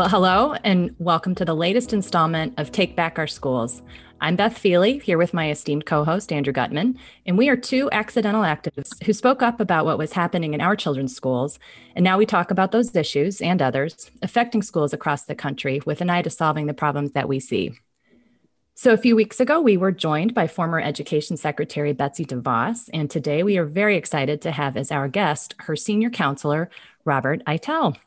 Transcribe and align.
Well, 0.00 0.08
hello, 0.08 0.54
and 0.64 0.96
welcome 0.98 1.34
to 1.34 1.44
the 1.44 1.52
latest 1.52 1.92
installment 1.92 2.58
of 2.58 2.72
Take 2.72 2.96
Back 2.96 3.18
Our 3.18 3.26
Schools. 3.26 3.82
I'm 4.22 4.34
Beth 4.34 4.58
Feeley, 4.58 5.02
here 5.02 5.18
with 5.18 5.34
my 5.34 5.50
esteemed 5.50 5.84
co 5.84 6.04
host, 6.04 6.32
Andrew 6.32 6.54
Gutmann, 6.54 6.96
and 7.26 7.36
we 7.36 7.50
are 7.50 7.56
two 7.56 7.90
accidental 7.92 8.40
activists 8.40 9.04
who 9.04 9.12
spoke 9.12 9.42
up 9.42 9.60
about 9.60 9.84
what 9.84 9.98
was 9.98 10.14
happening 10.14 10.54
in 10.54 10.62
our 10.62 10.74
children's 10.74 11.14
schools. 11.14 11.58
And 11.94 12.02
now 12.02 12.16
we 12.16 12.24
talk 12.24 12.50
about 12.50 12.72
those 12.72 12.96
issues 12.96 13.42
and 13.42 13.60
others 13.60 14.10
affecting 14.22 14.62
schools 14.62 14.94
across 14.94 15.24
the 15.24 15.34
country 15.34 15.82
with 15.84 16.00
an 16.00 16.08
eye 16.08 16.22
to 16.22 16.30
solving 16.30 16.64
the 16.64 16.72
problems 16.72 17.12
that 17.12 17.28
we 17.28 17.38
see. 17.38 17.74
So, 18.74 18.94
a 18.94 18.96
few 18.96 19.14
weeks 19.14 19.38
ago, 19.38 19.60
we 19.60 19.76
were 19.76 19.92
joined 19.92 20.32
by 20.32 20.46
former 20.46 20.80
Education 20.80 21.36
Secretary 21.36 21.92
Betsy 21.92 22.24
DeVos, 22.24 22.88
and 22.94 23.10
today 23.10 23.42
we 23.42 23.58
are 23.58 23.66
very 23.66 23.98
excited 23.98 24.40
to 24.40 24.50
have 24.50 24.78
as 24.78 24.90
our 24.90 25.08
guest 25.08 25.54
her 25.58 25.76
senior 25.76 26.08
counselor, 26.08 26.70
Robert 27.04 27.44
Eitel. 27.44 27.98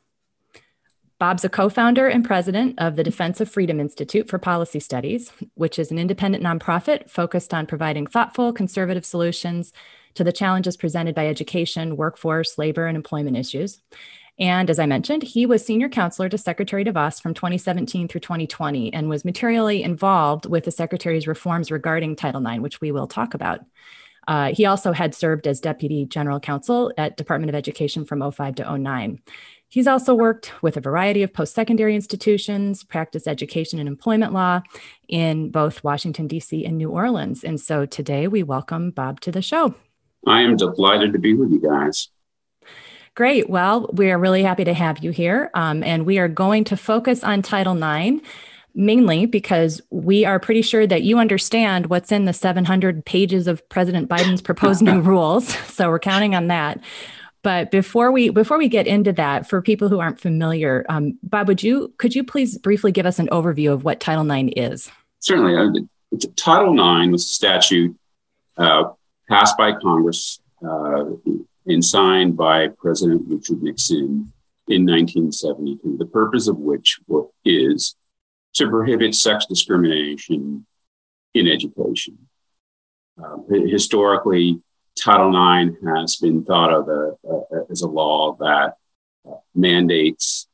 Bob's 1.19 1.45
a 1.45 1.49
co 1.49 1.69
founder 1.69 2.07
and 2.07 2.25
president 2.25 2.75
of 2.79 2.95
the 2.95 3.03
Defense 3.03 3.39
of 3.39 3.49
Freedom 3.49 3.79
Institute 3.79 4.27
for 4.27 4.39
Policy 4.39 4.79
Studies, 4.79 5.31
which 5.55 5.79
is 5.79 5.91
an 5.91 5.99
independent 5.99 6.43
nonprofit 6.43 7.09
focused 7.09 7.53
on 7.53 7.65
providing 7.65 8.07
thoughtful, 8.07 8.51
conservative 8.51 9.05
solutions 9.05 9.71
to 10.15 10.23
the 10.23 10.31
challenges 10.31 10.77
presented 10.77 11.15
by 11.15 11.27
education, 11.27 11.97
workforce, 11.97 12.57
labor, 12.57 12.87
and 12.87 12.95
employment 12.95 13.37
issues. 13.37 13.81
And 14.39 14.69
as 14.69 14.79
I 14.79 14.87
mentioned, 14.87 15.23
he 15.23 15.45
was 15.45 15.63
senior 15.63 15.89
counselor 15.89 16.27
to 16.29 16.37
Secretary 16.37 16.83
DeVos 16.83 17.21
from 17.21 17.35
2017 17.35 18.07
through 18.07 18.21
2020 18.21 18.91
and 18.91 19.07
was 19.07 19.23
materially 19.23 19.83
involved 19.83 20.47
with 20.47 20.65
the 20.65 20.71
Secretary's 20.71 21.27
reforms 21.27 21.69
regarding 21.69 22.15
Title 22.15 22.45
IX, 22.45 22.61
which 22.61 22.81
we 22.81 22.91
will 22.91 23.07
talk 23.07 23.35
about. 23.35 23.59
Uh, 24.27 24.53
he 24.53 24.65
also 24.65 24.91
had 24.91 25.13
served 25.13 25.47
as 25.47 25.59
deputy 25.59 26.05
general 26.05 26.39
counsel 26.39 26.91
at 26.97 27.17
Department 27.17 27.49
of 27.49 27.55
Education 27.55 28.05
from 28.05 28.31
05 28.31 28.55
to 28.55 28.77
09. 28.77 29.19
He's 29.73 29.87
also 29.87 30.13
worked 30.13 30.53
with 30.61 30.77
a 30.77 30.81
variety 30.81 31.23
of 31.23 31.33
post 31.33 31.55
secondary 31.55 31.95
institutions, 31.95 32.83
practiced 32.83 33.27
education 33.27 33.79
and 33.79 33.87
employment 33.87 34.31
law 34.31 34.61
in 35.07 35.49
both 35.49 35.83
Washington, 35.83 36.27
D.C. 36.27 36.63
and 36.63 36.77
New 36.77 36.91
Orleans. 36.91 37.43
And 37.43 37.59
so 37.59 37.87
today 37.87 38.27
we 38.27 38.43
welcome 38.43 38.91
Bob 38.91 39.19
to 39.21 39.31
the 39.31 39.41
show. 39.41 39.73
I 40.27 40.43
am 40.43 40.57
delighted 40.57 41.11
to 41.13 41.17
be 41.17 41.33
with 41.33 41.49
you 41.49 41.59
guys. 41.59 42.09
Great. 43.15 43.49
Well, 43.49 43.89
we 43.93 44.11
are 44.11 44.19
really 44.19 44.43
happy 44.43 44.63
to 44.63 44.75
have 44.75 45.03
you 45.03 45.09
here. 45.09 45.49
Um, 45.55 45.81
and 45.81 46.05
we 46.05 46.19
are 46.19 46.27
going 46.27 46.65
to 46.65 46.77
focus 46.77 47.23
on 47.23 47.41
Title 47.41 47.75
IX 47.75 48.21
mainly 48.75 49.25
because 49.25 49.81
we 49.89 50.23
are 50.23 50.39
pretty 50.39 50.61
sure 50.61 50.85
that 50.85 51.01
you 51.01 51.17
understand 51.17 51.87
what's 51.87 52.11
in 52.11 52.25
the 52.25 52.33
700 52.33 53.05
pages 53.05 53.47
of 53.47 53.67
President 53.69 54.07
Biden's 54.07 54.41
proposed 54.41 54.83
new 54.83 55.01
rules. 55.01 55.55
So 55.73 55.89
we're 55.89 55.97
counting 55.97 56.35
on 56.35 56.47
that. 56.49 56.79
But 57.43 57.71
before 57.71 58.11
we 58.11 58.29
before 58.29 58.57
we 58.57 58.69
get 58.69 58.87
into 58.87 59.11
that, 59.13 59.47
for 59.47 59.61
people 59.61 59.89
who 59.89 59.99
aren't 59.99 60.19
familiar, 60.19 60.85
um, 60.87 61.19
Bob, 61.21 61.49
would 61.49 61.61
you 61.61 61.93
could 61.97 62.15
you 62.15 62.23
please 62.23 62.57
briefly 62.57 62.91
give 62.91 63.05
us 63.05 63.19
an 63.19 63.27
overview 63.27 63.71
of 63.73 63.83
what 63.83 63.99
Title 63.99 64.29
IX 64.29 64.51
is? 64.55 64.89
Certainly, 65.19 65.57
uh, 65.57 66.17
Title 66.37 66.73
IX 66.73 67.11
was 67.11 67.23
a 67.23 67.27
statute 67.27 67.95
uh, 68.57 68.85
passed 69.29 69.57
by 69.57 69.73
Congress 69.73 70.39
uh, 70.65 71.03
and 71.65 71.83
signed 71.83 72.37
by 72.37 72.69
President 72.69 73.23
Richard 73.27 73.61
Nixon 73.61 74.31
in 74.69 74.85
1972. 74.85 75.97
The 75.97 76.05
purpose 76.05 76.47
of 76.47 76.57
which 76.57 76.99
is 77.43 77.95
to 78.53 78.69
prohibit 78.69 79.15
sex 79.15 79.45
discrimination 79.45 80.65
in 81.33 81.47
education. 81.47 82.29
Uh, 83.21 83.37
historically, 83.49 84.61
Title 84.99 85.29
IX 85.29 85.75
has 85.85 86.17
been 86.17 86.43
thought 86.43 86.71
of 86.71 86.87
a, 86.87 87.13
a, 87.27 87.71
as 87.71 87.81
a 87.81 87.87
law 87.87 88.35
that 88.39 88.77
uh, 89.27 89.35
mandates 89.55 90.47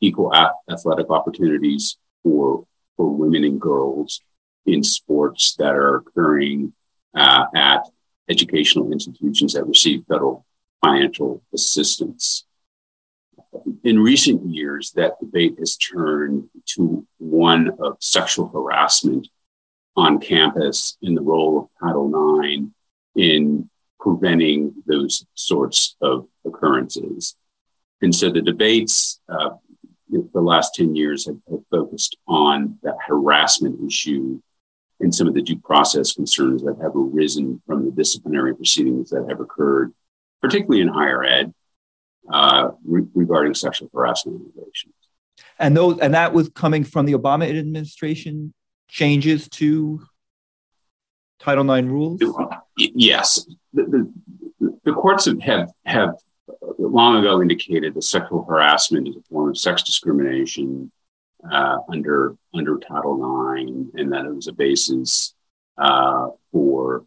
equal 0.00 0.32
athletic 0.70 1.10
opportunities 1.10 1.96
for, 2.22 2.64
for 2.96 3.08
women 3.08 3.44
and 3.44 3.60
girls 3.60 4.20
in 4.66 4.82
sports 4.82 5.56
that 5.56 5.74
are 5.74 5.96
occurring 5.96 6.72
uh, 7.14 7.46
at 7.54 7.88
educational 8.28 8.92
institutions 8.92 9.54
that 9.54 9.66
receive 9.66 10.04
federal 10.06 10.44
financial 10.84 11.42
assistance. 11.52 12.44
In 13.82 14.00
recent 14.00 14.46
years, 14.46 14.92
that 14.92 15.18
debate 15.18 15.56
has 15.58 15.76
turned 15.76 16.48
to 16.74 17.06
one 17.16 17.70
of 17.80 17.96
sexual 18.00 18.48
harassment 18.48 19.28
on 19.96 20.20
campus 20.20 20.96
in 21.02 21.14
the 21.14 21.22
role 21.22 21.58
of 21.58 21.68
Title 21.80 22.40
IX 22.40 22.66
in 23.16 23.68
preventing 24.00 24.74
those 24.86 25.26
sorts 25.34 25.96
of 26.00 26.26
occurrences. 26.44 27.34
And 28.00 28.14
so 28.14 28.30
the 28.30 28.42
debates, 28.42 29.20
uh, 29.28 29.50
the 30.10 30.40
last 30.40 30.74
10 30.74 30.96
years 30.96 31.26
have, 31.26 31.38
have, 31.50 31.66
focused 31.70 32.16
on 32.26 32.78
that 32.82 32.96
harassment 33.06 33.84
issue 33.86 34.40
and 35.00 35.14
some 35.14 35.28
of 35.28 35.34
the 35.34 35.42
due 35.42 35.58
process 35.58 36.12
concerns 36.12 36.62
that 36.62 36.76
have 36.80 36.92
arisen 36.96 37.62
from 37.66 37.84
the 37.84 37.90
disciplinary 37.90 38.54
proceedings 38.54 39.10
that 39.10 39.26
have 39.28 39.40
occurred, 39.40 39.92
particularly 40.40 40.80
in 40.80 40.88
higher 40.88 41.22
ed, 41.22 41.52
uh, 42.32 42.70
re- 42.84 43.06
regarding 43.14 43.54
sexual 43.54 43.90
harassment 43.94 44.40
allegations. 44.40 44.94
And 45.58 45.76
those, 45.76 45.98
and 46.00 46.14
that 46.14 46.32
was 46.32 46.48
coming 46.48 46.84
from 46.84 47.06
the 47.06 47.12
Obama 47.12 47.48
administration 47.48 48.54
changes 48.88 49.48
to 49.50 50.00
Title 51.38 51.70
IX 51.70 51.88
rules? 51.88 52.20
Yes. 52.78 53.46
The, 53.72 54.12
the, 54.60 54.78
the 54.84 54.92
courts 54.92 55.26
have, 55.26 55.40
have, 55.40 55.70
have 55.84 56.14
long 56.78 57.16
ago 57.16 57.42
indicated 57.42 57.94
that 57.94 58.02
sexual 58.02 58.44
harassment 58.44 59.08
is 59.08 59.16
a 59.16 59.22
form 59.22 59.50
of 59.50 59.58
sex 59.58 59.82
discrimination 59.82 60.90
uh, 61.50 61.78
under 61.88 62.36
under 62.52 62.78
Title 62.78 63.54
IX, 63.54 63.90
and 63.94 64.12
that 64.12 64.24
it 64.24 64.34
was 64.34 64.48
a 64.48 64.52
basis 64.52 65.34
uh, 65.76 66.28
for 66.50 67.04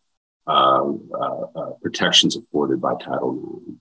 uh, 0.47 0.89
uh, 1.13 1.45
uh 1.55 1.69
protections 1.81 2.37
afforded 2.37 2.79
by 2.79 2.93
Title 2.95 3.61
IX. 3.67 3.77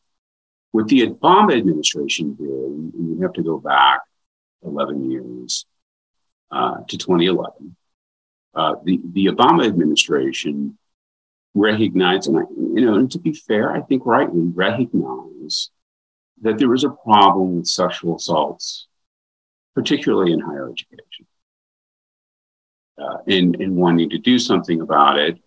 With 0.73 0.89
the 0.89 1.07
Obama 1.07 1.57
administration 1.57 2.35
did, 2.35 2.47
you 2.47 3.19
have 3.23 3.33
to 3.35 3.43
go 3.43 3.59
back 3.59 4.01
11 4.65 5.11
years 5.11 5.67
uh, 6.51 6.79
to 6.89 6.99
2011 6.99 7.77
uh, 8.55 8.75
the, 8.85 9.01
the 9.13 9.27
Obama 9.27 9.67
administration 9.67 10.77
recognized, 11.55 12.29
and 12.29 12.39
I, 12.39 12.43
you 12.51 12.85
know, 12.85 12.95
and 12.95 13.11
to 13.13 13.19
be 13.19 13.33
fair, 13.33 13.73
I 13.73 13.81
think 13.81 14.07
rightly 14.07 14.41
recognize 14.43 15.71
that 16.43 16.59
there 16.59 16.69
was 16.69 16.85
a 16.85 16.91
problem 16.91 17.57
with 17.57 17.67
sexual 17.67 18.17
assaults, 18.17 18.87
particularly 19.75 20.33
in 20.33 20.41
higher 20.41 20.69
education. 20.69 21.27
Uh, 22.99 23.19
and, 23.27 23.57
and 23.57 23.77
wanting 23.77 24.11
to 24.11 24.19
do 24.19 24.39
something 24.39 24.81
about 24.81 25.19
it, 25.19 25.39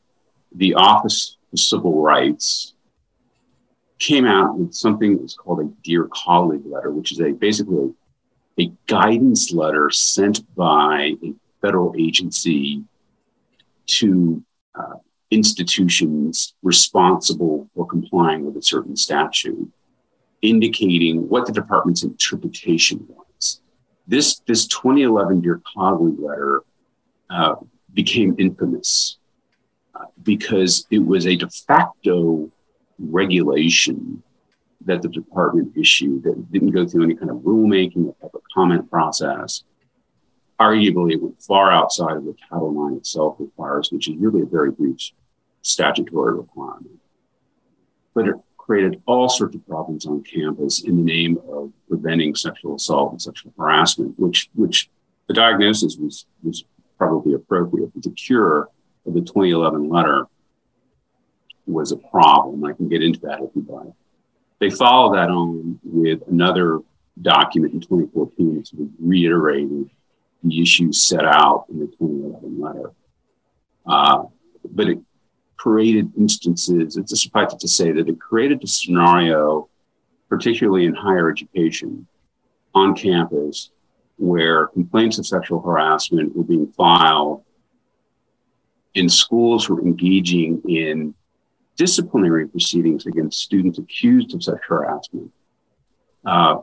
the 0.55 0.73
Office 0.73 1.37
of 1.51 1.59
Civil 1.59 2.01
Rights 2.01 2.73
came 3.99 4.25
out 4.25 4.57
with 4.57 4.73
something 4.73 5.13
that 5.13 5.21
was 5.21 5.35
called 5.35 5.61
a 5.61 5.69
Dear 5.83 6.09
Colleague 6.11 6.65
letter, 6.65 6.91
which 6.91 7.11
is 7.11 7.21
a 7.21 7.31
basically 7.31 7.93
a, 8.57 8.63
a 8.63 8.71
guidance 8.87 9.51
letter 9.51 9.89
sent 9.91 10.43
by 10.55 11.13
a 11.23 11.33
federal 11.61 11.95
agency 11.97 12.83
to 13.85 14.43
uh, 14.75 14.95
institutions 15.33 16.53
responsible 16.61 17.67
for 17.75 17.87
complying 17.87 18.45
with 18.45 18.55
a 18.55 18.61
certain 18.61 18.95
statute, 18.95 19.71
indicating 20.41 21.27
what 21.27 21.45
the 21.45 21.51
department's 21.51 22.03
interpretation 22.03 23.05
was. 23.07 23.61
This, 24.07 24.39
this 24.47 24.67
2011 24.67 25.41
Dear 25.41 25.61
Colleague 25.75 26.19
letter 26.19 26.61
uh, 27.29 27.55
became 27.93 28.35
infamous 28.37 29.17
uh, 29.95 30.05
because 30.21 30.85
it 30.91 30.99
was 30.99 31.25
a 31.25 31.35
de 31.35 31.49
facto 31.49 32.51
regulation 32.99 34.21
that 34.85 35.01
the 35.01 35.07
department 35.07 35.75
issued 35.77 36.23
that 36.23 36.51
didn't 36.51 36.71
go 36.71 36.85
through 36.85 37.05
any 37.05 37.15
kind 37.15 37.31
of 37.31 37.37
rulemaking 37.37 38.05
or 38.05 38.13
public 38.21 38.43
comment 38.53 38.89
process 38.89 39.63
arguably 40.59 41.13
it 41.13 41.21
went 41.21 41.41
far 41.41 41.71
outside 41.71 42.17
of 42.17 42.23
what 42.23 42.35
Title 42.49 42.87
IX 42.87 42.97
itself 42.97 43.35
requires, 43.39 43.91
which 43.91 44.07
is 44.07 44.15
really 44.17 44.41
a 44.41 44.45
very 44.45 44.71
brief 44.71 45.11
statutory 45.63 46.35
requirement. 46.35 46.99
But 48.13 48.27
it 48.27 48.35
created 48.57 49.01
all 49.07 49.27
sorts 49.27 49.55
of 49.55 49.67
problems 49.67 50.05
on 50.05 50.23
campus 50.23 50.83
in 50.83 50.97
the 50.97 51.03
name 51.03 51.37
of 51.49 51.71
preventing 51.89 52.35
sexual 52.35 52.75
assault 52.75 53.11
and 53.11 53.21
sexual 53.21 53.51
harassment, 53.57 54.17
which, 54.19 54.49
which 54.53 54.89
the 55.27 55.33
diagnosis 55.33 55.97
was, 55.97 56.25
was 56.43 56.63
probably 56.97 57.33
appropriate, 57.33 57.91
but 57.93 58.03
the 58.03 58.11
cure 58.11 58.69
of 59.05 59.13
the 59.13 59.21
2011 59.21 59.89
letter 59.89 60.27
was 61.65 61.91
a 61.91 61.97
problem. 61.97 62.63
I 62.63 62.73
can 62.73 62.87
get 62.87 63.01
into 63.01 63.19
that 63.21 63.41
if 63.41 63.49
you'd 63.55 63.67
like. 63.67 63.93
They 64.59 64.69
followed 64.69 65.15
that 65.15 65.29
on 65.29 65.79
with 65.83 66.21
another 66.29 66.79
document 67.21 67.73
in 67.73 67.81
2014 67.81 68.55
that 68.55 68.67
sort 68.67 68.83
of 68.83 68.89
reiterated 68.99 69.89
the 70.43 70.61
issues 70.61 71.01
set 71.01 71.25
out 71.25 71.65
in 71.69 71.79
the 71.79 71.87
2011 71.87 72.61
letter. 72.61 72.91
Uh, 73.85 74.23
but 74.63 74.87
it 74.87 74.99
created 75.57 76.11
instances, 76.17 76.97
it's 76.97 77.21
suffice 77.21 77.53
it 77.53 77.59
to 77.59 77.67
say 77.67 77.91
that 77.91 78.09
it 78.09 78.19
created 78.19 78.63
a 78.63 78.67
scenario, 78.67 79.69
particularly 80.29 80.85
in 80.85 80.93
higher 80.93 81.29
education 81.29 82.07
on 82.73 82.95
campus, 82.95 83.71
where 84.17 84.67
complaints 84.67 85.17
of 85.17 85.25
sexual 85.25 85.61
harassment 85.61 86.35
were 86.35 86.43
being 86.43 86.67
filed 86.73 87.43
and 88.95 89.11
schools 89.11 89.69
were 89.69 89.81
engaging 89.81 90.61
in 90.67 91.13
disciplinary 91.75 92.47
proceedings 92.47 93.05
against 93.05 93.41
students 93.41 93.79
accused 93.79 94.33
of 94.35 94.43
sexual 94.43 94.77
harassment 94.77 95.31
uh, 96.25 96.57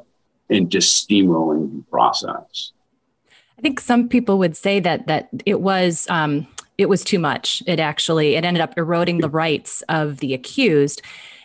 and 0.49 0.71
just 0.71 1.09
steamrolling 1.09 1.77
the 1.77 1.85
process. 1.91 2.73
I 3.59 3.63
think 3.63 3.81
some 3.81 4.09
people 4.09 4.39
would 4.39 4.57
say 4.57 4.81
that 4.81 5.07
that 5.07 5.29
it 5.45 5.61
was 5.61 6.07
um, 6.09 6.47
it 6.81 6.89
was 6.89 7.05
too 7.05 7.19
much. 7.19 7.63
It 7.67 7.81
actually 7.81 8.35
it 8.37 8.45
ended 8.45 8.63
up 8.63 8.75
eroding 8.77 9.19
the 9.19 9.29
rights 9.29 9.83
of 9.89 10.19
the 10.19 10.35
accused. 10.35 11.03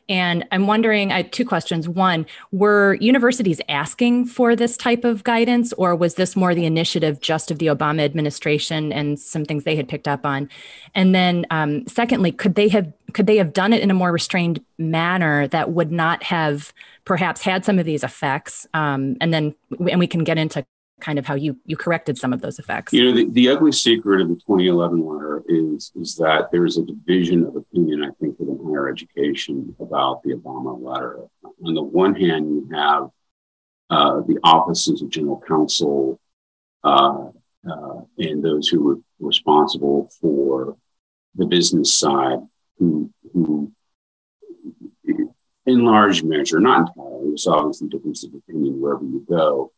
And 0.07 0.45
I'm 0.51 0.67
wondering, 0.67 1.11
I 1.11 1.23
two 1.23 1.45
questions. 1.45 1.89
One, 1.89 2.27
were 2.51 2.93
universities 2.95 3.59
asking 3.67 4.27
for 4.27 4.55
this 4.55 4.77
type 4.77 5.03
of 5.03 5.23
guidance, 5.23 5.73
or 5.73 5.95
was 5.95 6.13
this 6.13 6.35
more 6.35 6.53
the 6.53 6.65
initiative 6.65 7.21
just 7.21 7.49
of 7.49 7.57
the 7.57 7.67
Obama 7.67 8.03
administration 8.03 8.93
and 8.93 9.19
some 9.19 9.45
things 9.45 9.63
they 9.63 9.75
had 9.75 9.89
picked 9.89 10.07
up 10.07 10.23
on? 10.23 10.47
And 10.93 11.15
then, 11.15 11.47
um, 11.49 11.87
secondly, 11.87 12.31
could 12.31 12.53
they 12.53 12.67
have 12.69 12.91
could 13.13 13.27
they 13.27 13.37
have 13.37 13.53
done 13.53 13.71
it 13.73 13.81
in 13.81 13.89
a 13.89 13.95
more 13.95 14.11
restrained 14.11 14.63
manner 14.77 15.47
that 15.47 15.71
would 15.71 15.91
not 15.91 16.21
have 16.21 16.73
perhaps 17.05 17.41
had 17.41 17.65
some 17.65 17.79
of 17.79 17.85
these 17.85 18.03
effects? 18.03 18.67
Um, 18.73 19.15
and 19.21 19.33
then, 19.33 19.55
and 19.89 19.99
we 19.99 20.07
can 20.07 20.23
get 20.23 20.37
into 20.37 20.65
kind 21.01 21.19
of 21.19 21.25
how 21.25 21.35
you 21.35 21.57
you 21.65 21.75
corrected 21.75 22.17
some 22.17 22.33
of 22.33 22.41
those 22.41 22.59
effects. 22.59 22.93
You 22.93 23.05
know, 23.05 23.15
the, 23.15 23.29
the 23.29 23.49
ugly 23.49 23.71
secret 23.71 24.21
of 24.21 24.29
the 24.29 24.35
2011 24.35 25.05
letter 25.05 25.43
is 25.47 25.91
is 25.95 26.15
that 26.15 26.51
there 26.51 26.65
is 26.65 26.77
a 26.77 26.85
division 26.85 27.45
of 27.45 27.55
opinion, 27.55 28.03
I 28.03 28.11
think, 28.19 28.39
within 28.39 28.59
higher 28.65 28.89
education 28.89 29.75
about 29.79 30.23
the 30.23 30.33
Obama 30.33 30.81
letter. 30.81 31.19
On 31.65 31.73
the 31.73 31.83
one 31.83 32.15
hand, 32.15 32.47
you 32.47 32.69
have 32.73 33.09
uh, 33.89 34.21
the 34.21 34.39
offices 34.43 35.01
of 35.01 35.09
general 35.09 35.41
counsel 35.47 36.19
uh, 36.83 37.27
uh, 37.69 38.01
and 38.17 38.43
those 38.43 38.67
who 38.67 38.83
were 38.83 38.97
responsible 39.19 40.09
for 40.21 40.77
the 41.35 41.45
business 41.45 41.93
side, 41.93 42.39
who 42.79 43.11
who 43.33 43.71
in 45.65 45.83
large 45.83 46.23
measure, 46.23 46.59
not 46.59 46.89
entirely, 46.89 47.29
there's 47.29 47.47
obviously 47.47 47.89
differences 47.89 48.25
of 48.25 48.35
opinion 48.35 48.79
wherever 48.79 49.03
you 49.03 49.25
go, 49.27 49.71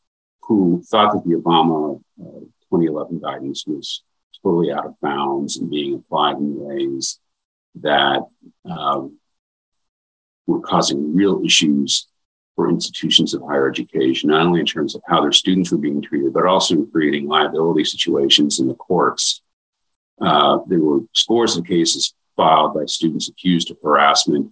who 0.47 0.81
thought 0.85 1.13
that 1.13 1.23
the 1.25 1.35
Obama 1.35 2.01
uh, 2.19 2.39
2011 2.69 3.19
guidance 3.19 3.65
was 3.67 4.03
totally 4.41 4.71
out 4.71 4.85
of 4.85 4.99
bounds 5.01 5.57
and 5.57 5.69
being 5.69 5.95
applied 5.95 6.38
in 6.38 6.59
ways 6.59 7.19
that 7.75 8.21
um, 8.65 9.17
were 10.45 10.61
causing 10.61 11.15
real 11.15 11.44
issues 11.44 12.07
for 12.55 12.69
institutions 12.69 13.33
of 13.33 13.41
higher 13.44 13.69
education, 13.69 14.29
not 14.29 14.45
only 14.45 14.59
in 14.59 14.65
terms 14.65 14.95
of 14.95 15.01
how 15.07 15.21
their 15.21 15.31
students 15.31 15.71
were 15.71 15.77
being 15.77 16.01
treated, 16.01 16.33
but 16.33 16.45
also 16.45 16.75
in 16.75 16.89
creating 16.89 17.27
liability 17.27 17.83
situations 17.83 18.59
in 18.59 18.67
the 18.67 18.73
courts. 18.73 19.41
Uh, 20.19 20.59
there 20.67 20.79
were 20.79 21.01
scores 21.13 21.55
of 21.55 21.65
cases 21.65 22.15
filed 22.35 22.73
by 22.73 22.85
students 22.85 23.29
accused 23.29 23.69
of 23.69 23.77
harassment, 23.83 24.51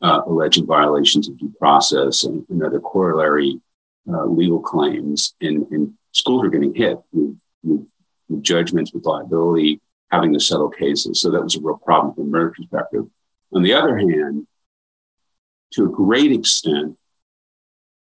uh, 0.00 0.22
alleging 0.26 0.66
violations 0.66 1.28
of 1.28 1.38
due 1.38 1.52
process 1.58 2.24
and, 2.24 2.46
and 2.48 2.62
other 2.62 2.80
corollary 2.80 3.60
uh, 4.08 4.24
legal 4.26 4.60
claims, 4.60 5.34
and, 5.40 5.66
and, 5.70 5.94
schools 6.12 6.42
are 6.42 6.48
getting 6.48 6.74
hit 6.74 6.98
with, 7.12 7.38
with, 7.62 7.86
with, 8.30 8.42
judgments, 8.42 8.90
with 8.94 9.04
liability, 9.04 9.82
having 10.10 10.32
to 10.32 10.40
settle 10.40 10.70
cases. 10.70 11.20
So 11.20 11.30
that 11.30 11.42
was 11.42 11.56
a 11.56 11.60
real 11.60 11.76
problem 11.76 12.14
from 12.14 12.34
a 12.34 12.50
perspective. 12.50 13.04
On 13.52 13.62
the 13.62 13.74
other 13.74 13.98
hand, 13.98 14.46
to 15.72 15.84
a 15.84 15.88
great 15.88 16.32
extent, 16.32 16.96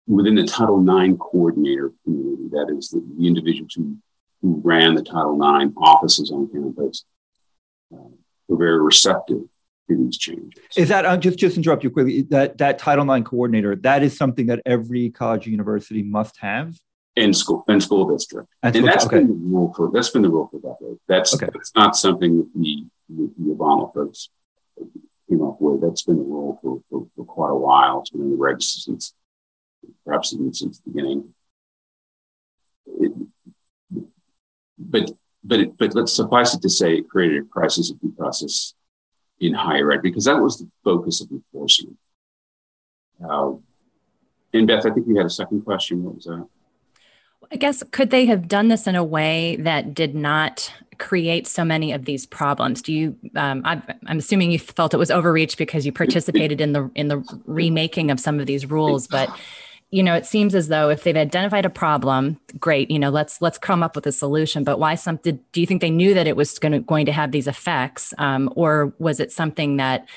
within 0.06 0.36
the 0.36 0.46
Title 0.46 0.78
IX 0.78 1.16
coordinator 1.18 1.92
community, 2.04 2.48
that 2.52 2.72
is 2.76 2.90
the, 2.90 3.02
the 3.18 3.26
individuals 3.26 3.74
who, 3.74 3.96
who 4.42 4.60
ran 4.62 4.94
the 4.94 5.02
Title 5.02 5.34
IX 5.34 5.72
offices 5.76 6.30
on 6.30 6.48
campus, 6.52 7.04
uh, 7.92 8.10
were 8.46 8.56
very 8.56 8.80
receptive 8.80 9.48
these 9.88 10.18
changes. 10.18 10.62
Is 10.76 10.88
that 10.88 11.04
uh, 11.04 11.16
just 11.16 11.38
just 11.38 11.56
interrupt 11.56 11.84
you 11.84 11.90
quickly? 11.90 12.22
That 12.22 12.58
that 12.58 12.78
Title 12.78 13.10
IX 13.10 13.26
coordinator 13.28 13.76
that 13.76 14.02
is 14.02 14.16
something 14.16 14.46
that 14.46 14.62
every 14.64 15.10
college 15.10 15.46
or 15.46 15.50
university 15.50 16.02
must 16.02 16.38
have 16.38 16.78
in 17.16 17.32
school 17.32 17.64
in 17.68 17.80
school 17.80 18.08
district, 18.10 18.48
and, 18.62 18.74
and 18.74 18.86
that's 18.86 19.06
okay. 19.06 19.18
been 19.18 19.28
the 19.28 19.34
rule 19.34 19.72
for 19.74 19.90
that's 19.92 20.10
been 20.10 20.22
the 20.22 20.30
rule 20.30 20.48
for 20.50 20.60
decades. 20.60 21.00
That's 21.06 21.34
okay. 21.34 21.48
that's 21.52 21.74
not 21.74 21.96
something 21.96 22.38
that 22.38 22.50
the, 22.54 22.86
the, 23.08 23.32
the 23.38 23.54
Obama 23.54 23.92
folks 23.92 24.28
came 25.28 25.42
up 25.42 25.60
with. 25.60 25.80
That's 25.80 26.02
been 26.02 26.16
the 26.16 26.22
rule 26.22 26.58
for, 26.60 26.80
for, 26.90 27.06
for 27.14 27.24
quite 27.24 27.50
a 27.50 27.56
while. 27.56 28.00
It's 28.00 28.10
been 28.10 28.22
in 28.22 28.30
the 28.30 28.36
regs 28.36 28.62
since 28.62 29.12
perhaps 30.04 30.32
even 30.32 30.52
since 30.52 30.78
the 30.80 30.90
beginning. 30.90 31.34
It, 32.86 33.12
but 34.78 35.10
but 35.44 35.60
it, 35.60 35.78
but 35.78 35.94
let's 35.94 36.12
suffice 36.12 36.54
it 36.54 36.62
to 36.62 36.70
say, 36.70 36.96
it 36.96 37.08
created 37.08 37.42
a 37.42 37.46
crisis 37.46 37.90
of 37.90 38.00
due 38.00 38.14
process 38.16 38.74
in 39.40 39.54
higher 39.54 39.92
ed 39.92 40.02
because 40.02 40.24
that 40.24 40.40
was 40.40 40.58
the 40.58 40.68
focus 40.82 41.20
of 41.20 41.30
enforcement. 41.30 41.98
Uh, 43.22 43.52
and 44.52 44.66
Beth, 44.66 44.86
I 44.86 44.90
think 44.90 45.06
you 45.06 45.16
had 45.16 45.26
a 45.26 45.30
second 45.30 45.62
question. 45.62 46.04
What 46.04 46.16
was 46.16 46.24
that? 46.24 46.46
I 47.52 47.56
guess 47.56 47.82
could 47.90 48.10
they 48.10 48.26
have 48.26 48.48
done 48.48 48.68
this 48.68 48.86
in 48.86 48.94
a 48.94 49.04
way 49.04 49.56
that 49.56 49.94
did 49.94 50.14
not 50.14 50.72
create 50.98 51.46
so 51.46 51.64
many 51.64 51.92
of 51.92 52.04
these 52.04 52.26
problems? 52.26 52.80
Do 52.80 52.92
you? 52.92 53.16
Um, 53.36 53.62
I'm, 53.64 53.82
I'm, 54.06 54.18
assuming 54.18 54.50
you 54.50 54.58
felt 54.58 54.94
it 54.94 54.96
was 54.96 55.10
overreach 55.10 55.58
because 55.58 55.84
you 55.84 55.92
participated 55.92 56.60
in 56.60 56.72
the 56.72 56.90
in 56.94 57.08
the 57.08 57.22
remaking 57.44 58.10
of 58.10 58.18
some 58.18 58.40
of 58.40 58.46
these 58.46 58.66
rules, 58.66 59.06
but 59.06 59.28
you 59.94 60.02
know, 60.02 60.14
it 60.16 60.26
seems 60.26 60.56
as 60.56 60.66
though 60.66 60.90
if 60.90 61.04
they've 61.04 61.16
identified 61.16 61.64
a 61.64 61.70
problem, 61.70 62.40
great, 62.58 62.90
you 62.90 62.98
know, 62.98 63.10
let's 63.10 63.40
let's 63.40 63.58
come 63.58 63.80
up 63.80 63.94
with 63.94 64.08
a 64.08 64.12
solution. 64.12 64.64
But 64.64 64.80
why 64.80 64.96
something? 64.96 65.38
Do 65.52 65.60
you 65.60 65.68
think 65.68 65.80
they 65.80 65.90
knew 65.90 66.14
that 66.14 66.26
it 66.26 66.34
was 66.34 66.58
going 66.58 66.72
to 66.72 66.80
going 66.80 67.06
to 67.06 67.12
have 67.12 67.30
these 67.30 67.46
effects, 67.46 68.12
um, 68.18 68.52
or 68.56 68.92
was 68.98 69.20
it 69.20 69.30
something 69.30 69.76
that 69.76 70.08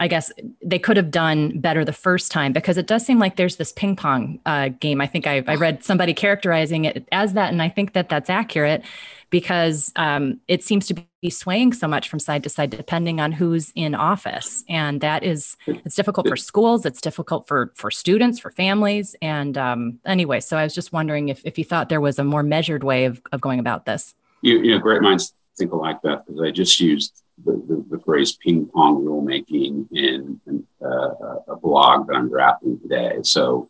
I 0.00 0.08
guess 0.08 0.32
they 0.64 0.78
could 0.78 0.96
have 0.96 1.10
done 1.10 1.60
better 1.60 1.84
the 1.84 1.92
first 1.92 2.32
time 2.32 2.54
because 2.54 2.78
it 2.78 2.86
does 2.86 3.04
seem 3.04 3.18
like 3.18 3.36
there's 3.36 3.56
this 3.56 3.70
ping 3.70 3.96
pong 3.96 4.40
uh, 4.46 4.70
game. 4.80 5.00
I 5.00 5.06
think 5.06 5.26
I, 5.26 5.44
I, 5.46 5.56
read 5.56 5.84
somebody 5.84 6.14
characterizing 6.14 6.86
it 6.86 7.06
as 7.12 7.34
that, 7.34 7.52
and 7.52 7.60
I 7.60 7.68
think 7.68 7.92
that 7.92 8.08
that's 8.08 8.30
accurate 8.30 8.82
because 9.28 9.92
um, 9.96 10.40
it 10.48 10.64
seems 10.64 10.86
to 10.86 10.94
be 11.20 11.28
swaying 11.28 11.74
so 11.74 11.86
much 11.86 12.08
from 12.08 12.18
side 12.18 12.42
to 12.44 12.48
side 12.48 12.70
depending 12.70 13.20
on 13.20 13.30
who's 13.30 13.72
in 13.74 13.94
office. 13.94 14.64
And 14.70 15.02
that 15.02 15.22
is 15.22 15.56
it's 15.66 15.94
difficult 15.94 16.26
for 16.26 16.36
schools 16.36 16.86
it's 16.86 17.00
difficult 17.00 17.46
for 17.46 17.72
for 17.76 17.90
students 17.90 18.38
for 18.38 18.50
families. 18.50 19.14
And 19.20 19.56
um, 19.58 20.00
anyway 20.06 20.40
so 20.40 20.56
i 20.56 20.64
was 20.64 20.74
just 20.74 20.92
wondering 20.92 21.28
if, 21.28 21.42
if 21.44 21.58
you 21.58 21.64
thought 21.64 21.90
there 21.90 22.00
was 22.00 22.18
a 22.18 22.24
more 22.24 22.42
measured 22.42 22.82
way 22.82 23.04
of, 23.04 23.20
of 23.32 23.40
going 23.40 23.60
about 23.60 23.84
this. 23.84 24.14
You, 24.42 24.62
you 24.62 24.72
know 24.72 24.78
great 24.78 25.02
minds 25.02 25.34
think 25.60 25.72
alike 25.72 26.00
that 26.02 26.26
because 26.26 26.40
i 26.40 26.50
just 26.50 26.80
used 26.80 27.22
the, 27.44 27.52
the, 27.52 27.96
the, 27.96 28.02
phrase 28.02 28.32
ping 28.32 28.66
pong 28.66 29.04
rulemaking 29.04 29.86
in, 29.92 30.40
in 30.46 30.66
uh, 30.82 31.36
a 31.48 31.56
blog 31.56 32.06
that 32.06 32.16
i'm 32.16 32.28
drafting 32.28 32.78
today 32.80 33.18
so 33.22 33.68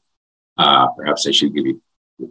uh, 0.58 0.88
perhaps 0.88 1.26
i 1.26 1.30
should 1.30 1.54
give 1.54 1.66
you 1.66 1.80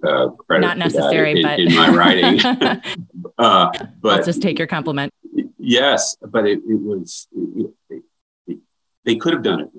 uh, 0.04 0.30
credit 0.30 0.62
not 0.62 0.78
necessary, 0.78 1.32
in, 1.32 1.42
but 1.42 1.60
in 1.60 1.76
my 1.76 1.90
writing. 1.90 2.40
uh, 3.38 3.72
but 4.02 4.20
I'll 4.20 4.24
just 4.24 4.42
take 4.42 4.58
your 4.58 4.68
compliment. 4.68 5.12
Yes, 5.58 6.16
but 6.22 6.46
it, 6.48 6.60
it 6.60 6.82
was 6.82 7.28
it, 7.32 7.72
it, 8.48 8.58
they 9.06 9.16
could 9.16 9.34
have 9.34 9.44
done 9.44 9.62
it. 9.62 9.70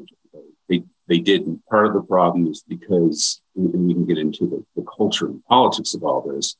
They 0.69 0.85
they 1.09 1.19
didn't. 1.19 1.65
Part 1.67 1.87
of 1.87 1.93
the 1.93 2.03
problem 2.03 2.47
is 2.49 2.63
because, 2.67 3.41
and 3.57 3.87
we 3.87 3.95
can 3.95 4.07
get 4.07 4.19
into 4.19 4.47
the, 4.47 4.65
the 4.81 4.87
culture 4.97 5.27
and 5.27 5.45
politics 5.45 5.95
of 5.95 6.05
all 6.05 6.21
this, 6.23 6.57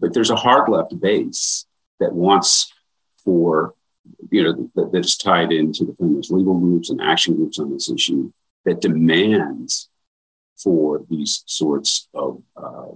but 0.00 0.14
there's 0.14 0.30
a 0.30 0.36
hard 0.36 0.68
left 0.68 0.98
base 1.00 1.66
that 2.00 2.12
wants 2.12 2.72
for 3.24 3.74
you 4.34 4.42
know 4.42 4.68
that, 4.74 4.90
that's 4.92 5.16
tied 5.16 5.52
into 5.52 5.84
the 5.84 5.94
feminist 5.94 6.32
legal 6.32 6.58
groups 6.58 6.90
and 6.90 7.00
action 7.00 7.36
groups 7.36 7.60
on 7.60 7.72
this 7.72 7.88
issue 7.88 8.32
that 8.64 8.80
demands 8.80 9.88
for 10.56 11.04
these 11.08 11.44
sorts 11.46 12.08
of 12.14 12.42
uh, 12.56 12.88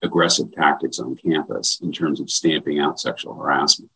aggressive 0.00 0.50
tactics 0.52 0.98
on 0.98 1.14
campus 1.16 1.80
in 1.82 1.92
terms 1.92 2.18
of 2.18 2.30
stamping 2.30 2.78
out 2.78 2.98
sexual 2.98 3.34
harassment. 3.34 3.90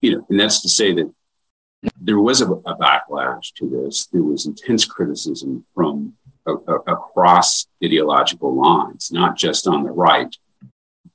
You 0.00 0.16
know, 0.16 0.26
and 0.30 0.40
that's 0.40 0.62
to 0.62 0.70
say 0.70 0.94
that 0.94 1.12
there 2.00 2.18
was 2.18 2.40
a, 2.40 2.46
a 2.50 2.76
backlash 2.78 3.52
to 3.56 3.68
this. 3.68 4.06
There 4.06 4.22
was 4.22 4.46
intense 4.46 4.86
criticism 4.86 5.66
from 5.74 6.14
a, 6.46 6.52
a, 6.52 6.74
across 6.94 7.66
ideological 7.84 8.54
lines, 8.54 9.10
not 9.12 9.36
just 9.36 9.66
on 9.66 9.82
the 9.82 9.90
right, 9.90 10.34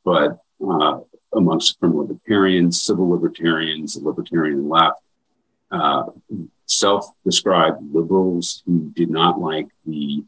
but 0.03 0.38
uh, 0.63 1.00
amongst 1.36 1.80
from 1.80 1.98
libertarians, 1.98 2.82
civil 2.82 3.10
libertarians, 3.10 3.96
the 3.96 4.04
libertarian 4.04 4.70
left, 4.70 5.00
uh, 5.72 6.04
self-described 6.65 7.82
liberals 7.94 8.63
who 8.65 8.92
did 8.96 9.10
not 9.10 9.39
like 9.39 9.68
the 9.86 10.24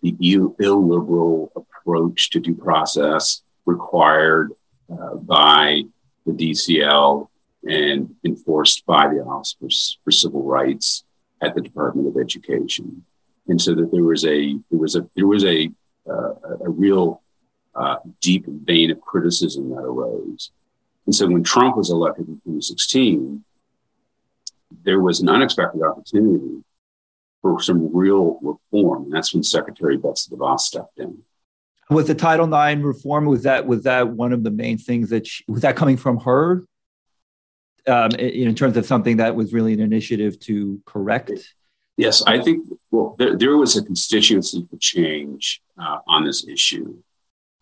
the 0.00 0.14
illiberal 0.60 1.50
approach 1.56 2.30
to 2.30 2.38
due 2.38 2.54
process 2.54 3.42
required 3.66 4.52
uh, 4.92 5.16
by 5.16 5.82
the 6.24 6.32
DCL 6.32 7.28
and 7.68 8.14
enforced 8.24 8.86
by 8.86 9.08
the 9.08 9.20
Office 9.24 9.56
for, 9.58 9.68
for, 10.04 10.12
Civil 10.12 10.44
Rights 10.44 11.04
at 11.42 11.54
the 11.54 11.60
Department 11.60 12.06
of 12.06 12.16
Education, 12.16 13.04
and 13.48 13.60
so 13.60 13.74
that 13.74 13.90
there 13.90 14.04
was 14.04 14.24
a 14.24 14.56
there 14.70 14.78
was 14.78 14.94
a 14.94 15.08
there 15.16 15.26
was 15.26 15.44
a 15.44 15.68
uh, 16.08 16.34
a 16.64 16.70
real 16.70 17.20
uh, 17.78 17.98
deep 18.20 18.44
vein 18.46 18.90
of 18.90 19.00
criticism 19.00 19.70
that 19.70 19.82
arose. 19.82 20.50
And 21.06 21.14
so 21.14 21.26
when 21.26 21.44
Trump 21.44 21.76
was 21.76 21.90
elected 21.90 22.28
in 22.28 22.34
2016, 22.34 23.44
there 24.84 25.00
was 25.00 25.20
an 25.20 25.28
unexpected 25.28 25.82
opportunity 25.82 26.62
for 27.40 27.62
some 27.62 27.94
real 27.94 28.38
reform. 28.42 29.04
And 29.04 29.12
that's 29.12 29.32
when 29.32 29.42
Secretary 29.42 29.96
Betsy 29.96 30.34
DeVos 30.34 30.60
stepped 30.60 30.98
in. 30.98 31.22
Was 31.88 32.06
the 32.06 32.14
Title 32.14 32.52
IX 32.52 32.82
reform, 32.82 33.24
was 33.24 33.44
that, 33.44 33.66
was 33.66 33.84
that 33.84 34.08
one 34.08 34.32
of 34.32 34.42
the 34.42 34.50
main 34.50 34.76
things 34.76 35.08
that, 35.10 35.26
she, 35.26 35.44
was 35.48 35.62
that 35.62 35.76
coming 35.76 35.96
from 35.96 36.18
her? 36.18 36.64
Um, 37.86 38.10
in, 38.10 38.48
in 38.48 38.54
terms 38.54 38.76
of 38.76 38.84
something 38.84 39.16
that 39.16 39.34
was 39.34 39.54
really 39.54 39.72
an 39.72 39.80
initiative 39.80 40.38
to 40.40 40.82
correct? 40.84 41.30
Yes, 41.96 42.22
I 42.26 42.42
think, 42.42 42.68
well, 42.90 43.14
there, 43.18 43.34
there 43.34 43.56
was 43.56 43.76
a 43.76 43.82
constituency 43.82 44.66
for 44.68 44.76
change 44.76 45.62
uh, 45.78 46.00
on 46.06 46.24
this 46.26 46.46
issue 46.46 47.02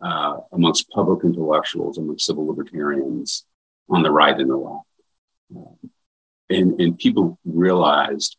uh, 0.01 0.39
amongst 0.53 0.91
public 0.91 1.25
intellectuals, 1.25 1.99
amongst 1.99 2.27
civil 2.27 2.47
libertarians 2.47 3.47
on 3.89 4.03
the 4.03 4.11
right 4.11 4.39
and 4.39 4.51
the 4.51 4.57
left. 4.57 4.87
Uh, 5.55 5.89
and, 6.51 6.81
and 6.81 6.99
people 6.99 7.39
realized, 7.45 8.37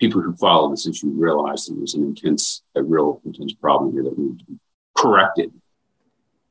people 0.00 0.20
who 0.20 0.34
follow 0.36 0.70
this 0.70 0.86
issue 0.86 1.08
realized 1.08 1.70
there 1.70 1.80
was 1.80 1.94
an 1.94 2.02
intense, 2.02 2.62
a 2.74 2.82
real 2.82 3.20
intense 3.24 3.52
problem 3.52 3.92
here 3.92 4.02
that 4.02 4.18
needed 4.18 4.38
to 4.40 4.44
be 4.46 4.58
corrected. 4.96 5.52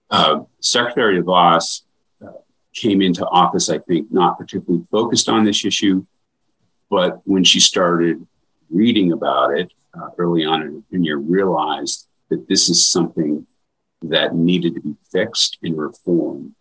Uh, 0.10 0.42
Secretary 0.60 1.22
DeVos 1.22 1.84
uh, 2.26 2.32
came 2.74 3.02
into 3.02 3.26
office, 3.26 3.70
I 3.70 3.80
think, 3.80 4.12
not 4.12 4.38
particularly 4.38 4.86
focused 4.92 5.30
on 5.30 5.44
this 5.46 5.64
issue, 5.66 6.06
but 6.90 7.22
when 7.26 7.44
she 7.44 7.60
started 7.60 8.28
reading 8.70 9.12
about 9.12 9.58
it 9.58 9.72
uh, 9.94 10.10
early 10.18 10.46
on 10.46 10.62
in 10.62 10.76
her 10.76 10.82
tenure, 10.92 11.18
realized 11.18 12.08
that 12.30 12.48
this 12.48 12.70
is 12.70 12.86
something 12.86 13.48
that 14.02 14.36
needed 14.36 14.76
to 14.76 14.82
be 14.82 14.96
fixed 15.12 15.58
and 15.62 15.78
reformed. 15.78 16.56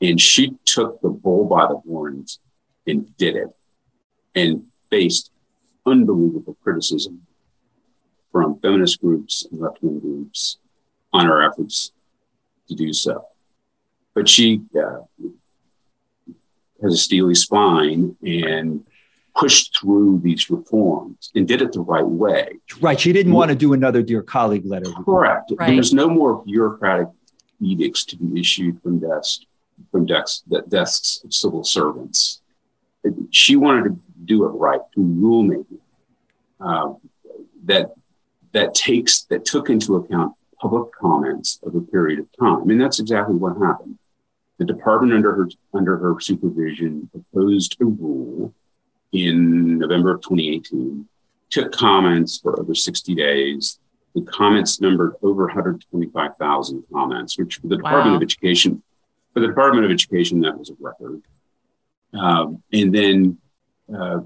And 0.00 0.20
she 0.20 0.56
took 0.64 1.00
the 1.00 1.08
bull 1.08 1.46
by 1.46 1.66
the 1.66 1.76
horns 1.76 2.38
and 2.86 3.16
did 3.16 3.36
it 3.36 3.48
and 4.34 4.64
faced 4.90 5.30
unbelievable 5.84 6.56
criticism 6.62 7.22
from 8.30 8.58
feminist 8.60 9.00
groups 9.00 9.46
and 9.50 9.60
left 9.60 9.82
wing 9.82 10.00
groups 10.00 10.58
on 11.12 11.26
her 11.26 11.42
efforts 11.42 11.92
to 12.68 12.74
do 12.74 12.92
so. 12.92 13.24
But 14.14 14.28
she 14.28 14.62
uh, 14.78 15.00
has 16.82 16.92
a 16.92 16.96
steely 16.96 17.34
spine 17.34 18.16
and 18.22 18.84
pushed 19.38 19.78
through 19.78 20.20
these 20.22 20.48
reforms 20.50 21.30
and 21.34 21.46
did 21.46 21.60
it 21.60 21.72
the 21.72 21.80
right 21.80 22.06
way. 22.06 22.58
Right. 22.80 22.98
She 22.98 23.12
didn't 23.12 23.32
want 23.32 23.50
to 23.50 23.54
do 23.56 23.72
another 23.72 24.02
dear 24.02 24.22
colleague 24.22 24.64
letter. 24.64 24.90
Correct. 25.04 25.52
Right. 25.58 25.74
There's 25.74 25.92
no 25.92 26.08
more 26.08 26.42
bureaucratic 26.44 27.08
edicts 27.60 28.04
to 28.06 28.16
be 28.16 28.40
issued 28.40 28.80
from 28.82 28.98
desks 28.98 29.44
from 29.90 30.06
desks, 30.06 30.42
that 30.48 30.68
desks 30.68 31.20
of 31.24 31.32
civil 31.32 31.64
servants. 31.64 32.40
She 33.30 33.56
wanted 33.56 33.84
to 33.84 34.00
do 34.24 34.44
it 34.44 34.48
right 34.48 34.80
through 34.92 35.04
rulemaking 35.04 35.78
uh, 36.60 36.94
that 37.64 37.92
that 38.52 38.74
takes 38.74 39.22
that 39.24 39.44
took 39.44 39.70
into 39.70 39.96
account 39.96 40.34
public 40.60 40.92
comments 40.92 41.58
of 41.62 41.74
a 41.74 41.80
period 41.80 42.18
of 42.18 42.28
time, 42.40 42.70
and 42.70 42.80
that's 42.80 42.98
exactly 42.98 43.36
what 43.36 43.58
happened. 43.58 43.98
The 44.58 44.64
department 44.64 45.12
under 45.12 45.32
her 45.32 45.48
under 45.72 45.98
her 45.98 46.18
supervision 46.18 47.08
proposed 47.12 47.76
a 47.80 47.84
rule 47.84 48.54
in 49.16 49.78
November 49.78 50.14
of 50.14 50.22
2018, 50.22 51.06
took 51.50 51.72
comments 51.72 52.38
for 52.38 52.58
over 52.60 52.74
60 52.74 53.14
days. 53.14 53.78
The 54.14 54.22
comments 54.22 54.80
numbered 54.80 55.14
over 55.22 55.46
125,000 55.46 56.84
comments, 56.92 57.38
which 57.38 57.56
for 57.56 57.68
the 57.68 57.76
Department 57.76 58.10
wow. 58.12 58.16
of 58.16 58.22
Education, 58.22 58.82
for 59.34 59.40
the 59.40 59.46
Department 59.48 59.84
of 59.84 59.90
Education, 59.90 60.40
that 60.40 60.58
was 60.58 60.70
a 60.70 60.74
record. 60.80 61.22
Um, 62.14 62.62
and 62.72 62.94
then 62.94 63.38
uh, 63.94 64.20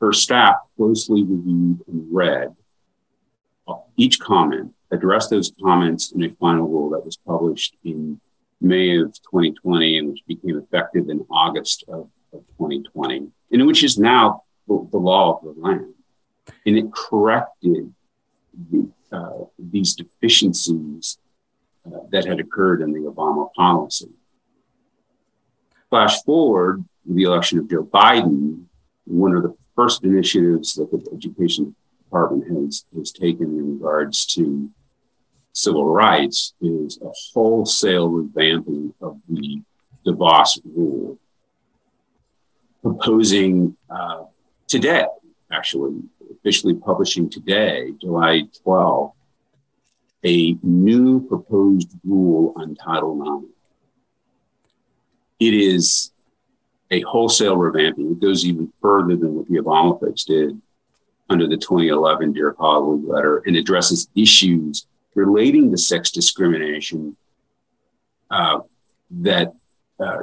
her 0.00 0.12
staff 0.12 0.56
closely 0.76 1.22
reviewed 1.22 1.82
and 1.88 2.06
read 2.10 2.54
each 3.96 4.20
comment, 4.20 4.72
addressed 4.90 5.30
those 5.30 5.52
comments 5.62 6.12
in 6.12 6.22
a 6.22 6.30
final 6.34 6.68
rule 6.68 6.90
that 6.90 7.04
was 7.04 7.16
published 7.16 7.76
in 7.84 8.20
May 8.60 8.98
of 8.98 9.12
2020 9.14 9.98
and 9.98 10.08
which 10.10 10.26
became 10.26 10.58
effective 10.58 11.08
in 11.08 11.26
August 11.30 11.84
of, 11.88 12.08
of 12.36 12.46
2020 12.58 13.28
and 13.50 13.66
which 13.66 13.84
is 13.84 13.98
now 13.98 14.42
the, 14.66 14.98
law 14.98 15.38
of 15.38 15.44
the 15.44 15.60
land. 15.60 15.94
And 16.64 16.76
it 16.76 16.92
corrected 16.92 17.92
the, 18.70 18.88
uh, 19.12 19.44
these 19.58 19.94
deficiencies 19.94 21.18
uh, 21.86 22.00
that 22.10 22.24
had 22.24 22.40
occurred 22.40 22.82
in 22.82 22.92
the 22.92 23.10
Obama 23.10 23.52
policy. 23.54 24.10
Flash 25.90 26.22
forward 26.24 26.84
the 27.04 27.22
election 27.22 27.58
of 27.58 27.70
Joe 27.70 27.84
Biden, 27.84 28.64
one 29.04 29.36
of 29.36 29.42
the 29.44 29.54
first 29.76 30.02
initiatives 30.02 30.74
that 30.74 30.90
the 30.90 31.08
Education 31.14 31.76
Department 32.02 32.48
has, 32.48 32.84
has 32.96 33.12
taken 33.12 33.46
in 33.46 33.74
regards 33.74 34.26
to 34.26 34.68
civil 35.52 35.86
rights 35.86 36.54
is 36.60 36.98
a 37.02 37.10
wholesale 37.32 38.10
revamping 38.10 38.92
of 39.00 39.20
the 39.28 39.62
DeVos 40.04 40.60
rule 40.74 41.18
proposing 42.86 43.76
uh, 43.90 44.22
today, 44.68 45.06
actually, 45.50 46.02
officially 46.30 46.74
publishing 46.74 47.28
today, 47.28 47.92
July 48.00 48.42
12, 48.62 49.12
a 50.24 50.56
new 50.62 51.26
proposed 51.26 51.90
rule 52.04 52.52
on 52.56 52.76
Title 52.76 53.42
IX. 53.42 53.52
It 55.40 55.54
is 55.54 56.12
a 56.92 57.00
wholesale 57.00 57.56
revamping. 57.56 58.12
It 58.12 58.20
goes 58.20 58.44
even 58.44 58.72
further 58.80 59.16
than 59.16 59.34
what 59.34 59.48
the 59.48 59.58
Obama 59.58 59.98
folks 59.98 60.24
did 60.24 60.60
under 61.28 61.48
the 61.48 61.56
2011 61.56 62.32
Dear 62.34 62.52
Colleague 62.52 63.04
letter 63.04 63.42
and 63.46 63.56
addresses 63.56 64.08
issues 64.14 64.86
relating 65.16 65.72
to 65.72 65.76
sex 65.76 66.12
discrimination 66.12 67.16
uh, 68.30 68.60
that 69.10 69.52
uh, 69.98 70.22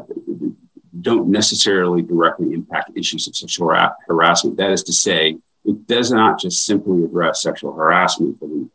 don't 1.03 1.29
necessarily 1.29 2.01
directly 2.01 2.53
impact 2.53 2.91
issues 2.95 3.27
of 3.27 3.35
sexual 3.35 3.67
harassment. 4.07 4.57
That 4.57 4.71
is 4.71 4.83
to 4.83 4.93
say, 4.93 5.37
it 5.65 5.87
does 5.87 6.11
not 6.11 6.39
just 6.39 6.65
simply 6.65 7.03
address 7.03 7.41
sexual 7.41 7.73
harassment, 7.73 8.39
but 8.39 8.49
it, 8.49 8.69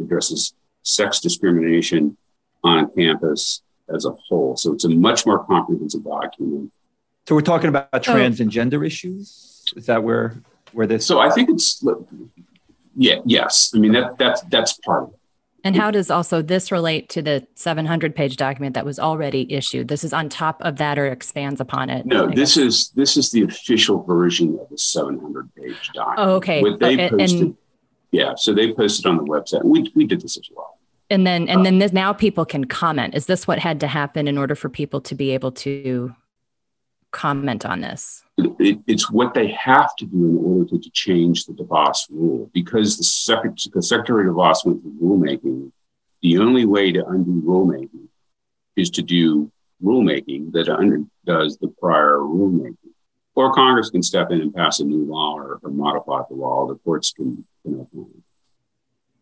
addresses 0.00 0.54
sex 0.82 1.20
discrimination 1.20 2.16
on 2.64 2.90
campus 2.92 3.62
as 3.92 4.04
a 4.04 4.10
whole. 4.10 4.56
So 4.56 4.72
it's 4.72 4.84
a 4.84 4.88
much 4.88 5.26
more 5.26 5.44
comprehensive 5.44 6.04
document. 6.04 6.72
So 7.28 7.34
we're 7.34 7.42
talking 7.42 7.68
about 7.68 7.88
oh. 7.92 7.98
trans 7.98 8.40
and 8.40 8.50
gender 8.50 8.84
issues. 8.84 9.64
Is 9.76 9.86
that 9.86 10.02
where 10.02 10.36
where 10.72 10.86
this? 10.86 11.06
So 11.06 11.20
I 11.20 11.30
think 11.30 11.50
it's 11.50 11.84
yeah, 12.96 13.20
yes. 13.24 13.72
I 13.74 13.78
mean 13.78 13.92
that 13.92 14.18
that's 14.18 14.42
that's 14.42 14.74
part 14.74 15.04
of 15.04 15.08
it. 15.10 15.20
And 15.64 15.76
how 15.76 15.90
does 15.90 16.10
also 16.10 16.42
this 16.42 16.72
relate 16.72 17.08
to 17.10 17.22
the 17.22 17.46
700 17.54 18.14
page 18.16 18.36
document 18.36 18.74
that 18.74 18.84
was 18.84 18.98
already 18.98 19.52
issued? 19.52 19.88
This 19.88 20.02
is 20.02 20.12
on 20.12 20.28
top 20.28 20.60
of 20.62 20.76
that 20.76 20.98
or 20.98 21.06
expands 21.06 21.60
upon 21.60 21.88
it? 21.88 22.04
No, 22.04 22.28
this 22.28 22.56
is 22.56 22.90
this 22.90 23.16
is 23.16 23.30
the 23.30 23.42
official 23.42 24.02
version 24.02 24.58
of 24.60 24.68
the 24.68 24.78
700 24.78 25.54
page 25.54 25.90
document. 25.94 26.18
Oh, 26.18 26.34
okay. 26.36 26.62
What 26.62 26.80
they 26.80 27.08
posted, 27.08 27.40
and, 27.40 27.56
yeah, 28.10 28.34
so 28.36 28.52
they 28.52 28.72
posted 28.72 29.06
on 29.06 29.16
the 29.16 29.24
website. 29.24 29.64
We 29.64 29.90
we 29.94 30.06
did 30.06 30.20
this 30.20 30.36
as 30.36 30.48
well. 30.54 30.78
And 31.10 31.26
then 31.26 31.48
and 31.48 31.60
uh, 31.60 31.64
then 31.64 31.78
this, 31.78 31.92
now 31.92 32.12
people 32.12 32.44
can 32.44 32.64
comment. 32.64 33.14
Is 33.14 33.26
this 33.26 33.46
what 33.46 33.58
had 33.58 33.80
to 33.80 33.86
happen 33.86 34.26
in 34.26 34.38
order 34.38 34.54
for 34.54 34.68
people 34.68 35.00
to 35.02 35.14
be 35.14 35.30
able 35.30 35.52
to 35.52 36.14
comment 37.12 37.64
on 37.64 37.80
this? 37.80 38.24
It, 38.38 38.80
it's 38.86 39.10
what 39.10 39.34
they 39.34 39.48
have 39.52 39.94
to 39.96 40.06
do 40.06 40.16
in 40.16 40.38
order 40.38 40.70
to, 40.70 40.78
to 40.80 40.90
change 40.90 41.44
the 41.44 41.52
DeVos 41.52 42.10
rule 42.10 42.50
because 42.52 42.96
the, 42.96 43.04
Secretary, 43.04 43.70
the 43.72 43.82
Secretary 43.82 44.24
DeVos 44.24 44.64
went 44.64 44.82
through 44.82 44.98
rulemaking. 45.00 45.70
The 46.22 46.38
only 46.38 46.64
way 46.64 46.90
to 46.92 47.04
undo 47.06 47.42
rulemaking 47.42 48.08
is 48.76 48.90
to 48.90 49.02
do 49.02 49.52
rulemaking 49.82 50.52
that 50.52 50.68
undoes 50.68 51.58
the 51.58 51.68
prior 51.68 52.18
rulemaking. 52.18 52.76
Or 53.34 53.52
Congress 53.52 53.90
can 53.90 54.02
step 54.02 54.30
in 54.30 54.40
and 54.40 54.54
pass 54.54 54.80
a 54.80 54.84
new 54.84 55.04
law 55.04 55.36
or, 55.36 55.58
or 55.62 55.70
modify 55.70 56.22
the 56.28 56.34
law. 56.34 56.66
The 56.66 56.74
courts 56.76 57.12
can, 57.12 57.44
can 57.64 57.86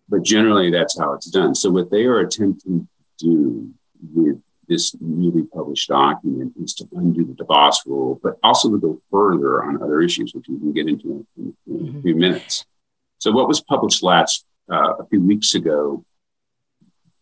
But 0.09 0.23
generally, 0.23 0.71
that's 0.71 0.99
how 0.99 1.13
it's 1.15 1.31
done. 1.31 1.55
So, 1.55 1.71
what 1.71 1.91
they 1.91 2.05
are 2.07 2.19
attempting 2.19 2.89
to 3.19 3.25
do 3.25 3.71
with 4.13 4.43
this 4.71 4.95
newly 5.01 5.43
published 5.43 5.89
document 5.89 6.55
is 6.63 6.73
to 6.75 6.87
undo 6.93 7.25
the 7.25 7.35
DeVos 7.45 7.85
rule, 7.85 8.21
but 8.23 8.39
also 8.43 8.71
to 8.71 8.79
go 8.79 8.99
further 9.11 9.65
on 9.65 9.83
other 9.83 10.01
issues, 10.01 10.33
which 10.33 10.47
we 10.49 10.59
can 10.59 10.73
get 10.73 10.87
into 10.87 11.27
in, 11.37 11.55
in 11.67 11.79
mm-hmm. 11.79 11.99
a 11.99 12.03
few 12.03 12.15
minutes. 12.15 12.65
So, 13.19 13.33
what 13.33 13.49
was 13.49 13.61
published 13.61 14.03
last 14.05 14.47
uh, 14.71 14.95
a 15.01 15.07
few 15.07 15.21
weeks 15.21 15.55
ago, 15.55 16.05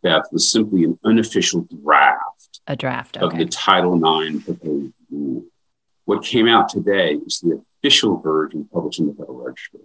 Beth, 0.02 0.26
was 0.30 0.52
simply 0.52 0.84
an 0.84 0.98
unofficial 1.04 1.66
draft, 1.82 2.60
a 2.66 2.76
draft 2.76 3.16
okay. 3.16 3.24
of 3.24 3.38
the 3.38 3.46
Title 3.46 3.94
IX 3.96 4.44
proposed 4.44 4.92
rule. 5.10 5.44
What 6.04 6.22
came 6.22 6.48
out 6.48 6.68
today 6.68 7.14
is 7.14 7.40
the 7.40 7.62
official 7.78 8.18
version 8.18 8.68
published 8.70 9.00
in 9.00 9.06
the 9.06 9.14
Federal 9.14 9.42
Register. 9.42 9.78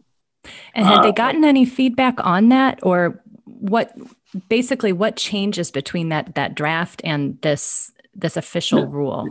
And 0.75 0.85
had 0.85 0.99
uh, 0.99 1.01
they 1.03 1.13
gotten 1.13 1.45
any 1.45 1.65
feedback 1.65 2.15
on 2.25 2.49
that, 2.49 2.79
or 2.83 3.22
what 3.45 3.95
basically 4.49 4.93
what 4.93 5.15
changes 5.15 5.71
between 5.71 6.09
that 6.09 6.35
that 6.35 6.55
draft 6.55 7.01
and 7.03 7.39
this 7.41 7.91
this 8.15 8.37
official 8.37 8.85
rule? 8.85 9.29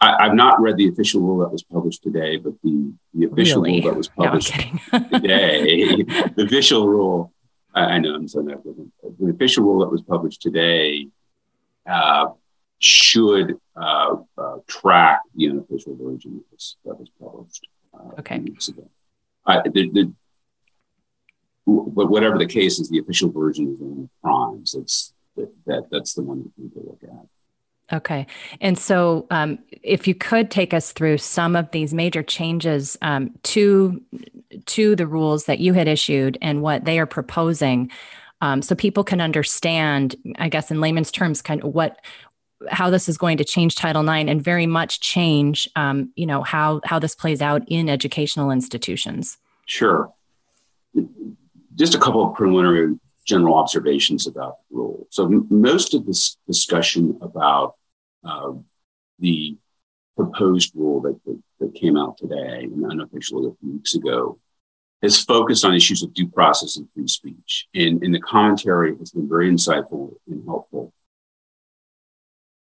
I, 0.00 0.26
have 0.26 0.34
not 0.34 0.60
read 0.60 0.76
the 0.76 0.88
official 0.88 1.20
rule 1.20 1.38
that 1.38 1.50
was 1.50 1.64
published 1.64 2.04
today, 2.04 2.36
but 2.36 2.52
the, 2.62 2.92
the 3.14 3.26
official 3.26 3.62
really? 3.62 3.80
rule 3.80 3.90
that 3.90 3.96
was 3.96 4.08
published 4.08 4.54
no, 4.92 4.98
today, 5.12 6.02
the 6.04 6.44
official 6.44 6.88
rule, 6.88 7.32
I, 7.74 7.80
I 7.80 7.98
know 7.98 8.14
I'm 8.14 8.28
saying 8.28 8.46
that, 8.46 8.62
the 8.62 9.30
official 9.30 9.64
rule 9.64 9.80
that 9.80 9.90
was 9.90 10.02
published 10.02 10.40
today 10.40 11.08
uh, 11.84 12.28
should 12.78 13.56
uh, 13.74 14.16
uh, 14.36 14.56
track 14.68 15.20
the 15.34 15.48
unofficial 15.48 15.96
version 15.96 16.36
that 16.36 16.44
was, 16.52 16.76
that 16.84 17.00
was 17.00 17.10
published 17.20 17.66
uh, 17.92 18.20
okay. 18.20 18.36
ago. 18.36 18.88
The, 19.46 19.90
the, 19.92 20.12
but 21.68 22.08
whatever 22.08 22.38
the 22.38 22.46
case 22.46 22.78
is, 22.78 22.88
the 22.88 22.98
official 22.98 23.30
version 23.30 23.74
is 23.74 23.82
only 23.82 24.08
crimes. 24.22 24.72
That's 24.72 25.12
that, 25.36 25.52
that 25.66 25.88
that's 25.90 26.14
the 26.14 26.22
one 26.22 26.42
that 26.44 26.52
we 26.56 26.64
need 26.64 26.72
to 26.74 26.80
look 26.80 27.00
at. 27.02 27.26
Okay. 27.90 28.26
And 28.60 28.78
so, 28.78 29.26
um, 29.30 29.58
if 29.82 30.06
you 30.06 30.14
could 30.14 30.50
take 30.50 30.74
us 30.74 30.92
through 30.92 31.18
some 31.18 31.56
of 31.56 31.70
these 31.70 31.94
major 31.94 32.22
changes 32.22 32.96
um, 33.02 33.34
to 33.44 34.02
to 34.66 34.96
the 34.96 35.06
rules 35.06 35.44
that 35.44 35.58
you 35.58 35.74
had 35.74 35.88
issued 35.88 36.38
and 36.42 36.62
what 36.62 36.84
they 36.84 36.98
are 36.98 37.06
proposing, 37.06 37.90
um, 38.40 38.62
so 38.62 38.74
people 38.74 39.04
can 39.04 39.20
understand, 39.20 40.16
I 40.38 40.48
guess, 40.48 40.70
in 40.70 40.80
layman's 40.80 41.10
terms, 41.10 41.42
kind 41.42 41.62
of 41.62 41.74
what 41.74 41.98
how 42.70 42.90
this 42.90 43.08
is 43.08 43.16
going 43.16 43.38
to 43.38 43.44
change 43.44 43.76
Title 43.76 44.06
IX 44.08 44.28
and 44.28 44.42
very 44.42 44.66
much 44.66 45.00
change, 45.00 45.68
um, 45.76 46.12
you 46.16 46.26
know, 46.26 46.42
how 46.42 46.80
how 46.84 46.98
this 46.98 47.14
plays 47.14 47.40
out 47.40 47.62
in 47.68 47.88
educational 47.88 48.50
institutions. 48.50 49.38
Sure. 49.66 50.12
Just 51.78 51.94
a 51.94 51.98
couple 51.98 52.26
of 52.26 52.34
preliminary 52.34 52.98
general 53.24 53.56
observations 53.56 54.26
about 54.26 54.56
the 54.70 54.76
rule. 54.76 55.06
So 55.10 55.26
m- 55.26 55.46
most 55.50 55.94
of 55.94 56.06
this 56.06 56.36
discussion 56.46 57.18
about 57.20 57.76
uh, 58.24 58.52
the 59.18 59.56
proposed 60.16 60.74
rule 60.74 61.00
that, 61.02 61.20
that, 61.24 61.40
that, 61.60 61.74
came 61.74 61.96
out 61.96 62.18
today 62.18 62.64
and 62.64 62.90
unofficially 62.90 63.46
a 63.46 63.54
few 63.60 63.72
weeks 63.72 63.94
ago 63.94 64.38
has 65.02 65.22
focused 65.22 65.64
on 65.64 65.74
issues 65.74 66.02
of 66.02 66.12
due 66.12 66.26
process 66.26 66.76
and 66.76 66.88
free 66.92 67.06
speech. 67.06 67.68
And, 67.74 68.02
and 68.02 68.12
the 68.12 68.20
commentary 68.20 68.96
has 68.96 69.12
been 69.12 69.28
very 69.28 69.48
insightful 69.48 70.14
and 70.26 70.44
helpful. 70.44 70.92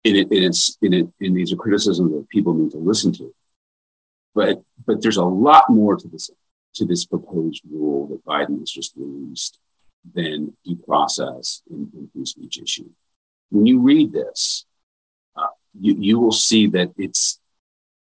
And, 0.06 0.16
it, 0.16 0.32
and 0.32 0.46
it's 0.46 0.78
in 0.82 0.94
it, 0.94 1.08
and 1.20 1.36
these 1.36 1.52
are 1.52 1.58
criticisms 1.58 2.14
that 2.14 2.30
people 2.30 2.54
need 2.54 2.72
to 2.72 2.78
listen 2.78 3.12
to. 3.14 3.34
But 4.36 4.62
but 4.86 5.02
there's 5.02 5.18
a 5.18 5.24
lot 5.24 5.70
more 5.70 5.96
to 5.96 6.08
this 6.08 6.30
to 6.76 6.86
this 6.86 7.06
proposed 7.06 7.62
rule 7.70 8.08
that 8.08 8.26
Biden 8.26 8.60
has 8.60 8.72
just 8.72 8.96
released 8.96 9.60
than 10.14 10.56
due 10.66 10.76
process 10.76 11.62
and, 11.70 11.92
and 11.94 12.12
free 12.12 12.26
speech 12.26 12.60
issue. 12.62 12.90
When 13.50 13.66
you 13.66 13.80
read 13.80 14.12
this, 14.12 14.66
uh, 15.36 15.48
you, 15.80 15.96
you 15.98 16.20
will 16.20 16.32
see 16.32 16.68
that 16.68 16.92
it's 16.98 17.40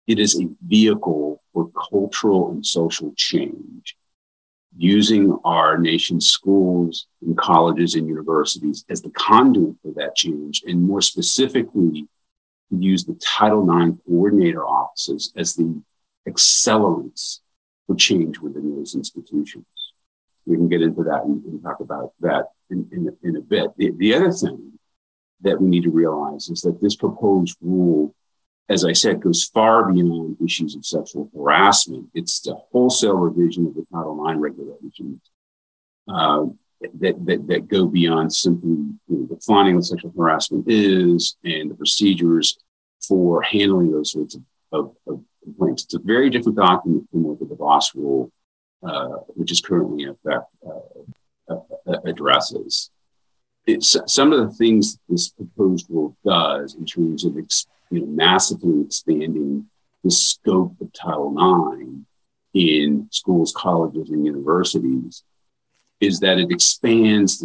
it 0.06 0.18
is 0.18 0.40
a 0.40 0.48
vehicle 0.64 1.42
for 1.52 1.68
cultural 1.90 2.50
and 2.50 2.64
social 2.64 3.12
change 3.16 3.96
using 4.76 5.36
our 5.44 5.78
nation's 5.78 6.28
schools 6.28 7.06
and 7.22 7.36
colleges 7.36 7.94
and 7.94 8.06
universities 8.06 8.84
as 8.90 9.02
the 9.02 9.10
conduit 9.10 9.74
for 9.82 9.92
that 9.96 10.14
change, 10.14 10.62
and 10.66 10.82
more 10.82 11.00
specifically, 11.00 12.06
use 12.70 13.04
the 13.04 13.14
Title 13.14 13.62
IX 13.62 13.96
coordinator 14.06 14.64
offices 14.64 15.32
as 15.36 15.54
the 15.54 15.80
accelerants 16.28 17.40
for 17.86 17.96
change 17.96 18.38
within 18.38 18.74
those 18.74 18.94
institutions. 18.94 19.66
We 20.46 20.56
can 20.56 20.68
get 20.68 20.82
into 20.82 21.02
that 21.04 21.24
and, 21.24 21.44
and 21.44 21.62
talk 21.62 21.80
about 21.80 22.12
that 22.20 22.50
in, 22.70 22.88
in, 22.92 23.16
in 23.22 23.36
a 23.36 23.40
bit. 23.40 23.70
The, 23.76 23.90
the 23.92 24.14
other 24.14 24.32
thing 24.32 24.78
that 25.40 25.60
we 25.60 25.68
need 25.68 25.84
to 25.84 25.90
realize 25.90 26.48
is 26.48 26.60
that 26.62 26.80
this 26.80 26.96
proposed 26.96 27.56
rule 27.60 28.14
as 28.68 28.84
I 28.84 28.92
said, 28.92 29.20
goes 29.20 29.44
far 29.44 29.92
beyond 29.92 30.38
issues 30.44 30.74
of 30.74 30.84
sexual 30.84 31.30
harassment. 31.34 32.08
It's 32.14 32.40
the 32.40 32.54
wholesale 32.72 33.16
revision 33.16 33.66
of 33.66 33.74
the 33.74 33.86
Title 33.92 34.28
IX 34.28 34.38
regulations 34.38 35.20
uh, 36.08 36.46
that, 37.00 37.24
that, 37.26 37.46
that 37.46 37.68
go 37.68 37.86
beyond 37.86 38.32
simply 38.32 38.70
you 38.70 38.98
know, 39.08 39.26
defining 39.26 39.76
what 39.76 39.84
sexual 39.84 40.12
harassment 40.16 40.64
is 40.68 41.36
and 41.44 41.70
the 41.70 41.74
procedures 41.74 42.58
for 43.06 43.42
handling 43.42 43.92
those 43.92 44.12
sorts 44.12 44.34
of, 44.34 44.42
of, 44.72 44.96
of 45.06 45.24
complaints. 45.46 45.84
It's 45.84 45.94
a 45.94 45.98
very 45.98 46.28
different 46.30 46.58
document 46.58 47.08
from 47.10 47.22
what 47.22 47.38
the 47.38 47.46
DeVos 47.46 47.94
rule, 47.94 48.30
uh, 48.82 49.18
which 49.38 49.52
is 49.52 49.60
currently 49.60 50.04
in 50.04 50.10
effect, 50.10 50.52
uh, 50.66 51.54
uh 51.88 52.00
addresses. 52.04 52.90
It's, 53.66 53.96
some 54.06 54.32
of 54.32 54.40
the 54.40 54.54
things 54.54 54.98
this 55.08 55.28
proposed 55.28 55.86
rule 55.88 56.16
does 56.24 56.74
in 56.74 56.84
terms 56.84 57.24
of 57.24 57.36
ex- 57.38 57.66
you 57.90 58.00
know, 58.00 58.06
massively 58.06 58.82
expanding 58.82 59.66
the 60.04 60.10
scope 60.10 60.74
of 60.80 60.92
Title 60.92 61.32
IX 61.34 62.00
in 62.54 63.08
schools, 63.10 63.52
colleges, 63.56 64.10
and 64.10 64.24
universities 64.24 65.24
is 66.00 66.20
that 66.20 66.38
it 66.38 66.50
expands 66.50 67.38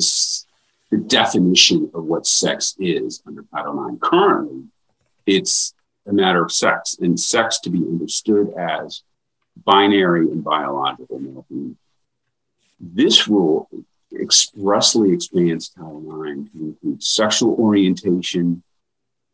the, 0.89 0.95
the 0.97 1.03
definition 1.03 1.89
of 1.93 2.03
what 2.03 2.25
sex 2.25 2.75
is 2.79 3.21
under 3.25 3.43
Title 3.53 3.87
IX. 3.87 3.97
Currently, 4.01 4.63
it's 5.25 5.73
a 6.07 6.13
matter 6.13 6.43
of 6.43 6.51
sex, 6.51 6.97
and 6.99 7.19
sex 7.19 7.59
to 7.59 7.69
be 7.69 7.79
understood 7.79 8.53
as 8.57 9.03
binary 9.65 10.31
and 10.31 10.43
biological 10.43 11.19
male 11.19 11.45
This 12.79 13.27
rule 13.27 13.69
expressly 14.19 15.13
expands 15.13 15.69
Title 15.69 16.25
IX 16.25 16.51
to 16.51 16.59
include 16.59 17.03
sexual 17.03 17.55
orientation, 17.55 18.63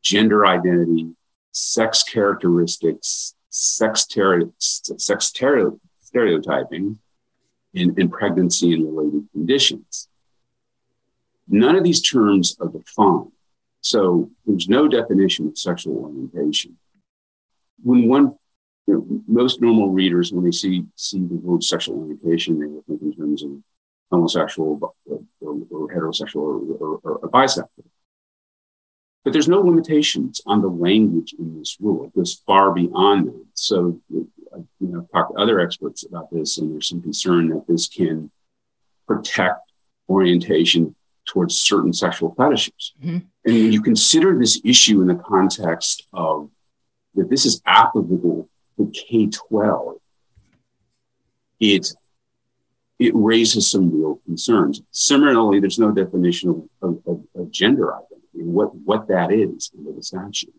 gender 0.02 0.46
identity, 0.46 1.16
sex 1.52 2.04
characteristics, 2.04 3.34
sex, 3.50 4.06
ter- 4.06 4.52
sex 4.60 5.32
ter- 5.32 5.74
stereotyping, 6.02 7.00
in, 7.74 8.00
in 8.00 8.10
pregnancy 8.10 8.74
and 8.74 8.86
related 8.86 9.28
conditions. 9.32 10.08
None 11.48 11.76
of 11.76 11.84
these 11.84 12.02
terms 12.02 12.58
are 12.60 12.68
defined. 12.68 13.32
So 13.82 14.30
there's 14.46 14.68
no 14.68 14.88
definition 14.88 15.48
of 15.48 15.58
sexual 15.58 15.98
orientation. 15.98 16.78
When 17.84 18.08
one, 18.08 18.38
you 18.88 18.94
know, 18.94 19.22
most 19.28 19.62
normal 19.62 19.90
readers, 19.90 20.32
when 20.32 20.44
they 20.44 20.52
see, 20.52 20.86
see 20.96 21.20
the 21.20 21.36
word 21.36 21.64
sexual 21.64 22.00
orientation, 22.00 22.60
they 22.60 22.66
will 22.66 22.84
think 22.88 23.02
in 23.02 23.14
terms 23.14 23.44
of 23.44 23.52
homosexual 24.12 24.80
or, 24.82 25.20
or, 25.42 25.58
or 25.70 25.88
heterosexual 25.90 26.80
or, 26.80 27.00
or, 27.04 27.30
bisexual. 27.30 27.86
But 29.24 29.34
there's 29.34 29.50
no 29.50 29.60
limitations 29.60 30.42
on 30.46 30.62
the 30.62 30.70
language 30.70 31.36
in 31.38 31.60
this 31.60 31.78
rule. 31.82 32.06
It 32.06 32.16
goes 32.16 32.42
far 32.46 32.74
beyond 32.74 33.28
that. 33.28 33.46
So, 33.54 34.00
you 34.10 34.30
know, 34.80 35.00
I've 35.02 35.12
talked 35.12 35.36
to 35.36 35.42
other 35.42 35.60
experts 35.60 36.06
about 36.06 36.32
this, 36.32 36.58
and 36.58 36.72
there's 36.72 36.88
some 36.88 37.02
concern 37.02 37.50
that 37.50 37.68
this 37.68 37.88
can 37.88 38.32
protect 39.06 39.72
orientation 40.10 40.96
towards 41.28 41.58
certain 41.58 41.94
sexual 41.94 42.34
fetishes. 42.36 42.94
Mm-hmm. 43.00 43.18
And 43.46 43.56
when 43.56 43.72
you 43.72 43.82
consider 43.82 44.38
this 44.38 44.60
issue 44.64 45.02
in 45.02 45.08
the 45.08 45.16
context 45.16 46.04
of 46.14 46.50
that 47.16 47.30
this 47.30 47.46
is 47.46 47.62
applicable 47.66 48.50
to 48.78 48.92
K 48.92 49.28
12, 49.28 49.98
it, 51.60 51.88
it 53.00 53.12
raises 53.16 53.70
some 53.70 53.92
real 53.92 54.20
concerns. 54.26 54.82
Similarly, 54.92 55.60
there's 55.60 55.80
no 55.80 55.92
definition 55.92 56.70
of, 56.82 57.02
of, 57.06 57.24
of 57.36 57.52
gender 57.52 57.94
identity 57.94 58.18
what 58.44 58.76
what 58.76 59.08
that 59.08 59.32
is 59.32 59.72
under 59.78 59.92
the 59.92 60.04
statute. 60.04 60.54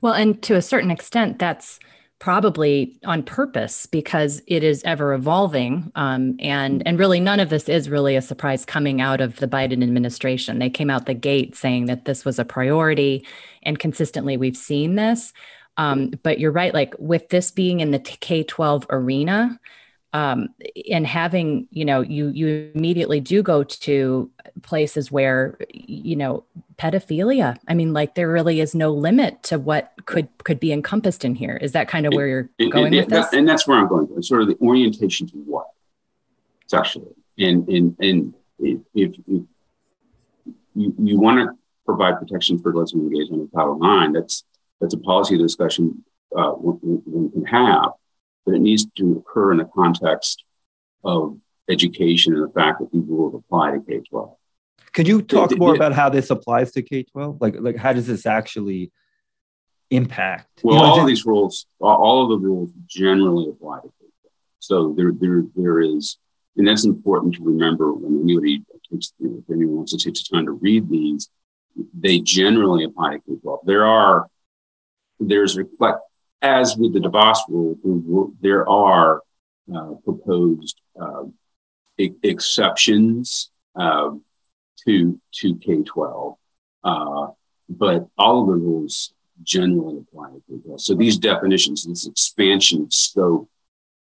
Well, 0.00 0.14
and 0.14 0.42
to 0.42 0.54
a 0.54 0.62
certain 0.62 0.90
extent, 0.90 1.38
that's 1.38 1.78
probably 2.18 2.98
on 3.04 3.22
purpose 3.22 3.86
because 3.86 4.40
it 4.46 4.62
is 4.62 4.82
ever 4.84 5.12
evolving 5.12 5.90
um, 5.94 6.36
and 6.38 6.86
and 6.86 6.98
really 6.98 7.20
none 7.20 7.40
of 7.40 7.50
this 7.50 7.68
is 7.68 7.90
really 7.90 8.16
a 8.16 8.22
surprise 8.22 8.64
coming 8.64 9.00
out 9.00 9.20
of 9.20 9.36
the 9.36 9.48
biden 9.48 9.82
administration. 9.82 10.58
They 10.58 10.70
came 10.70 10.90
out 10.90 11.06
the 11.06 11.14
gate 11.14 11.56
saying 11.56 11.86
that 11.86 12.04
this 12.04 12.24
was 12.24 12.38
a 12.38 12.44
priority 12.44 13.26
and 13.62 13.78
consistently 13.78 14.36
we've 14.36 14.56
seen 14.56 14.94
this. 14.94 15.32
Um, 15.76 16.12
but 16.22 16.38
you're 16.38 16.52
right 16.52 16.72
like 16.72 16.94
with 16.98 17.28
this 17.30 17.50
being 17.50 17.80
in 17.80 17.90
the 17.90 17.98
k-12 17.98 18.86
arena 18.90 19.58
um, 20.14 20.48
and 20.90 21.06
having 21.06 21.68
you 21.70 21.84
know 21.84 22.00
you 22.00 22.28
you 22.28 22.70
immediately 22.74 23.20
do 23.20 23.42
go 23.42 23.64
to 23.64 24.30
places 24.62 25.12
where 25.12 25.58
you 25.72 26.16
know 26.16 26.44
pedophilia 26.76 27.56
i 27.68 27.74
mean 27.74 27.92
like 27.92 28.14
there 28.14 28.28
really 28.28 28.60
is 28.60 28.74
no 28.74 28.90
limit 28.92 29.42
to 29.42 29.58
what 29.58 29.92
could 30.06 30.28
could 30.44 30.60
be 30.60 30.72
encompassed 30.72 31.24
in 31.24 31.34
here. 31.34 31.56
Is 31.56 31.72
that 31.72 31.88
kind 31.88 32.06
of 32.06 32.14
where 32.14 32.26
you're 32.26 32.50
and, 32.58 32.72
going 32.72 32.86
and, 32.86 32.96
with 32.96 33.08
this? 33.08 33.32
and 33.32 33.48
that's 33.48 33.66
where 33.66 33.78
i'm 33.78 33.88
going 33.88 34.08
with 34.08 34.24
sort 34.24 34.42
of 34.42 34.48
the 34.48 34.56
orientation 34.60 35.26
to 35.28 35.36
what 35.38 35.66
sexually. 36.66 37.14
And 37.38 37.68
and 37.68 37.96
and 38.00 38.34
if, 38.58 38.80
if, 38.94 39.12
if 39.26 39.42
you, 40.74 40.94
you 40.98 41.20
want 41.20 41.38
to 41.38 41.56
provide 41.84 42.18
protection 42.18 42.58
for 42.58 42.72
lesbian 42.74 43.06
engagement 43.06 43.42
in 43.42 43.48
title 43.48 43.78
ix 43.84 44.12
that's 44.12 44.44
that's 44.80 44.94
a 44.94 44.98
policy 44.98 45.36
discussion 45.36 46.04
uh, 46.36 46.50
one, 46.50 46.76
one 47.04 47.30
can 47.30 47.44
have 47.44 47.92
but 48.44 48.54
it 48.54 48.60
needs 48.60 48.86
to 48.96 49.16
occur 49.18 49.52
in 49.52 49.58
the 49.58 49.64
context 49.64 50.44
of 51.02 51.38
education 51.68 52.34
and 52.34 52.42
the 52.42 52.52
fact 52.52 52.80
that 52.80 52.90
these 52.92 53.04
rules 53.06 53.34
apply 53.34 53.72
to 53.72 53.80
K 53.80 54.00
12. 54.00 54.36
Could 54.92 55.08
you 55.08 55.22
talk 55.22 55.52
it, 55.52 55.58
more 55.58 55.74
it, 55.74 55.76
about 55.76 55.92
how 55.92 56.08
this 56.08 56.30
applies 56.30 56.72
to 56.72 56.82
K 56.82 57.02
12? 57.04 57.40
Like, 57.40 57.56
like, 57.58 57.76
how 57.76 57.92
does 57.92 58.06
this 58.06 58.26
actually 58.26 58.92
impact? 59.90 60.60
Well, 60.62 60.76
you 60.76 60.80
know, 60.80 60.86
all 60.86 61.00
of 61.00 61.06
these 61.06 61.26
rules, 61.26 61.66
all 61.80 62.22
of 62.22 62.28
the 62.30 62.46
rules 62.46 62.70
generally 62.86 63.48
apply 63.48 63.80
to 63.80 63.88
K 63.88 63.92
12. 63.98 64.32
So 64.60 64.94
there, 64.96 65.12
there, 65.12 65.42
there 65.56 65.80
is, 65.80 66.18
and 66.56 66.66
that's 66.66 66.84
important 66.84 67.34
to 67.36 67.44
remember 67.44 67.92
when 67.92 68.22
anybody 68.22 68.62
takes, 68.90 69.12
you 69.18 69.28
know, 69.28 69.42
if 69.46 69.54
anyone 69.54 69.76
wants 69.76 69.92
to 69.92 69.98
take 69.98 70.14
the 70.14 70.24
time 70.32 70.46
to 70.46 70.52
read 70.52 70.88
these, 70.88 71.28
they 71.92 72.20
generally 72.20 72.84
apply 72.84 73.14
to 73.14 73.18
K 73.18 73.36
12. 73.42 73.60
There 73.64 73.86
are, 73.86 74.26
there's, 75.18 75.58
as 76.44 76.76
with 76.76 76.92
the 76.92 77.00
DeVos 77.00 77.38
rule, 77.48 78.32
there 78.40 78.68
are 78.68 79.22
uh, 79.74 79.92
proposed 80.04 80.80
uh, 81.00 81.24
exceptions 82.22 83.50
uh, 83.74 84.10
to 84.84 85.20
to 85.38 85.56
K 85.56 85.82
twelve, 85.82 86.36
uh, 86.90 87.28
but 87.68 88.08
all 88.18 88.42
of 88.42 88.46
the 88.48 88.60
rules 88.68 89.14
generally 89.42 89.98
apply 89.98 90.28
to 90.34 90.42
K 90.48 90.50
twelve. 90.64 90.80
So 90.80 90.94
these 90.94 91.16
definitions, 91.16 91.84
this 91.84 92.06
expansion 92.06 92.82
of 92.82 92.92
scope 92.92 93.48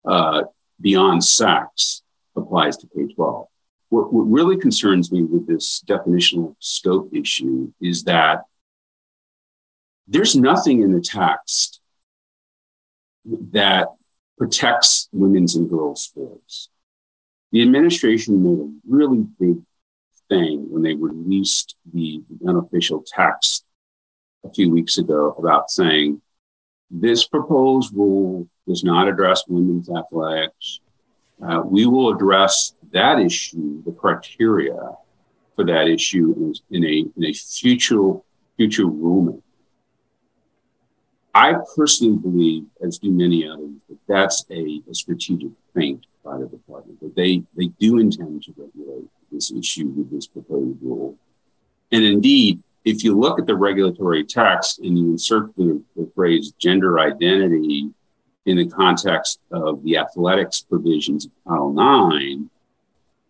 uh, 0.03 0.41
beyond 0.81 1.23
sex, 1.23 2.01
applies 2.35 2.75
to 2.77 2.87
K 2.87 3.13
twelve. 3.13 3.47
What, 3.89 4.11
what 4.11 4.23
really 4.23 4.57
concerns 4.57 5.11
me 5.11 5.21
with 5.23 5.45
this 5.47 5.83
definitional 5.85 6.55
scope 6.59 7.09
issue 7.13 7.71
is 7.79 8.03
that 8.05 8.45
there's 10.07 10.35
nothing 10.35 10.81
in 10.81 10.91
the 10.91 11.01
text 11.01 11.74
that 13.25 13.87
protects 14.37 15.07
women's 15.11 15.55
and 15.55 15.69
girls 15.69 16.03
sports. 16.03 16.69
The 17.51 17.61
administration 17.61 18.43
made 18.43 18.59
a 18.59 18.73
really 18.87 19.25
big 19.39 19.61
thing 20.29 20.69
when 20.69 20.83
they 20.83 20.93
released 20.93 21.75
the, 21.93 22.21
unofficial 22.47 23.03
text 23.07 23.65
a 24.43 24.49
few 24.49 24.69
weeks 24.69 24.97
ago 24.97 25.31
about 25.37 25.69
saying 25.69 26.21
this 26.91 27.25
proposed 27.25 27.95
rule 27.95 28.47
does 28.67 28.83
not 28.83 29.07
address 29.07 29.43
women's 29.47 29.89
athletics. 29.89 30.79
Uh, 31.41 31.61
we 31.65 31.85
will 31.85 32.13
address 32.13 32.73
that 32.91 33.19
issue, 33.19 33.83
the 33.83 33.91
criteria 33.91 34.77
for 35.55 35.65
that 35.65 35.87
issue 35.87 36.33
in, 36.37 36.53
in 36.77 36.83
a, 36.83 37.05
in 37.17 37.25
a 37.25 37.33
future, 37.33 38.13
future 38.57 38.83
rulemaking. 38.83 39.41
I 41.35 41.55
personally 41.75 42.15
believe, 42.15 42.65
as 42.81 42.97
do 42.97 43.11
many 43.11 43.45
others, 43.45 43.71
that 43.89 43.97
that's 44.07 44.45
a, 44.49 44.81
a 44.89 44.95
strategic 44.95 45.49
feint 45.73 46.05
by 46.23 46.37
the 46.37 46.45
department, 46.45 47.01
that 47.01 47.13
they, 47.13 47.43
they 47.57 47.67
do 47.77 47.99
intend 47.99 48.41
to 48.43 48.53
regulate 48.57 49.09
this 49.33 49.51
issue 49.51 49.87
with 49.87 50.09
this 50.09 50.27
proposed 50.27 50.81
rule. 50.81 51.17
And 51.91 52.05
indeed, 52.05 52.63
if 52.85 53.03
you 53.03 53.19
look 53.19 53.37
at 53.37 53.47
the 53.47 53.55
regulatory 53.55 54.23
text 54.23 54.79
and 54.79 54.97
you 54.97 55.11
insert 55.11 55.53
the, 55.57 55.81
the 55.97 56.09
phrase 56.15 56.53
gender 56.57 56.99
identity 56.99 57.89
in 58.45 58.55
the 58.55 58.69
context 58.69 59.41
of 59.51 59.83
the 59.83 59.97
athletics 59.97 60.61
provisions 60.61 61.25
of 61.25 61.31
Title 61.45 62.11
IX, 62.13 62.43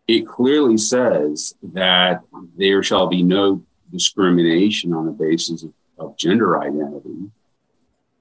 it 0.08 0.28
clearly 0.28 0.78
says 0.78 1.56
that 1.64 2.22
there 2.56 2.84
shall 2.84 3.08
be 3.08 3.24
no 3.24 3.64
discrimination 3.92 4.94
on 4.94 5.08
the 5.08 5.12
basis 5.12 5.64
of, 5.64 5.74
of 5.98 6.18
gender 6.18 6.62
identity 6.62 7.32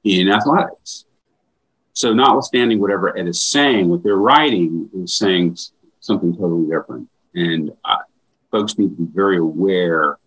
in 0.05 0.31
athletics. 0.31 1.05
So, 1.93 2.13
notwithstanding 2.13 2.81
whatever 2.81 3.17
Ed 3.17 3.29
is 3.29 3.41
saying, 3.41 3.89
what 3.89 4.03
they're 4.03 4.17
writing 4.17 4.91
is 4.95 5.15
saying 5.15 5.57
something 6.01 6.37
totally 6.37 6.69
different. 6.69 7.09
And 7.35 7.73
uh, 7.85 7.99
folks 8.51 8.79
need 8.79 8.97
to 8.97 9.03
be 9.05 9.13
very 9.13 9.39
aware 9.39 10.19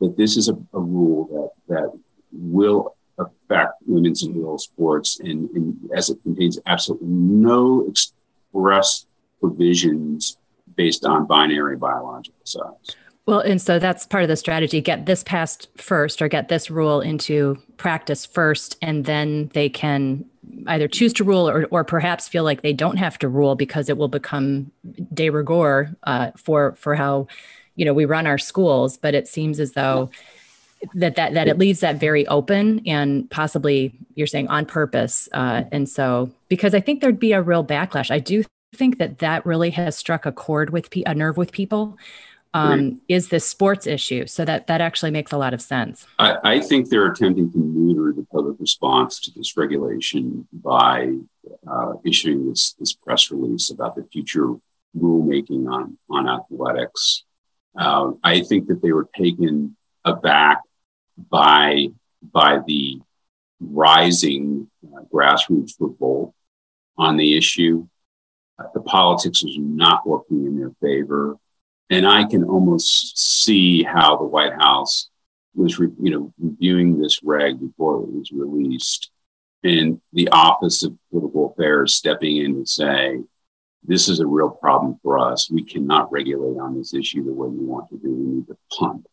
that 0.00 0.16
this 0.16 0.36
is 0.36 0.48
a, 0.48 0.54
a 0.72 0.80
rule 0.80 1.52
that, 1.68 1.74
that 1.74 1.98
will 2.32 2.96
affect 3.18 3.74
women's 3.86 4.22
and 4.22 4.34
girls 4.34 4.64
sports 4.64 5.20
and, 5.20 5.48
and, 5.50 5.90
as 5.94 6.10
it 6.10 6.22
contains 6.22 6.58
absolutely 6.66 7.08
no 7.08 7.86
express 7.88 9.06
provisions 9.40 10.36
based 10.76 11.04
on 11.04 11.26
binary 11.26 11.76
biological 11.76 12.38
size. 12.44 12.96
Well, 13.26 13.40
and 13.40 13.60
so 13.60 13.80
that's 13.80 14.06
part 14.06 14.22
of 14.22 14.28
the 14.28 14.36
strategy 14.36 14.80
get 14.80 15.06
this 15.06 15.24
passed 15.24 15.68
first 15.76 16.22
or 16.22 16.28
get 16.28 16.48
this 16.48 16.70
rule 16.70 17.00
into 17.00 17.58
practice 17.76 18.24
first, 18.24 18.76
and 18.80 19.04
then 19.04 19.50
they 19.52 19.68
can 19.68 20.24
either 20.68 20.86
choose 20.86 21.12
to 21.14 21.24
rule 21.24 21.48
or, 21.48 21.66
or 21.72 21.82
perhaps 21.82 22.28
feel 22.28 22.44
like 22.44 22.62
they 22.62 22.72
don't 22.72 22.98
have 22.98 23.18
to 23.18 23.28
rule 23.28 23.56
because 23.56 23.88
it 23.88 23.96
will 23.96 24.08
become 24.08 24.70
de 25.12 25.28
rigueur 25.28 25.92
uh, 26.04 26.30
for 26.36 26.76
for 26.76 26.94
how 26.94 27.26
you 27.74 27.84
know 27.84 27.92
we 27.92 28.04
run 28.04 28.28
our 28.28 28.38
schools. 28.38 28.96
But 28.96 29.14
it 29.14 29.26
seems 29.26 29.58
as 29.58 29.72
though 29.72 30.08
that 30.94 31.16
that 31.16 31.34
that 31.34 31.48
it 31.48 31.58
leaves 31.58 31.80
that 31.80 31.96
very 31.96 32.28
open 32.28 32.80
and 32.86 33.28
possibly 33.28 33.92
you're 34.14 34.28
saying 34.28 34.46
on 34.48 34.66
purpose. 34.66 35.28
Uh, 35.32 35.64
and 35.72 35.88
so 35.88 36.30
because 36.48 36.74
I 36.74 36.80
think 36.80 37.00
there'd 37.00 37.18
be 37.18 37.32
a 37.32 37.42
real 37.42 37.64
backlash. 37.64 38.12
I 38.12 38.20
do 38.20 38.44
think 38.76 38.98
that 38.98 39.18
that 39.18 39.44
really 39.44 39.70
has 39.70 39.96
struck 39.96 40.26
a 40.26 40.32
chord 40.32 40.70
with 40.70 40.90
pe- 40.90 41.02
a 41.06 41.14
nerve 41.14 41.36
with 41.36 41.50
people 41.50 41.98
um, 42.56 43.00
is 43.08 43.28
this 43.28 43.46
sports 43.46 43.86
issue. 43.86 44.26
So 44.26 44.44
that 44.44 44.66
that 44.66 44.80
actually 44.80 45.10
makes 45.10 45.32
a 45.32 45.36
lot 45.36 45.52
of 45.52 45.60
sense. 45.60 46.06
I, 46.18 46.36
I, 46.42 46.60
think 46.60 46.88
they're 46.88 47.06
attempting 47.06 47.52
to 47.52 47.58
neuter 47.58 48.14
the 48.16 48.26
public 48.32 48.56
response 48.58 49.20
to 49.20 49.30
this 49.30 49.56
regulation 49.56 50.48
by 50.52 51.12
uh, 51.70 51.92
issuing 52.04 52.48
this, 52.48 52.72
this 52.78 52.94
press 52.94 53.30
release 53.30 53.70
about 53.70 53.94
the 53.94 54.04
future 54.10 54.54
rulemaking 54.96 55.70
on 55.70 55.98
on 56.10 56.28
athletics. 56.28 57.24
Uh, 57.78 58.12
I 58.24 58.40
think 58.40 58.68
that 58.68 58.80
they 58.80 58.92
were 58.92 59.08
taken 59.14 59.76
aback 60.04 60.62
by 61.30 61.88
by 62.22 62.60
the 62.66 63.00
rising 63.60 64.70
uh, 64.82 65.02
grassroots 65.12 65.74
revolt 65.78 66.34
on 66.96 67.18
the 67.18 67.36
issue. 67.36 67.86
Uh, 68.58 68.64
the 68.72 68.80
politics 68.80 69.44
was 69.44 69.56
not 69.58 70.06
working 70.06 70.46
in 70.46 70.58
their 70.58 70.72
favor. 70.80 71.36
And 71.88 72.06
I 72.06 72.24
can 72.24 72.42
almost 72.44 73.16
see 73.18 73.82
how 73.82 74.16
the 74.16 74.24
White 74.24 74.54
House 74.54 75.08
was, 75.54 75.78
re, 75.78 75.88
you 76.00 76.10
know, 76.10 76.32
reviewing 76.38 76.98
this 76.98 77.22
reg 77.22 77.60
before 77.60 78.02
it 78.02 78.12
was 78.12 78.30
released, 78.32 79.10
and 79.62 80.00
the 80.12 80.28
Office 80.30 80.82
of 80.82 80.98
Political 81.10 81.52
Affairs 81.52 81.94
stepping 81.94 82.36
in 82.38 82.60
to 82.60 82.66
say, 82.66 83.22
"This 83.82 84.08
is 84.08 84.20
a 84.20 84.26
real 84.26 84.50
problem 84.50 84.98
for 85.02 85.18
us. 85.18 85.50
We 85.50 85.62
cannot 85.62 86.10
regulate 86.12 86.58
on 86.58 86.76
this 86.76 86.92
issue 86.92 87.24
the 87.24 87.32
way 87.32 87.48
we 87.48 87.64
want 87.64 87.88
to 87.90 87.96
do. 87.96 88.10
We 88.10 88.26
need 88.34 88.46
to 88.48 88.56
punt." 88.78 89.06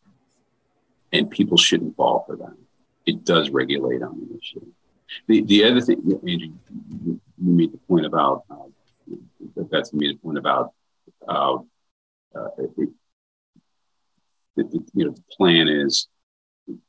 And 1.12 1.30
people 1.30 1.58
shouldn't 1.58 1.96
fall 1.96 2.24
for 2.26 2.36
that. 2.38 2.58
It 3.06 3.24
does 3.24 3.50
regulate 3.52 4.02
on 4.02 4.20
the 4.20 4.38
issue. 4.38 4.66
The, 5.28 5.44
the 5.44 5.64
other 5.66 5.82
thing, 5.82 6.00
Andrew, 6.28 6.54
you 6.98 7.20
made 7.38 7.72
the 7.72 7.78
point 7.78 8.06
about, 8.06 8.46
uh, 8.50 9.64
that's 9.70 9.94
made 9.94 10.16
the 10.16 10.20
point 10.20 10.40
about 10.40 10.74
uh, 11.28 11.60
uh, 12.36 12.48
it, 12.58 12.90
it, 14.58 14.68
you 14.94 15.06
know, 15.06 15.12
the 15.12 15.24
plan 15.36 15.68
is, 15.68 16.08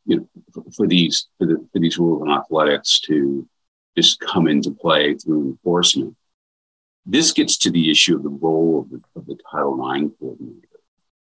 you 0.07 0.19
know, 0.19 0.29
for, 0.53 0.65
for 0.77 0.87
these 0.87 1.29
for, 1.39 1.47
the, 1.47 1.67
for 1.73 1.79
these 1.79 1.99
rules 1.99 2.23
on 2.23 2.31
athletics 2.31 3.01
to 3.01 3.49
just 3.97 4.21
come 4.21 4.49
into 4.49 4.71
play 4.71 5.15
through 5.15 5.51
enforcement. 5.51 6.17
This 7.07 7.33
gets 7.33 7.59
to 7.59 7.71
the 7.71 7.91
issue 7.91 8.17
of 8.17 8.23
the 8.23 8.31
role 8.31 8.81
of 8.81 8.91
the, 8.91 9.01
of 9.19 9.27
the 9.27 9.37
Title 9.51 9.75
IX 9.91 10.11
coordinator, 10.19 10.69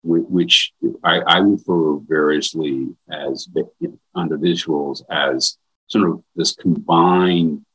which 0.04 0.74
I, 1.04 1.20
I 1.20 1.38
refer 1.40 1.98
variously 1.98 2.88
as 3.10 3.48
you 3.54 3.70
know, 3.82 4.00
under 4.16 4.38
these 4.38 4.68
rules 4.68 5.04
as 5.10 5.58
sort 5.88 6.10
of 6.10 6.24
this 6.36 6.56
combined 6.56 7.66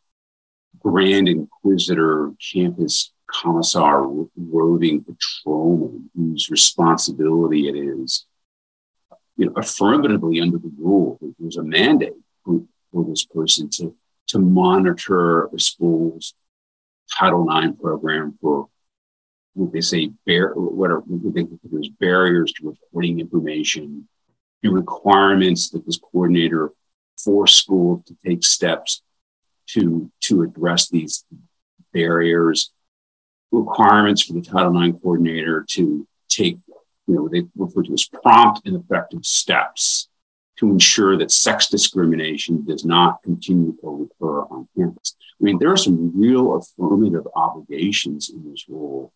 grand 0.81 1.29
inquisitor 1.29 2.33
campus 2.53 3.13
commissar 3.29 4.07
roving 4.37 5.05
patrolman 5.05 6.11
whose 6.17 6.51
responsibility 6.51 7.69
it 7.69 7.77
is, 7.77 8.27
you 9.37 9.47
know, 9.47 9.53
affirmatively 9.57 10.41
under 10.41 10.59
the 10.59 10.73
rule. 10.79 11.19
There's 11.39 11.57
a 11.57 11.63
mandate 11.63 12.15
for, 12.45 12.63
for 12.93 13.05
this 13.05 13.25
person 13.25 13.69
to, 13.71 13.95
to 14.29 14.39
monitor 14.39 15.49
the 15.53 15.61
school's 15.61 16.35
Title 17.17 17.47
IX 17.51 17.81
program 17.81 18.37
for 18.41 18.69
what 19.55 19.73
they 19.73 19.81
say, 19.81 20.11
bar- 20.27 20.55
what 20.55 20.91
are 20.91 21.01
what 21.01 21.35
they 21.35 21.47
barriers 21.99 22.53
to 22.53 22.69
reporting 22.69 23.21
information, 23.21 24.09
the 24.63 24.69
requirements 24.69 25.71
that 25.71 25.85
this 25.87 25.99
coordinator 25.99 26.71
force 27.17 27.55
schools 27.55 28.03
to 28.05 28.17
take 28.25 28.45
steps 28.45 29.03
to 29.69 30.11
to 30.21 30.43
address 30.43 30.89
these 30.89 31.25
barriers 31.93 32.73
requirements 33.51 34.23
for 34.23 34.35
the 34.35 34.43
Title 34.43 34.81
IX 34.81 35.01
coordinator 35.01 35.65
to 35.71 36.07
take, 36.29 36.59
you 37.07 37.15
know, 37.15 37.29
they 37.29 37.45
refer 37.57 37.83
to 37.83 37.93
as 37.93 38.07
prompt 38.07 38.67
and 38.67 38.77
effective 38.77 39.25
steps 39.25 40.09
to 40.59 40.71
ensure 40.71 41.17
that 41.17 41.31
sex 41.31 41.69
discrimination 41.69 42.65
does 42.65 42.85
not 42.85 43.23
continue 43.23 43.77
or 43.83 43.97
recur 43.97 44.43
on 44.51 44.69
campus. 44.77 45.15
I 45.41 45.45
mean, 45.45 45.59
there 45.59 45.71
are 45.71 45.77
some 45.77 46.13
real 46.19 46.57
affirmative 46.57 47.27
obligations 47.35 48.29
in 48.29 48.51
this 48.51 48.69
rule 48.69 49.13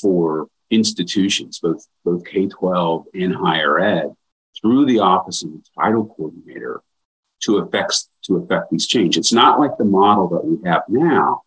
for 0.00 0.48
institutions, 0.70 1.60
both, 1.60 1.86
both 2.04 2.24
K 2.24 2.48
12 2.48 3.06
and 3.14 3.34
higher 3.34 3.78
ed, 3.78 4.14
through 4.60 4.86
the 4.86 5.00
office 5.00 5.42
of 5.42 5.52
the 5.52 5.62
title 5.78 6.06
coordinator 6.06 6.82
to 7.42 7.58
affect, 7.58 8.06
to 8.24 8.36
affect 8.36 8.70
these 8.70 8.86
changes. 8.86 9.18
It's 9.18 9.32
not 9.32 9.60
like 9.60 9.76
the 9.76 9.84
model 9.84 10.28
that 10.28 10.44
we 10.44 10.58
have 10.68 10.82
now 10.88 11.42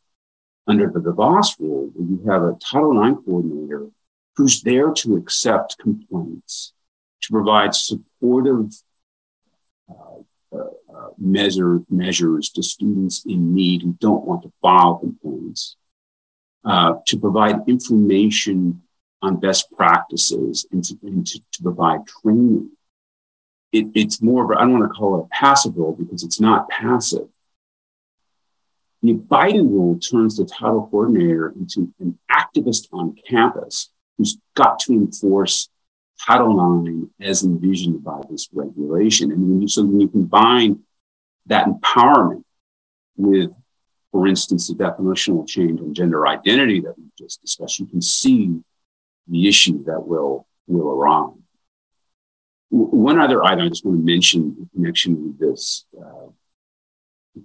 under 0.67 0.87
the 0.87 0.99
DeVos 0.99 1.59
rule, 1.59 1.89
where 1.93 2.07
you 2.07 2.29
have 2.29 2.43
a 2.43 2.57
Title 2.59 3.01
IX 3.01 3.23
coordinator 3.25 3.87
who's 4.35 4.61
there 4.61 4.91
to 4.91 5.15
accept 5.15 5.77
complaints, 5.79 6.73
to 7.21 7.31
provide 7.31 7.73
supportive 7.73 8.71
uh, 9.89 10.19
uh, 10.53 10.57
uh, 10.95 11.09
measure, 11.17 11.79
measures 11.89 12.49
to 12.49 12.61
students 12.61 13.25
in 13.25 13.55
need 13.55 13.81
who 13.81 13.97
don't 13.99 14.25
want 14.25 14.43
to 14.43 14.51
file 14.61 14.97
complaints, 14.97 15.75
uh, 16.65 16.95
to 17.05 17.17
provide 17.17 17.67
information 17.67 18.83
on 19.21 19.39
best 19.39 19.71
practices 19.71 20.67
and 20.71 20.83
to, 20.83 20.97
and 21.01 21.25
to, 21.25 21.39
to 21.51 21.63
provide 21.63 22.05
training. 22.05 22.69
It, 23.71 23.87
it's 23.95 24.21
more 24.21 24.43
of, 24.43 24.51
a, 24.51 24.61
I 24.61 24.63
don't 24.63 24.79
want 24.79 24.91
to 24.91 24.97
call 24.97 25.19
it 25.19 25.25
a 25.25 25.27
passive 25.29 25.77
role 25.77 25.93
because 25.93 26.23
it's 26.23 26.39
not 26.39 26.69
passive. 26.69 27.27
The 29.03 29.13
Biden 29.13 29.69
rule 29.69 29.99
turns 29.99 30.37
the 30.37 30.45
title 30.45 30.87
coordinator 30.89 31.49
into 31.49 31.93
an 31.99 32.17
activist 32.31 32.87
on 32.91 33.15
campus 33.27 33.89
who's 34.17 34.37
got 34.55 34.79
to 34.79 34.93
enforce 34.93 35.69
Title 36.19 36.83
IX 36.85 37.11
as 37.21 37.43
envisioned 37.43 38.03
by 38.03 38.19
this 38.29 38.49
regulation. 38.51 39.31
And 39.31 39.47
when 39.47 39.61
you, 39.61 39.67
so 39.67 39.83
when 39.83 40.01
you 40.01 40.07
combine 40.07 40.79
that 41.45 41.67
empowerment 41.67 42.43
with, 43.15 43.51
for 44.11 44.27
instance, 44.27 44.67
the 44.67 44.73
definitional 44.73 45.47
change 45.47 45.79
in 45.79 45.93
gender 45.93 46.25
identity 46.27 46.81
that 46.81 46.97
we 46.97 47.05
just 47.17 47.41
discussed, 47.41 47.79
you 47.79 47.85
can 47.85 48.01
see 48.01 48.59
the 49.27 49.47
issue 49.47 49.83
that 49.83 50.07
will, 50.07 50.47
will 50.65 50.89
arise. 50.89 51.33
One 52.69 53.19
other 53.19 53.43
item 53.43 53.65
I 53.65 53.69
just 53.69 53.85
want 53.85 53.99
to 53.99 54.03
mention 54.03 54.55
in 54.59 54.69
connection 54.73 55.23
with 55.23 55.39
this 55.39 55.85
uh, 55.97 56.27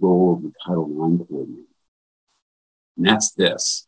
role 0.00 0.34
of 0.34 0.42
the 0.42 0.52
Title 0.64 0.84
IX 0.84 1.28
coordinator, 1.28 1.62
and 2.96 3.06
that's 3.06 3.32
this. 3.32 3.86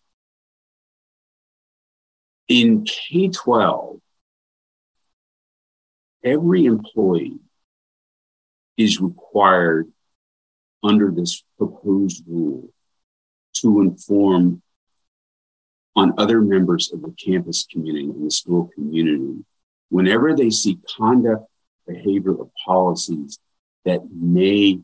In 2.49 2.85
K 2.85 3.29
12, 3.29 4.01
every 6.23 6.67
employee 6.67 7.39
is 8.77 9.01
required 9.01 9.91
under 10.83 11.11
this 11.11 11.43
proposed 11.57 12.25
rule 12.27 12.69
to 13.55 13.81
inform 13.81 14.63
on 15.97 16.13
other 16.19 16.41
members 16.41 16.93
of 16.93 17.03
the 17.03 17.13
campus 17.13 17.67
community 17.71 18.07
and 18.07 18.27
the 18.27 18.31
school 18.31 18.69
community 18.75 19.45
whenever 19.89 20.35
they 20.35 20.51
see 20.51 20.79
conduct, 20.97 21.47
behavior, 21.87 22.33
or 22.33 22.51
policies 22.65 23.39
that 23.85 24.01
may 24.11 24.81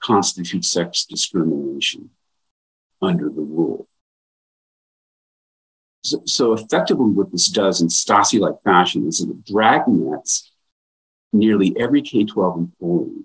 constitute 0.00 0.64
sex 0.64 1.04
discrimination 1.04 2.10
under 3.02 3.28
the 3.28 3.42
rule. 3.42 3.86
So, 6.02 6.22
so 6.24 6.52
effectively, 6.54 7.10
what 7.10 7.30
this 7.30 7.48
does 7.48 7.80
in 7.80 7.88
Stasi 7.88 8.40
like 8.40 8.62
fashion 8.62 9.06
is 9.06 9.20
it 9.20 9.44
dragnets 9.44 10.50
nearly 11.32 11.74
every 11.78 12.02
K 12.02 12.24
12 12.24 12.58
employee 12.58 13.24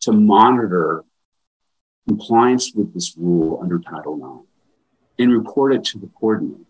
to 0.00 0.12
monitor 0.12 1.04
compliance 2.06 2.72
with 2.74 2.94
this 2.94 3.16
rule 3.16 3.58
under 3.62 3.78
Title 3.78 4.16
IX 4.16 4.48
and 5.18 5.32
report 5.32 5.74
it 5.74 5.84
to 5.84 5.98
the 5.98 6.08
coordinator. 6.18 6.64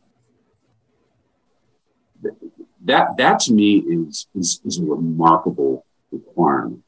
That, 2.85 3.17
that 3.19 3.41
to 3.41 3.53
me 3.53 3.79
is, 3.79 4.27
is, 4.35 4.61
is 4.65 4.79
a 4.79 4.83
remarkable 4.83 5.87
requirement. 6.11 6.83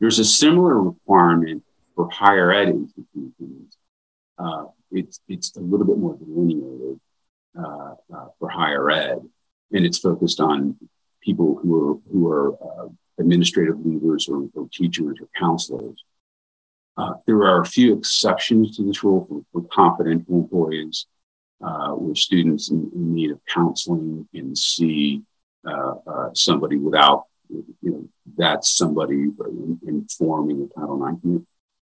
There's 0.00 0.18
a 0.18 0.24
similar 0.24 0.80
requirement 0.80 1.64
for 1.96 2.08
higher 2.10 2.52
ed 2.52 2.68
institutions. 2.68 3.76
Uh, 4.38 4.66
it's, 4.92 5.18
it's 5.28 5.56
a 5.56 5.60
little 5.60 5.86
bit 5.86 5.98
more 5.98 6.14
delineated 6.14 7.00
uh, 7.58 7.94
uh, 8.14 8.26
for 8.38 8.50
higher 8.50 8.90
ed, 8.90 9.18
and 9.72 9.86
it's 9.86 9.98
focused 9.98 10.40
on 10.40 10.76
people 11.22 11.58
who 11.60 11.74
are 11.74 11.98
who 12.12 12.28
are 12.30 12.52
uh, 12.54 12.88
administrative 13.18 13.84
leaders 13.84 14.28
or, 14.28 14.46
or, 14.54 14.68
teachers 14.70 15.16
or 15.20 15.28
counselors. 15.38 16.04
Uh, 16.98 17.14
there 17.26 17.42
are 17.44 17.62
a 17.62 17.66
few 17.66 17.96
exceptions 17.96 18.76
to 18.76 18.84
this 18.84 19.02
rule 19.02 19.24
for, 19.26 19.42
for 19.52 19.68
confidential 19.72 20.34
employees, 20.34 21.06
uh, 21.64 21.92
where 21.92 22.14
students 22.14 22.70
in, 22.70 22.90
in, 22.94 23.14
need 23.14 23.30
of 23.30 23.40
counseling 23.46 24.28
can 24.34 24.54
see 24.54 25.22
somebody 26.34 26.76
without, 26.76 27.24
you 27.48 27.64
know, 27.82 28.08
that's 28.36 28.70
somebody 28.70 29.30
informing 29.86 30.60
the 30.60 30.70
Title 30.74 31.06
IX 31.08 31.46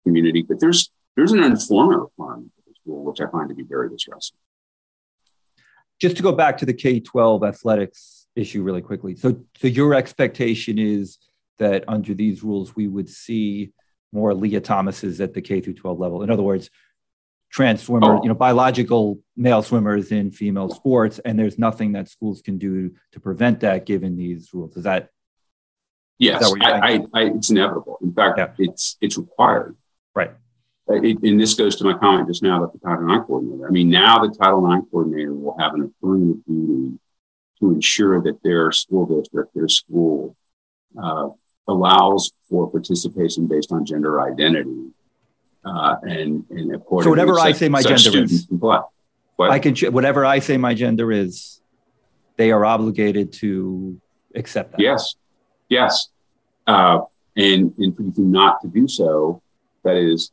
community. 0.04 0.42
But 0.42 0.60
there's 0.60 0.90
there's 1.16 1.32
an 1.32 1.42
informer 1.42 2.00
requirement 2.00 2.52
for 2.56 2.62
this 2.66 2.78
rule, 2.86 3.04
which 3.04 3.20
I 3.20 3.26
find 3.26 3.48
to 3.48 3.54
be 3.54 3.64
very 3.64 3.90
distressing 3.90 4.38
just 6.02 6.16
to 6.16 6.22
go 6.22 6.32
back 6.32 6.58
to 6.58 6.66
the 6.66 6.74
K 6.74 6.98
12 6.98 7.44
athletics 7.44 8.26
issue 8.34 8.64
really 8.64 8.82
quickly. 8.82 9.14
So, 9.14 9.40
so 9.56 9.68
your 9.68 9.94
expectation 9.94 10.76
is 10.76 11.16
that 11.58 11.84
under 11.86 12.12
these 12.12 12.42
rules, 12.42 12.74
we 12.74 12.88
would 12.88 13.08
see 13.08 13.72
more 14.12 14.34
Lia 14.34 14.60
Thomases 14.60 15.20
at 15.20 15.32
the 15.32 15.40
K 15.40 15.60
through 15.60 15.74
12 15.74 16.00
level. 16.00 16.22
In 16.24 16.30
other 16.30 16.42
words, 16.42 16.70
trans 17.50 17.84
swimmer, 17.84 18.16
oh. 18.16 18.22
you 18.22 18.28
know, 18.28 18.34
biological 18.34 19.20
male 19.36 19.62
swimmers 19.62 20.10
in 20.10 20.32
female 20.32 20.70
sports, 20.70 21.20
and 21.20 21.38
there's 21.38 21.56
nothing 21.56 21.92
that 21.92 22.08
schools 22.08 22.42
can 22.42 22.58
do 22.58 22.90
to 23.12 23.20
prevent 23.20 23.60
that 23.60 23.86
given 23.86 24.16
these 24.16 24.50
rules. 24.52 24.76
Is 24.76 24.82
that? 24.82 25.10
Yes, 26.18 26.42
is 26.42 26.52
that 26.54 26.82
I, 26.82 26.94
I, 26.94 27.00
I, 27.14 27.22
it's 27.26 27.50
inevitable. 27.50 27.98
In 28.02 28.12
fact, 28.12 28.38
yeah. 28.38 28.48
it's 28.58 28.96
it's 29.00 29.16
required. 29.16 29.76
Right. 30.14 30.30
Uh, 30.88 30.94
it, 30.94 31.22
and 31.22 31.40
this 31.40 31.54
goes 31.54 31.76
to 31.76 31.84
my 31.84 31.94
comment 31.94 32.28
just 32.28 32.42
now 32.42 32.58
about 32.58 32.72
the 32.72 32.78
Title 32.80 33.10
IX 33.12 33.24
coordinator. 33.26 33.66
I 33.66 33.70
mean, 33.70 33.88
now 33.88 34.18
the 34.18 34.34
Title 34.34 34.70
IX 34.70 34.84
coordinator 34.90 35.32
will 35.32 35.56
have 35.58 35.74
an 35.74 35.82
affirmative 35.82 36.44
duty 36.46 36.98
to 37.60 37.70
ensure 37.70 38.20
that 38.22 38.42
their 38.42 38.72
school 38.72 39.06
district, 39.06 39.54
their 39.54 39.68
school, 39.68 40.36
uh, 41.00 41.28
allows 41.68 42.32
for 42.48 42.70
participation 42.70 43.46
based 43.46 43.70
on 43.72 43.86
gender 43.86 44.20
identity. 44.20 44.90
Uh, 45.64 45.96
and, 46.02 46.44
and 46.50 46.74
according 46.74 47.04
so 47.04 47.10
whatever 47.10 47.38
I 47.38 47.52
say 47.52 47.68
my 47.68 47.82
gender 47.82 48.24
is, 48.24 48.48
I 49.38 49.58
can 49.58 49.76
whatever 49.92 50.24
I 50.24 50.40
say 50.40 50.56
my 50.56 50.74
gender 50.74 51.12
is, 51.12 51.60
they 52.36 52.50
are 52.50 52.64
obligated 52.64 53.32
to 53.34 54.00
accept 54.34 54.72
that. 54.72 54.80
Yes, 54.80 55.14
yes, 55.68 56.08
uh, 56.66 57.00
and 57.36 57.72
and 57.78 57.96
for 57.96 58.02
you 58.02 58.12
not 58.24 58.60
to 58.62 58.68
do 58.68 58.88
so, 58.88 59.41
that 59.84 59.96
is 59.96 60.32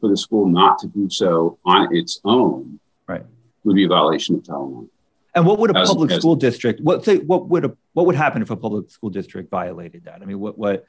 for 0.00 0.08
the 0.08 0.16
school 0.16 0.46
not 0.46 0.78
to 0.78 0.86
do 0.86 1.08
so 1.08 1.58
on 1.64 1.94
its 1.94 2.20
own 2.24 2.78
right. 3.06 3.24
would 3.64 3.76
be 3.76 3.84
a 3.84 3.88
violation 3.88 4.34
of 4.34 4.44
Title 4.44 4.82
IX. 4.82 4.92
And 5.34 5.46
what 5.46 5.58
would 5.58 5.74
a 5.74 5.78
as, 5.78 5.88
public 5.88 6.10
as, 6.10 6.18
school 6.18 6.34
district 6.34 6.80
what 6.80 7.04
say 7.04 7.18
what 7.18 7.48
would 7.48 7.64
a 7.64 7.76
what 7.92 8.06
would 8.06 8.16
happen 8.16 8.42
if 8.42 8.50
a 8.50 8.56
public 8.56 8.90
school 8.90 9.10
district 9.10 9.50
violated 9.50 10.04
that? 10.04 10.22
I 10.22 10.24
mean, 10.24 10.40
what 10.40 10.58
what? 10.58 10.84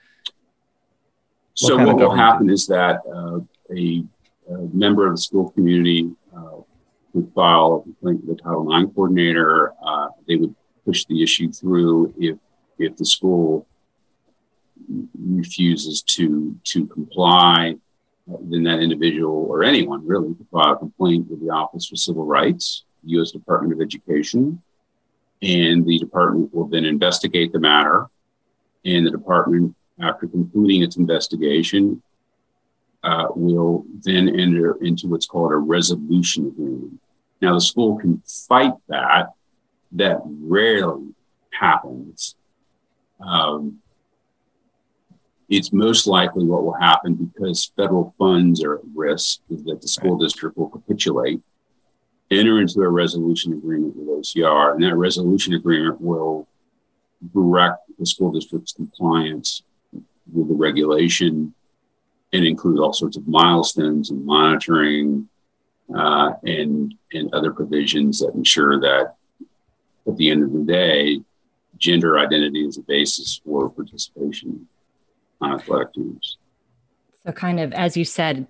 so 1.54 1.78
what 1.78 1.98
will 1.98 2.16
happen 2.16 2.50
is 2.50 2.66
that 2.68 3.02
uh, 3.06 3.40
a, 3.76 4.04
a, 4.50 4.58
member 4.74 5.06
of 5.06 5.14
the 5.14 5.22
school 5.22 5.52
community 5.52 6.10
uh, 6.36 6.58
would 7.14 7.32
file 7.36 7.76
a 7.76 7.84
complaint 7.84 8.22
to 8.22 8.34
the 8.34 8.42
Title 8.42 8.76
IX 8.76 8.92
coordinator. 8.96 9.74
Uh, 9.86 10.08
they 10.28 10.38
would 10.38 10.56
push 10.86 11.06
the 11.06 11.22
issue 11.22 11.52
through 11.52 12.12
if 12.18 12.38
if 12.80 12.98
the 12.98 13.06
school 13.06 13.68
refuses 15.18 16.02
to 16.02 16.56
to 16.64 16.86
comply 16.88 17.76
then 18.28 18.64
that 18.64 18.80
individual 18.80 19.46
or 19.50 19.64
anyone 19.64 20.06
really 20.06 20.34
could 20.34 20.48
file 20.52 20.74
a 20.74 20.78
complaint 20.78 21.30
with 21.30 21.42
the 21.42 21.50
Office 21.50 21.88
for 21.88 21.96
Civil 21.96 22.26
Rights, 22.26 22.84
U.S. 23.04 23.32
Department 23.32 23.74
of 23.74 23.82
Education, 23.82 24.62
and 25.42 25.86
the 25.86 26.00
department 26.00 26.54
will 26.54 26.68
then 26.68 26.86
investigate 26.86 27.52
the 27.52 27.60
matter. 27.60 28.10
And 28.86 29.06
the 29.06 29.12
department, 29.12 29.76
after 30.02 30.28
concluding 30.28 30.82
its 30.82 30.98
investigation, 30.98 32.02
uh, 33.04 33.28
will 33.36 33.86
then 34.04 34.30
enter 34.30 34.76
into 34.84 35.08
what's 35.08 35.26
called 35.26 35.52
a 35.52 35.58
resolution 35.58 36.48
agreement. 36.48 37.00
Now, 37.42 37.56
the 37.56 37.62
school 37.62 37.98
can 37.98 38.22
fight 38.48 38.74
that. 38.88 39.34
That 39.94 40.22
rarely 40.26 41.14
happens. 41.52 42.36
Um, 43.20 43.82
it's 45.52 45.74
most 45.74 46.08
likely 46.08 46.46
what 46.46 46.64
will 46.64 46.80
happen 46.80 47.14
because 47.14 47.74
federal 47.76 48.16
funds 48.18 48.64
are 48.64 48.76
at 48.76 48.82
risk 48.96 49.42
that 49.50 49.82
the 49.82 49.88
school 49.88 50.18
district 50.18 50.58
will 50.58 50.70
capitulate, 50.70 51.42
enter 52.32 52.62
into 52.62 52.80
a 52.80 52.88
resolution 52.88 53.52
agreement 53.52 53.94
with 53.98 54.08
OCR, 54.08 54.74
and 54.74 54.82
that 54.82 54.96
resolution 54.96 55.54
agreement 55.54 56.00
will 56.00 56.48
direct 57.34 57.80
the 58.00 58.06
school 58.06 58.32
district's 58.32 58.72
compliance 58.72 59.64
with 60.32 60.48
the 60.48 60.56
regulation 60.56 61.54
and 62.32 62.46
include 62.46 62.80
all 62.80 62.94
sorts 62.94 63.18
of 63.18 63.28
milestones 63.28 64.10
and 64.10 64.26
monitoring 64.26 65.28
uh, 65.94 66.32
and 66.46 66.96
and 67.12 67.34
other 67.34 67.52
provisions 67.52 68.20
that 68.20 68.34
ensure 68.36 68.80
that 68.80 69.16
at 70.08 70.16
the 70.16 70.30
end 70.30 70.44
of 70.44 70.54
the 70.54 70.64
day, 70.64 71.20
gender 71.78 72.18
identity 72.18 72.66
is 72.66 72.78
a 72.78 72.82
basis 72.84 73.42
for 73.44 73.70
participation 73.70 74.66
on 75.42 75.54
athletic 75.54 75.94
teams. 75.94 76.38
So, 77.26 77.32
kind 77.32 77.60
of, 77.60 77.72
as 77.74 77.96
you 77.96 78.04
said, 78.04 78.48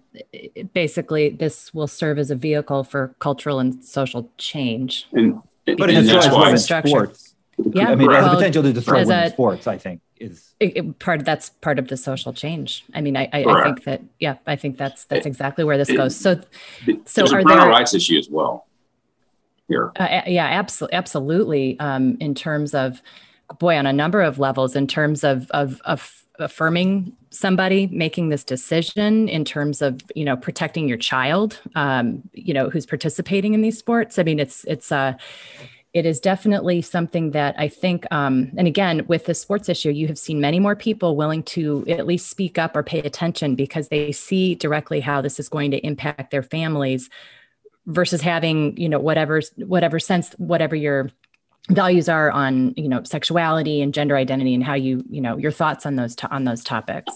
basically, 0.74 1.30
this 1.30 1.74
will 1.74 1.88
serve 1.88 2.18
as 2.18 2.32
a 2.32 2.36
vehicle 2.36 2.84
for 2.84 3.16
cultural 3.20 3.60
and 3.60 3.84
social 3.84 4.30
change. 4.38 5.08
And, 5.12 5.42
but 5.66 5.90
and 5.90 6.08
that's 6.08 6.34
why 6.34 6.56
sports. 6.56 7.36
Yeah, 7.58 7.90
I 7.92 7.96
mean, 7.96 8.08
well, 8.08 8.22
has 8.22 8.32
the 8.32 8.38
potential 8.38 8.64
to 8.64 8.74
destroy 8.74 9.06
women's 9.06 9.34
sports. 9.34 9.68
I 9.68 9.78
think 9.78 10.02
is 10.22 10.56
it, 10.60 10.78
it, 10.78 11.00
part. 11.00 11.26
That's 11.26 11.50
part 11.50 11.80
of 11.80 11.90
the 11.90 11.98
social 11.98 12.32
change. 12.32 12.86
I 12.94 13.02
mean, 13.02 13.18
I, 13.18 13.30
I, 13.34 13.44
I 13.44 13.64
think 13.64 13.84
that. 13.84 14.02
Yeah, 14.20 14.38
I 14.48 14.56
think 14.56 14.78
that's 14.78 15.06
that's 15.06 15.26
exactly 15.26 15.64
where 15.64 15.78
this 15.78 15.90
it, 15.90 15.98
goes. 15.98 16.16
So, 16.16 16.42
so 17.06 17.26
are 17.28 17.40
a 17.40 17.44
there 17.44 17.68
rights 17.68 17.94
issue 17.94 18.18
as 18.18 18.30
well 18.30 18.68
here? 19.68 19.92
Uh, 20.00 20.22
yeah, 20.28 20.46
absolutely, 20.46 20.96
absolutely. 20.96 21.80
Um, 21.80 22.18
in 22.20 22.36
terms 22.36 22.74
of, 22.74 23.02
boy, 23.60 23.78
on 23.78 23.86
a 23.86 23.94
number 23.94 24.22
of 24.22 24.40
levels, 24.40 24.76
in 24.76 24.88
terms 24.88 25.24
of 25.24 25.50
of 25.52 25.82
of 25.86 26.24
affirming 26.42 27.14
somebody 27.30 27.88
making 27.88 28.30
this 28.30 28.44
decision 28.44 29.30
in 29.30 29.46
terms 29.46 29.82
of 29.82 30.02
you 30.16 30.26
know 30.26 30.36
protecting 30.36 30.88
your 30.88 30.98
child 30.98 31.60
um, 31.76 32.22
you 32.34 32.54
know 32.54 32.70
who's 32.70 32.86
participating 32.86 33.54
in 33.54 33.62
these 33.62 33.78
sports. 33.78 34.20
I 34.20 34.24
mean 34.24 34.40
it's 34.40 34.66
it's 34.66 34.92
uh 34.92 35.14
it 35.94 36.06
is 36.06 36.22
definitely 36.22 36.82
something 36.82 37.32
that 37.32 37.54
I 37.58 37.68
think, 37.68 38.06
um, 38.12 38.52
and 38.56 38.66
again, 38.66 39.06
with 39.08 39.26
the 39.26 39.34
sports 39.34 39.68
issue, 39.68 39.90
you 39.90 40.08
have 40.08 40.18
seen 40.18 40.40
many 40.40 40.58
more 40.58 40.76
people 40.76 41.18
willing 41.18 41.44
to 41.44 41.84
at 41.90 42.08
least 42.08 42.30
speak 42.30 42.58
up 42.58 42.78
or 42.78 42.84
pay 42.84 43.00
attention 43.00 43.56
because 43.56 43.90
they 43.90 44.14
see 44.14 44.56
directly 44.56 45.02
how 45.02 45.20
this 45.20 45.38
is 45.38 45.50
going 45.50 45.72
to 45.72 45.86
impact 45.86 46.32
their 46.32 46.44
families 46.44 47.10
versus 47.88 48.22
having, 48.22 48.78
you 48.78 48.88
know, 48.88 49.00
whatever, 49.00 49.42
whatever 49.58 50.00
sense, 50.00 50.32
whatever 50.38 50.78
your 50.78 51.10
values 51.70 52.10
are 52.10 52.32
on 52.32 52.74
you 52.76 52.90
know 52.90 53.04
sexuality 53.04 53.82
and 53.82 53.94
gender 53.94 54.16
identity 54.18 54.54
and 54.54 54.64
how 54.64 54.74
you 54.74 55.04
you 55.10 55.22
know 55.22 55.38
your 55.38 55.52
thoughts 55.52 55.86
on 55.86 55.96
those 55.96 56.16
to- 56.18 56.32
on 56.32 56.44
those 56.44 56.64
topics. 56.64 57.14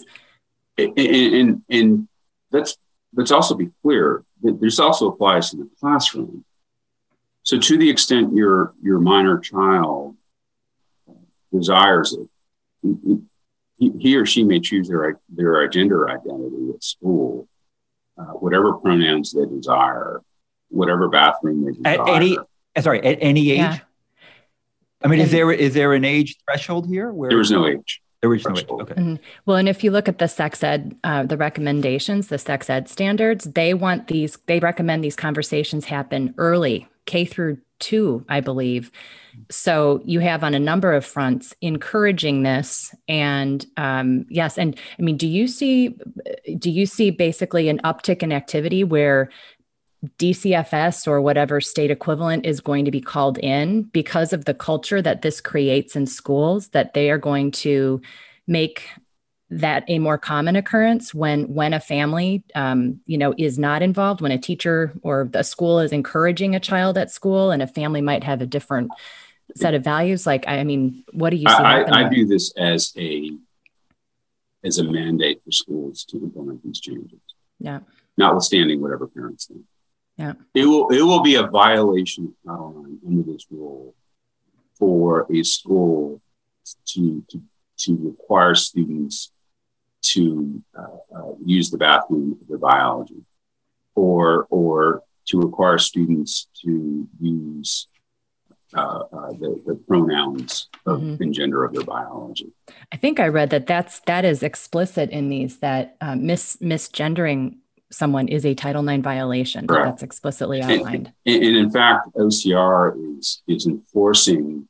And, 0.78 0.98
and 0.98 1.62
and 1.68 2.08
let's 2.52 2.76
let's 3.14 3.30
also 3.30 3.54
be 3.54 3.70
clear 3.82 4.22
that 4.42 4.60
this 4.60 4.78
also 4.78 5.10
applies 5.10 5.50
to 5.50 5.56
the 5.56 5.68
classroom. 5.80 6.44
So 7.42 7.58
to 7.58 7.78
the 7.78 7.90
extent 7.90 8.34
your 8.34 8.74
your 8.82 8.98
minor 8.98 9.38
child 9.38 10.16
desires 11.52 12.12
it 12.12 12.28
he, 13.78 13.92
he 13.98 14.16
or 14.16 14.26
she 14.26 14.44
may 14.44 14.60
choose 14.60 14.88
their 14.88 15.18
their 15.28 15.66
gender 15.68 16.08
identity 16.08 16.70
at 16.74 16.82
school 16.82 17.48
uh, 18.18 18.24
whatever 18.24 18.74
pronouns 18.74 19.32
they 19.32 19.46
desire 19.46 20.22
whatever 20.68 21.08
bathroom 21.08 21.64
they 21.64 21.72
desire 21.72 22.02
at 22.02 22.08
any 22.08 22.38
sorry 22.80 23.02
at 23.04 23.18
any 23.20 23.50
age? 23.52 23.58
yeah. 23.58 23.78
I 25.02 25.08
mean, 25.08 25.20
is 25.20 25.30
there 25.30 25.50
is 25.52 25.74
there 25.74 25.92
an 25.92 26.04
age 26.04 26.36
threshold 26.44 26.88
here? 26.88 27.12
Where 27.12 27.30
there 27.30 27.40
is 27.40 27.50
no 27.50 27.66
age. 27.66 28.00
There 28.22 28.34
is 28.34 28.44
no 28.44 28.56
age. 28.56 28.66
Okay. 28.68 28.94
Mm-hmm. 28.94 29.14
Well, 29.44 29.56
and 29.56 29.68
if 29.68 29.84
you 29.84 29.90
look 29.90 30.08
at 30.08 30.18
the 30.18 30.26
sex 30.26 30.62
ed, 30.62 30.96
uh, 31.04 31.24
the 31.24 31.36
recommendations, 31.36 32.28
the 32.28 32.38
sex 32.38 32.70
ed 32.70 32.88
standards, 32.88 33.44
they 33.44 33.74
want 33.74 34.08
these. 34.08 34.38
They 34.46 34.58
recommend 34.58 35.04
these 35.04 35.16
conversations 35.16 35.84
happen 35.84 36.34
early, 36.38 36.88
K 37.04 37.24
through 37.24 37.58
two, 37.78 38.24
I 38.28 38.40
believe. 38.40 38.90
So 39.50 40.00
you 40.06 40.20
have 40.20 40.42
on 40.42 40.54
a 40.54 40.58
number 40.58 40.94
of 40.94 41.04
fronts 41.04 41.54
encouraging 41.60 42.42
this, 42.42 42.94
and 43.06 43.64
um, 43.76 44.24
yes, 44.30 44.56
and 44.56 44.78
I 44.98 45.02
mean, 45.02 45.18
do 45.18 45.28
you 45.28 45.46
see 45.46 45.94
do 46.58 46.70
you 46.70 46.86
see 46.86 47.10
basically 47.10 47.68
an 47.68 47.80
uptick 47.84 48.22
in 48.22 48.32
activity 48.32 48.82
where 48.82 49.30
DCFS 50.18 51.06
or 51.06 51.20
whatever 51.20 51.60
state 51.60 51.90
equivalent 51.90 52.44
is 52.44 52.60
going 52.60 52.84
to 52.84 52.90
be 52.90 53.00
called 53.00 53.38
in 53.38 53.82
because 53.82 54.32
of 54.32 54.44
the 54.44 54.54
culture 54.54 55.00
that 55.00 55.22
this 55.22 55.40
creates 55.40 55.96
in 55.96 56.06
schools 56.06 56.68
that 56.68 56.94
they 56.94 57.10
are 57.10 57.18
going 57.18 57.50
to 57.50 58.00
make 58.46 58.88
that 59.48 59.84
a 59.88 59.98
more 59.98 60.18
common 60.18 60.56
occurrence 60.56 61.14
when 61.14 61.44
when 61.44 61.72
a 61.72 61.80
family 61.80 62.44
um, 62.54 63.00
you 63.06 63.16
know 63.16 63.32
is 63.38 63.58
not 63.58 63.80
involved 63.80 64.20
when 64.20 64.32
a 64.32 64.38
teacher 64.38 64.92
or 65.02 65.30
a 65.34 65.44
school 65.44 65.78
is 65.78 65.92
encouraging 65.92 66.54
a 66.54 66.60
child 66.60 66.98
at 66.98 67.10
school 67.10 67.50
and 67.50 67.62
a 67.62 67.66
family 67.66 68.00
might 68.00 68.24
have 68.24 68.42
a 68.42 68.46
different 68.46 68.90
set 69.54 69.74
of 69.74 69.82
values. 69.84 70.26
Like 70.26 70.46
i 70.46 70.62
mean 70.64 71.04
what 71.12 71.30
do 71.30 71.36
you 71.36 71.48
see 71.48 71.54
I, 71.54 72.04
I, 72.04 72.08
view 72.08 72.26
this 72.26 72.52
as 72.56 72.92
a 72.96 73.30
as 74.64 74.78
a 74.78 74.84
mandate 74.84 75.40
for 75.44 75.52
schools 75.52 76.04
to 76.06 76.18
implement 76.18 76.64
these 76.64 76.80
changes. 76.80 77.20
Yeah. 77.60 77.80
Notwithstanding 78.18 78.80
whatever 78.80 79.06
parents 79.06 79.46
think 79.46 79.64
yeah. 80.16 80.32
It 80.54 80.64
will 80.64 80.88
it 80.88 81.02
will 81.02 81.22
be 81.22 81.34
a 81.34 81.46
violation 81.46 82.34
of 82.48 82.76
IX 82.76 83.06
under 83.06 83.22
this 83.22 83.46
rule 83.50 83.94
for 84.78 85.26
a 85.32 85.42
school 85.42 86.20
to 86.86 87.24
to, 87.28 87.42
to 87.78 87.96
require 88.00 88.54
students 88.54 89.30
to 90.02 90.62
uh, 90.78 91.16
uh, 91.16 91.32
use 91.44 91.70
the 91.70 91.78
bathroom 91.78 92.36
for 92.38 92.44
their 92.44 92.58
biology, 92.58 93.24
or 93.94 94.46
or 94.50 95.02
to 95.26 95.40
require 95.40 95.78
students 95.78 96.46
to 96.62 97.08
use 97.20 97.88
uh, 98.74 99.02
uh, 99.12 99.30
the, 99.32 99.62
the, 99.66 99.74
pronouns 99.88 100.68
of 100.86 101.00
mm-hmm. 101.00 101.22
and 101.22 101.34
gender 101.34 101.64
of 101.64 101.72
their 101.72 101.84
biology. 101.84 102.52
I 102.92 102.96
think 102.96 103.18
I 103.18 103.28
read 103.28 103.50
that 103.50 103.66
that's 103.66 104.00
that 104.00 104.24
is 104.24 104.42
explicit 104.42 105.10
in 105.10 105.28
these 105.28 105.58
that 105.58 105.96
uh, 106.00 106.16
mis 106.16 106.56
misgendering 106.60 107.58
someone 107.96 108.28
is 108.28 108.44
a 108.44 108.54
Title 108.54 108.86
IX 108.86 109.02
violation. 109.02 109.66
Correct. 109.66 109.86
That's 109.86 110.02
explicitly 110.02 110.60
outlined. 110.60 111.12
And, 111.24 111.42
and, 111.42 111.56
in 111.56 111.70
fact, 111.70 112.08
OCR 112.14 113.18
is 113.18 113.42
is 113.48 113.66
enforcing 113.66 114.68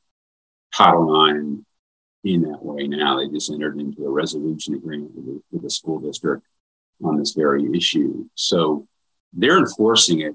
Title 0.72 1.26
IX 1.26 1.64
in 2.24 2.42
that 2.42 2.62
way 2.62 2.86
now. 2.86 3.18
They 3.18 3.28
just 3.28 3.50
entered 3.50 3.78
into 3.78 4.06
a 4.06 4.10
resolution 4.10 4.74
agreement 4.74 5.14
with 5.14 5.26
the, 5.26 5.42
with 5.50 5.62
the 5.62 5.70
school 5.70 5.98
district 5.98 6.44
on 7.02 7.18
this 7.18 7.32
very 7.32 7.66
issue. 7.76 8.26
So 8.34 8.86
they're 9.32 9.58
enforcing 9.58 10.20
it 10.20 10.34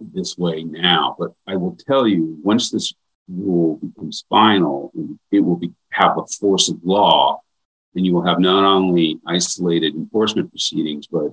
this 0.00 0.38
way 0.38 0.62
now. 0.64 1.16
But 1.18 1.32
I 1.46 1.56
will 1.56 1.76
tell 1.86 2.06
you, 2.06 2.38
once 2.42 2.70
this 2.70 2.92
rule 3.28 3.76
becomes 3.76 4.24
final, 4.28 4.92
it 5.30 5.40
will 5.40 5.56
be, 5.56 5.72
have 5.90 6.16
the 6.16 6.24
force 6.40 6.68
of 6.68 6.78
law, 6.84 7.40
and 7.94 8.06
you 8.06 8.14
will 8.14 8.26
have 8.26 8.38
not 8.38 8.64
only 8.64 9.20
isolated 9.26 9.94
enforcement 9.94 10.50
proceedings, 10.50 11.06
but 11.06 11.32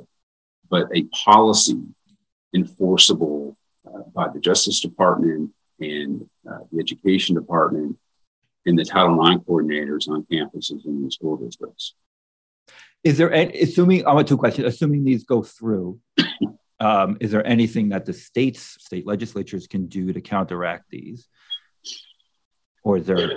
but 0.74 0.88
a 0.92 1.04
policy 1.24 1.80
enforceable 2.56 3.56
uh, 3.86 4.02
by 4.16 4.28
the 4.28 4.40
Justice 4.40 4.82
Department 4.82 5.52
and 5.80 6.28
uh, 6.50 6.62
the 6.72 6.80
Education 6.80 7.36
Department 7.36 7.96
and 8.66 8.80
the 8.80 8.84
Title 8.84 9.24
IX 9.24 9.44
coordinators 9.44 10.10
on 10.10 10.24
campuses 10.24 10.84
and 10.86 11.04
in 11.04 11.12
school 11.12 11.38
districts. 11.38 11.94
Is 13.04 13.20
there, 13.20 13.32
any, 13.32 13.56
assuming, 13.60 14.08
I 14.08 14.14
want 14.14 14.28
two 14.28 14.36
questions, 14.36 14.68
assuming 14.68 15.04
these 15.04 15.26
go 15.26 15.44
through, 15.44 16.00
um, 16.80 17.18
is 17.22 17.30
there 17.30 17.46
anything 17.46 17.90
that 17.90 18.08
the 18.08 18.14
states, 18.14 18.84
state 18.84 19.06
legislatures 19.06 19.68
can 19.68 19.86
do 19.86 20.12
to 20.12 20.22
counteract 20.22 20.90
these? 20.90 21.28
Or 22.84 22.98
is 22.98 23.06
there, 23.06 23.30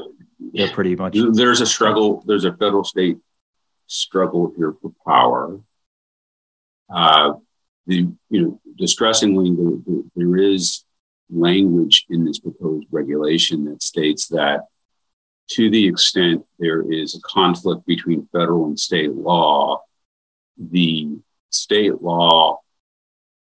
they're 0.54 0.70
pretty 0.70 0.96
much. 0.96 1.18
There's 1.32 1.60
a 1.60 1.66
struggle, 1.66 2.24
there's 2.26 2.46
a 2.46 2.56
federal 2.56 2.84
state 2.84 3.18
struggle 3.88 4.54
here 4.56 4.72
for 4.80 4.90
power. 5.06 5.60
Uh, 6.88 7.34
the, 7.86 8.08
you 8.30 8.42
know, 8.42 8.60
distressingly, 8.76 9.50
the, 9.50 9.82
the, 9.86 10.10
there 10.16 10.36
is 10.36 10.84
language 11.30 12.06
in 12.08 12.24
this 12.24 12.38
proposed 12.38 12.86
regulation 12.90 13.64
that 13.64 13.82
states 13.82 14.28
that 14.28 14.66
to 15.48 15.70
the 15.70 15.86
extent 15.86 16.44
there 16.58 16.82
is 16.90 17.14
a 17.14 17.20
conflict 17.20 17.86
between 17.86 18.28
federal 18.32 18.66
and 18.66 18.78
state 18.78 19.12
law, 19.12 19.82
the 20.58 21.18
state 21.50 22.02
law, 22.02 22.60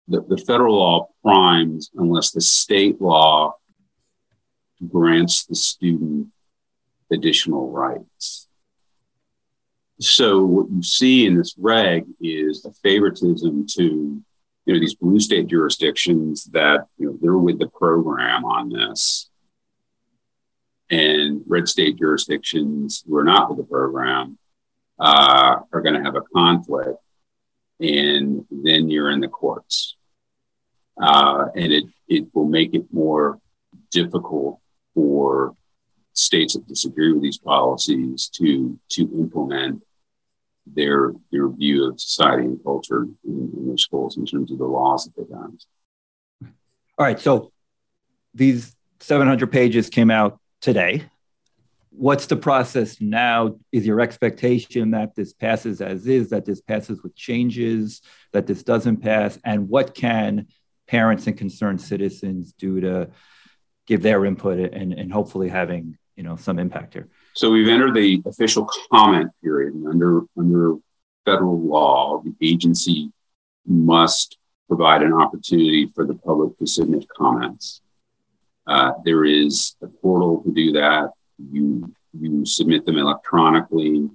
the, 0.08 0.20
the 0.22 0.38
federal 0.38 0.76
law 0.76 1.08
primes 1.22 1.90
unless 1.94 2.32
the 2.32 2.40
state 2.40 3.00
law 3.00 3.54
grants 4.88 5.44
the 5.44 5.54
student 5.54 6.28
additional 7.10 7.70
rights. 7.70 8.48
So 10.02 10.42
what 10.44 10.68
you 10.68 10.82
see 10.82 11.26
in 11.26 11.36
this 11.36 11.54
reg 11.56 12.06
is 12.20 12.64
a 12.64 12.72
favoritism 12.72 13.66
to 13.76 14.20
you 14.64 14.74
know 14.74 14.80
these 14.80 14.96
blue 14.96 15.20
state 15.20 15.46
jurisdictions 15.46 16.44
that 16.46 16.86
you 16.98 17.06
know 17.06 17.18
they're 17.20 17.38
with 17.38 17.60
the 17.60 17.68
program 17.68 18.44
on 18.44 18.68
this, 18.68 19.30
and 20.90 21.42
red 21.46 21.68
state 21.68 21.98
jurisdictions 21.98 23.04
who 23.06 23.16
are 23.16 23.24
not 23.24 23.48
with 23.48 23.58
the 23.58 23.64
program 23.64 24.38
uh, 24.98 25.60
are 25.72 25.80
going 25.80 25.94
to 25.94 26.02
have 26.02 26.16
a 26.16 26.22
conflict, 26.34 26.98
and 27.78 28.44
then 28.50 28.90
you're 28.90 29.10
in 29.10 29.20
the 29.20 29.28
courts, 29.28 29.96
uh, 31.00 31.46
and 31.54 31.72
it 31.72 31.84
it 32.08 32.26
will 32.34 32.48
make 32.48 32.74
it 32.74 32.86
more 32.92 33.38
difficult 33.92 34.58
for 34.94 35.54
states 36.12 36.54
that 36.54 36.66
disagree 36.66 37.12
with 37.12 37.22
these 37.22 37.38
policies 37.38 38.28
to 38.28 38.76
to 38.88 39.02
implement 39.14 39.84
their 40.66 41.12
their 41.30 41.48
view 41.48 41.88
of 41.88 42.00
society 42.00 42.44
and 42.44 42.62
culture 42.62 43.06
in, 43.24 43.52
in 43.56 43.68
their 43.68 43.76
schools 43.76 44.16
in 44.16 44.26
terms 44.26 44.50
of 44.50 44.58
the 44.58 44.64
laws 44.64 45.04
that 45.04 45.16
they 45.16 45.24
pass. 45.24 45.66
All 46.98 47.06
right. 47.06 47.18
So 47.18 47.52
these 48.34 48.74
700 49.00 49.50
pages 49.50 49.88
came 49.90 50.10
out 50.10 50.38
today. 50.60 51.04
What's 51.90 52.26
the 52.26 52.36
process 52.36 53.00
now? 53.00 53.56
Is 53.70 53.84
your 53.86 54.00
expectation 54.00 54.92
that 54.92 55.14
this 55.14 55.32
passes 55.32 55.80
as 55.80 56.06
is, 56.06 56.30
that 56.30 56.46
this 56.46 56.60
passes 56.60 57.02
with 57.02 57.14
changes, 57.14 58.00
that 58.32 58.46
this 58.46 58.62
doesn't 58.62 58.98
pass? 58.98 59.38
And 59.44 59.68
what 59.68 59.94
can 59.94 60.46
parents 60.86 61.26
and 61.26 61.36
concerned 61.36 61.80
citizens 61.80 62.52
do 62.52 62.80
to 62.80 63.10
give 63.86 64.02
their 64.02 64.24
input 64.24 64.58
and, 64.72 64.92
and 64.92 65.12
hopefully 65.12 65.48
having 65.48 65.98
you 66.16 66.22
know 66.22 66.36
some 66.36 66.58
impact 66.58 66.94
here? 66.94 67.08
So 67.34 67.50
we've 67.50 67.68
entered 67.68 67.94
the 67.94 68.22
official 68.26 68.68
comment 68.90 69.30
period, 69.42 69.74
and 69.74 69.88
under 69.88 70.22
under 70.36 70.76
federal 71.24 71.60
law, 71.60 72.22
the 72.22 72.34
agency 72.46 73.10
must 73.66 74.38
provide 74.68 75.02
an 75.02 75.12
opportunity 75.12 75.86
for 75.94 76.04
the 76.04 76.14
public 76.14 76.58
to 76.58 76.66
submit 76.66 77.08
comments. 77.08 77.80
Uh, 78.66 78.92
there 79.04 79.24
is 79.24 79.76
a 79.82 79.86
portal 79.86 80.42
to 80.42 80.52
do 80.52 80.72
that. 80.72 81.10
You 81.38 81.94
you 82.18 82.44
submit 82.44 82.84
them 82.84 82.98
electronically. 82.98 84.10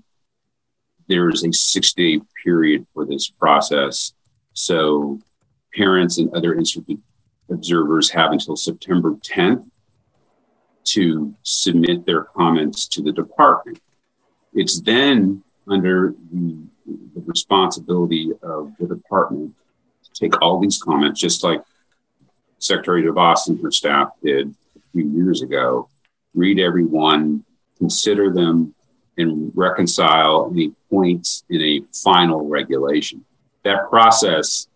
There 1.08 1.30
is 1.30 1.44
a 1.44 1.52
six 1.52 1.94
day 1.94 2.22
period 2.44 2.86
for 2.94 3.06
this 3.06 3.30
process. 3.30 4.14
So 4.54 5.20
parents 5.76 6.18
and 6.18 6.34
other 6.36 6.54
institute 6.54 7.02
observers 7.50 8.10
have 8.12 8.32
until 8.32 8.56
September 8.56 9.12
10th 9.14 9.70
to 10.88 11.36
submit 11.44 12.06
their 12.06 12.24
comments 12.24 12.88
to 12.88 13.02
the 13.02 13.12
department. 13.12 13.80
It's 14.54 14.80
then 14.82 15.44
under 15.68 16.14
the, 16.32 16.58
the 16.86 17.22
responsibility 17.26 18.32
of 18.42 18.74
the 18.80 18.88
department 18.88 19.54
to 20.04 20.20
take 20.20 20.42
all 20.42 20.60
these 20.60 20.82
comments, 20.82 21.20
just 21.20 21.44
like 21.44 21.62
Secretary 22.60 23.04
DeVos 23.04 23.48
and 23.48 23.62
her 23.62 23.72
staff 23.72 24.12
did 24.24 24.54
a 24.76 24.80
few 24.92 25.08
years 25.08 25.42
ago, 25.42 25.90
read 26.34 26.60
every 26.60 26.86
one, 26.86 27.44
consider 27.78 28.32
them, 28.32 28.74
and 29.18 29.52
reconcile 29.56 30.50
any 30.52 30.74
points 30.90 31.44
in 31.50 31.62
a 31.62 31.82
final 31.94 32.48
regulation. 32.48 33.26
That 33.64 33.90
process 33.90 34.68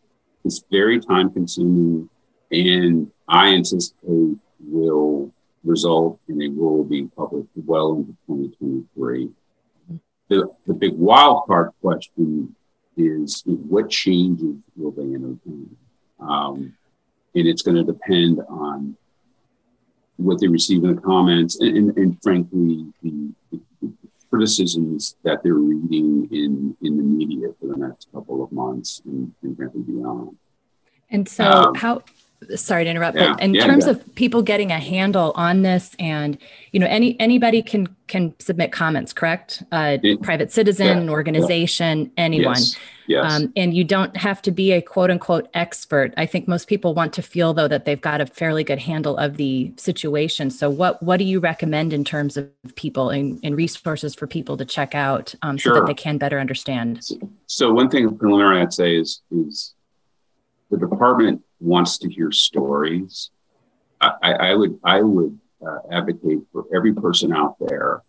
is 0.44 0.64
very 0.70 1.00
time 1.00 1.32
consuming 1.32 2.10
and 2.52 3.12
I 3.28 3.54
anticipate 3.54 4.38
will 4.60 5.32
result 5.64 6.20
in 6.28 6.42
a 6.42 6.50
rule 6.50 6.84
being 6.84 7.10
published 7.10 7.50
well 7.56 7.94
into 7.94 8.12
2023. 8.28 9.30
The, 10.30 10.50
the 10.66 10.74
big 10.74 10.94
wild 10.94 11.46
card 11.46 11.72
question 11.82 12.56
is 12.98 13.44
what 13.46 13.90
changes 13.90 14.56
will 14.76 14.92
they 14.92 15.04
entertain? 15.04 15.76
Um, 16.20 16.76
and 17.36 17.48
it's 17.48 17.62
going 17.62 17.78
to 17.78 17.84
depend 17.84 18.42
on 18.48 18.96
what 20.18 20.40
they 20.40 20.48
receive 20.48 20.84
in 20.84 20.96
the 20.96 21.02
comments 21.02 21.60
and, 21.60 21.78
and, 21.78 21.98
and 21.98 22.24
frankly, 22.24 22.86
the, 23.02 23.34
the, 23.52 23.60
criticisms 24.32 25.18
that 25.24 25.44
they're 25.44 25.56
reading 25.56 26.26
in, 26.32 26.76
in 26.82 26.96
the 26.96 27.04
media 27.04 27.50
for 27.60 27.68
the 27.68 27.76
next 27.76 28.08
couple 28.14 28.42
of 28.42 28.50
months 28.54 29.02
and, 29.06 29.36
and 29.44 29.58
frankly 29.58 29.82
beyond. 29.82 30.38
And 31.10 31.28
so, 31.28 31.44
um, 31.44 31.76
how 31.76 32.02
sorry 32.56 32.84
to 32.84 32.90
interrupt 32.90 33.18
yeah, 33.18 33.34
but 33.34 33.42
in 33.42 33.54
yeah, 33.54 33.66
terms 33.66 33.86
yeah. 33.86 33.92
of 33.92 34.16
people 34.16 34.42
getting 34.42 34.72
a 34.72 34.80
handle 34.80 35.32
on 35.36 35.62
this 35.62 35.96
and 36.00 36.38
you 36.72 36.80
know 36.80 36.88
any 36.88 37.20
anybody 37.20 37.62
can 37.62 37.88
can 38.08 38.34
submit 38.40 38.72
comments 38.72 39.14
correct 39.14 39.64
uh, 39.72 39.98
private 40.24 40.52
citizen 40.52 41.10
organization 41.10 42.12
anyone 42.18 42.56
yes, 42.56 42.76
yes. 43.08 43.32
Um, 43.32 43.54
and 43.56 43.76
you 43.76 43.84
don't 43.84 44.18
have 44.18 44.42
to 44.44 44.52
be 44.52 44.72
a 44.72 44.82
quote 44.82 45.12
unquote 45.12 45.50
expert 45.54 46.14
i 46.18 46.26
think 46.26 46.48
most 46.48 46.68
people 46.68 46.94
want 46.96 47.14
to 47.14 47.22
feel 47.22 47.54
though 47.54 47.68
that 47.68 47.86
they've 47.86 48.02
got 48.02 48.22
a 48.22 48.26
fairly 48.26 48.64
good 48.64 48.80
handle 48.80 49.18
of 49.18 49.38
the 49.38 49.72
situation 49.78 50.50
so 50.50 50.70
what 50.70 51.02
what 51.04 51.18
do 51.18 51.24
you 51.26 51.40
recommend 51.40 51.94
in 51.94 52.04
terms 52.04 52.38
of 52.38 52.50
people 52.76 53.10
and, 53.12 53.40
and 53.44 53.56
resources 53.56 54.16
for 54.16 54.26
people 54.26 54.58
to 54.58 54.66
check 54.66 54.96
out 54.96 55.36
um, 55.44 55.58
sure. 55.58 55.76
so 55.76 55.80
that 55.80 55.86
they 55.86 55.94
can 55.94 56.18
better 56.18 56.40
understand 56.40 57.04
so, 57.04 57.16
so 57.46 57.72
one 57.72 57.90
thing 57.90 58.18
preliminary 58.18 58.62
i'd 58.62 58.74
say 58.74 58.96
is 58.96 59.22
is 59.32 59.76
the 60.72 60.78
department 60.78 61.44
wants 61.62 61.98
to 62.00 62.10
hear 62.10 62.32
stories. 62.32 63.30
I, 64.02 64.34
I 64.34 64.56
would 64.56 64.80
I 64.84 65.02
would 65.02 65.40
uh, 65.66 65.80
advocate 65.92 66.40
for 66.52 66.66
every 66.74 66.94
person 66.94 67.32
out 67.32 67.56
there 67.60 68.02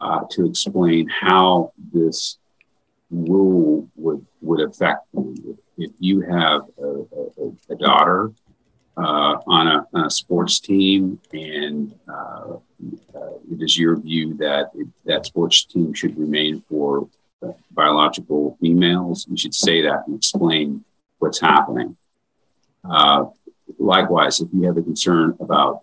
uh, 0.00 0.20
to 0.30 0.46
explain 0.46 1.08
how 1.08 1.72
this 1.92 2.38
rule 3.10 3.88
would 3.96 4.24
would 4.40 4.60
affect 4.60 5.06
you. 5.12 5.58
If 5.76 5.90
you 5.98 6.20
have 6.20 6.62
a, 6.80 6.86
a, 6.86 7.72
a 7.74 7.76
daughter 7.76 8.32
uh, 8.96 9.38
on, 9.46 9.66
a, 9.66 9.86
on, 9.92 10.04
a, 10.06 10.10
sports 10.10 10.60
team 10.60 11.20
and 11.32 11.92
uh, 12.08 12.54
uh, 13.12 13.30
it 13.50 13.60
is 13.60 13.76
your 13.76 13.96
view 13.96 14.34
that 14.34 14.70
it, 14.76 14.86
that 15.04 15.26
sports 15.26 15.64
team 15.64 15.92
should 15.92 16.16
remain 16.16 16.62
for 16.68 17.08
biological 17.72 18.56
females, 18.60 19.26
you 19.28 19.36
should 19.36 19.54
say 19.54 19.82
that 19.82 20.06
and 20.06 20.16
explain 20.16 20.84
what's 21.18 21.40
happening. 21.40 21.96
Uh, 22.88 23.26
likewise, 23.78 24.40
if 24.40 24.48
you 24.52 24.62
have 24.62 24.76
a 24.76 24.82
concern 24.82 25.36
about 25.40 25.80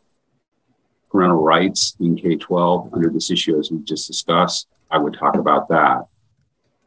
parental 1.10 1.41
rights 1.41 1.95
in 1.99 2.16
K 2.16 2.36
12 2.36 2.93
under 2.93 3.10
this 3.10 3.32
issue, 3.32 3.60
as 3.60 3.72
we 3.72 3.80
just 3.80 4.08
discussed, 4.08 4.68
I 4.89 4.97
would 4.97 5.14
talk 5.14 5.36
about 5.36 5.68
that. 5.70 6.06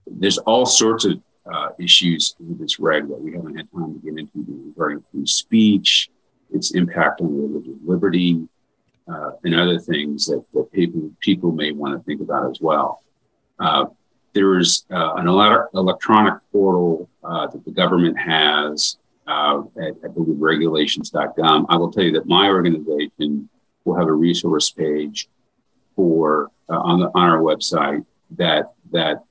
There's 0.06 0.38
all 0.38 0.66
sorts 0.66 1.04
of 1.04 1.20
uh, 1.50 1.70
issues 1.78 2.34
in 2.40 2.56
this 2.58 2.78
reg 2.78 3.08
that 3.08 3.20
we 3.20 3.32
haven't 3.32 3.56
had 3.56 3.70
time 3.72 3.94
to 3.94 4.00
get 4.00 4.18
into 4.18 4.64
regarding 4.68 5.04
free 5.12 5.26
speech, 5.26 6.10
its 6.52 6.72
impact 6.72 7.20
on 7.20 7.36
religious 7.36 7.76
liberty, 7.84 8.48
uh, 9.08 9.32
and 9.44 9.54
other 9.54 9.78
things 9.78 10.26
that, 10.26 10.42
that 10.54 10.72
people, 10.72 11.10
people 11.20 11.52
may 11.52 11.72
want 11.72 11.94
to 11.94 12.02
think 12.04 12.20
about 12.20 12.50
as 12.50 12.60
well. 12.60 13.02
Uh, 13.58 13.86
there's 14.32 14.84
uh, 14.90 15.14
an 15.14 15.28
electronic 15.28 16.34
portal 16.50 17.08
uh, 17.22 17.46
that 17.46 17.64
the 17.64 17.70
government 17.70 18.18
has 18.18 18.96
uh, 19.26 19.62
at, 19.80 19.94
I 20.04 20.08
believe, 20.08 20.38
regulations.gov. 20.38 21.66
I 21.68 21.76
will 21.76 21.92
tell 21.92 22.04
you 22.04 22.12
that 22.12 22.26
my 22.26 22.48
organization 22.48 23.48
will 23.84 23.96
have 23.96 24.08
a 24.08 24.12
resource 24.12 24.70
page 24.70 25.28
for 25.96 26.50
uh, 26.68 26.78
on 26.78 27.00
the 27.00 27.06
on 27.14 27.28
our 27.30 27.38
website 27.38 28.04
that 28.32 28.72
that 28.92 29.24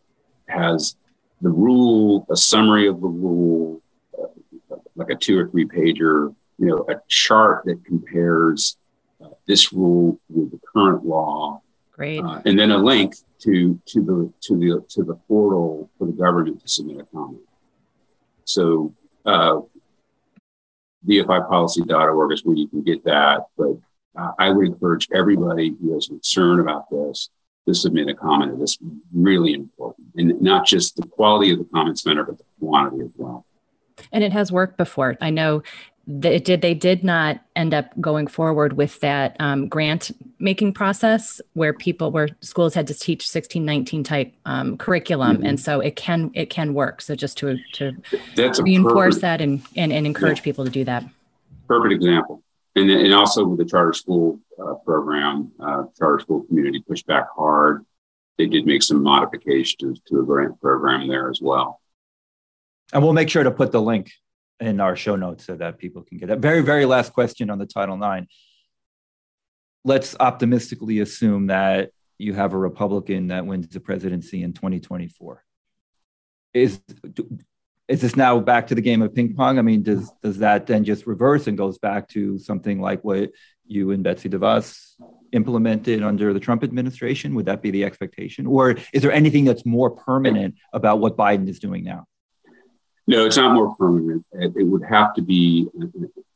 has 0.47 0.95
the 1.41 1.49
rule, 1.49 2.25
a 2.29 2.37
summary 2.37 2.87
of 2.87 3.01
the 3.01 3.07
rule, 3.07 3.81
uh, 4.17 4.75
like 4.95 5.09
a 5.09 5.15
two 5.15 5.37
or 5.37 5.47
three 5.47 5.65
pager, 5.65 6.33
you 6.57 6.67
know, 6.67 6.85
a 6.89 6.95
chart 7.07 7.65
that 7.65 7.83
compares 7.83 8.77
uh, 9.23 9.29
this 9.47 9.73
rule 9.73 10.19
with 10.29 10.51
the 10.51 10.59
current 10.73 11.05
law. 11.05 11.61
Great. 11.91 12.23
Uh, 12.23 12.41
and 12.45 12.57
then 12.57 12.71
a 12.71 12.77
link 12.77 13.15
to 13.39 13.79
to 13.85 14.01
the 14.01 14.33
to 14.41 14.57
the 14.57 14.85
to 14.89 15.03
the 15.03 15.15
portal 15.27 15.89
for 15.97 16.07
the 16.07 16.13
government 16.13 16.61
to 16.61 16.67
submit 16.67 16.99
a 16.99 17.03
comment. 17.03 17.41
So 18.45 18.93
uh, 19.25 19.59
DFIpolicy.org 21.07 22.31
is 22.31 22.45
where 22.45 22.55
you 22.55 22.67
can 22.67 22.83
get 22.83 23.03
that. 23.05 23.47
But 23.57 23.77
uh, 24.17 24.31
I 24.39 24.49
would 24.49 24.67
encourage 24.67 25.07
everybody 25.13 25.75
who 25.81 25.93
has 25.93 26.07
concern 26.07 26.59
about 26.59 26.89
this 26.89 27.29
to 27.67 27.73
submit 27.73 28.09
a 28.09 28.13
comment. 28.13 28.61
It's 28.61 28.77
really 29.13 29.53
important, 29.53 30.07
and 30.15 30.41
not 30.41 30.65
just 30.65 30.95
the 30.95 31.07
quality 31.07 31.51
of 31.51 31.59
the 31.59 31.65
comments 31.65 32.05
matter, 32.05 32.23
but 32.23 32.37
the 32.37 32.43
quantity 32.59 33.03
as 33.03 33.11
well. 33.15 33.45
And 34.11 34.23
it 34.23 34.33
has 34.33 34.51
worked 34.51 34.77
before. 34.77 35.17
I 35.21 35.29
know 35.29 35.63
they 36.05 36.37
did 36.37 36.61
they 36.61 36.73
did 36.73 37.03
not 37.03 37.39
end 37.55 37.73
up 37.73 37.89
going 38.01 38.27
forward 38.27 38.73
with 38.73 38.99
that 38.99 39.37
um, 39.39 39.69
grant 39.69 40.11
making 40.37 40.73
process 40.73 41.39
where 41.53 41.73
people 41.73 42.11
where 42.11 42.27
schools 42.41 42.73
had 42.73 42.87
to 42.87 42.93
teach 42.93 43.21
1619 43.21 44.03
type 44.03 44.33
um, 44.45 44.77
curriculum. 44.77 45.37
Mm-hmm. 45.37 45.45
and 45.45 45.59
so 45.59 45.79
it 45.79 45.95
can 45.95 46.29
it 46.33 46.49
can 46.49 46.73
work. 46.73 47.01
So 47.01 47.15
just 47.15 47.37
to 47.37 47.57
to 47.73 47.93
That's 48.35 48.61
reinforce 48.61 49.15
perfect, 49.15 49.21
that 49.21 49.41
and, 49.41 49.61
and 49.77 49.93
and 49.93 50.05
encourage 50.05 50.39
yeah. 50.39 50.43
people 50.43 50.65
to 50.65 50.71
do 50.71 50.83
that. 50.83 51.05
Perfect 51.67 51.93
example. 51.93 52.43
And, 52.75 52.89
and 52.89 53.13
also 53.13 53.45
with 53.45 53.59
the 53.59 53.65
charter 53.65 53.93
school 53.93 54.39
uh, 54.61 54.73
program 54.85 55.51
uh, 55.59 55.83
charter 55.97 56.19
school 56.19 56.43
community 56.43 56.83
pushed 56.85 57.07
back 57.07 57.27
hard. 57.35 57.85
They 58.37 58.47
did 58.47 58.65
make 58.65 58.83
some 58.83 59.03
modifications 59.03 60.01
to 60.07 60.17
the 60.17 60.23
grant 60.23 60.59
program 60.59 61.07
there 61.07 61.29
as 61.29 61.39
well. 61.39 61.79
And 62.91 63.03
we'll 63.03 63.13
make 63.13 63.29
sure 63.29 63.43
to 63.43 63.51
put 63.51 63.71
the 63.71 63.81
link 63.81 64.11
in 64.59 64.79
our 64.79 64.95
show 64.95 65.15
notes 65.15 65.45
so 65.45 65.55
that 65.55 65.77
people 65.77 66.03
can 66.03 66.17
get 66.17 66.27
that. 66.27 66.39
Very, 66.39 66.61
very 66.61 66.85
last 66.85 67.13
question 67.13 67.49
on 67.49 67.59
the 67.59 67.65
Title 67.65 68.01
IX. 68.01 68.27
Let's 69.83 70.15
optimistically 70.19 70.99
assume 70.99 71.47
that 71.47 71.91
you 72.17 72.33
have 72.33 72.53
a 72.53 72.57
Republican 72.57 73.27
that 73.27 73.45
wins 73.45 73.67
the 73.67 73.79
presidency 73.79 74.43
in 74.43 74.53
2024. 74.53 75.43
Is 76.53 76.79
is 77.89 77.99
this 77.99 78.15
now 78.15 78.39
back 78.39 78.67
to 78.67 78.75
the 78.75 78.81
game 78.81 79.01
of 79.01 79.13
ping 79.13 79.33
pong? 79.33 79.59
I 79.59 79.61
mean, 79.61 79.83
does 79.83 80.11
does 80.21 80.37
that 80.37 80.67
then 80.67 80.83
just 80.85 81.05
reverse 81.05 81.47
and 81.47 81.57
goes 81.57 81.77
back 81.77 82.07
to 82.09 82.39
something 82.39 82.79
like 82.79 83.03
what 83.03 83.31
you 83.65 83.91
and 83.91 84.03
Betsy 84.03 84.29
DeVos 84.29 84.93
implemented 85.33 86.01
under 86.03 86.31
the 86.33 86.39
Trump 86.39 86.63
administration? 86.63 87.35
Would 87.35 87.47
that 87.47 87.61
be 87.61 87.71
the 87.71 87.83
expectation, 87.83 88.45
or 88.47 88.77
is 88.93 89.01
there 89.01 89.11
anything 89.11 89.45
that's 89.45 89.65
more 89.65 89.91
permanent 89.91 90.55
about 90.71 90.99
what 90.99 91.17
Biden 91.17 91.49
is 91.49 91.59
doing 91.59 91.83
now? 91.83 92.05
No, 93.05 93.25
it's 93.25 93.37
not 93.37 93.53
more 93.53 93.75
permanent. 93.75 94.25
It, 94.31 94.53
it 94.55 94.63
would 94.63 94.83
have 94.83 95.13
to 95.15 95.21
be 95.21 95.67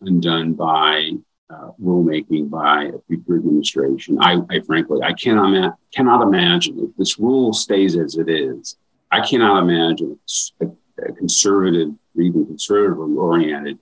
undone 0.02 0.54
by 0.54 1.12
uh, 1.50 1.72
rulemaking 1.82 2.50
by 2.50 2.86
a 2.86 3.00
future 3.08 3.38
administration. 3.38 4.18
I, 4.20 4.42
I, 4.50 4.60
frankly, 4.62 5.02
I 5.02 5.14
cannot 5.14 5.78
cannot 5.94 6.22
imagine 6.22 6.80
if 6.80 6.96
this 6.98 7.18
rule 7.18 7.54
stays 7.54 7.96
as 7.96 8.16
it 8.16 8.30
is. 8.30 8.76
I 9.12 9.22
cannot 9.22 9.64
imagine 9.64 10.20
a, 10.60 10.68
a 11.08 11.14
conservative, 11.14 11.94
even 12.16 12.46
conservatively 12.46 13.16
oriented 13.16 13.80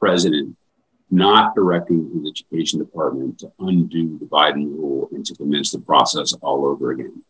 president 0.00 0.56
not 1.12 1.54
directing 1.54 2.10
his 2.14 2.30
education 2.30 2.78
department 2.78 3.38
to 3.38 3.52
undo 3.60 4.18
the 4.18 4.24
Biden 4.24 4.64
rule 4.64 5.08
and 5.12 5.24
to 5.26 5.34
commence 5.34 5.70
the 5.70 5.78
process 5.78 6.32
all 6.40 6.64
over 6.64 6.90
again. 6.90 7.22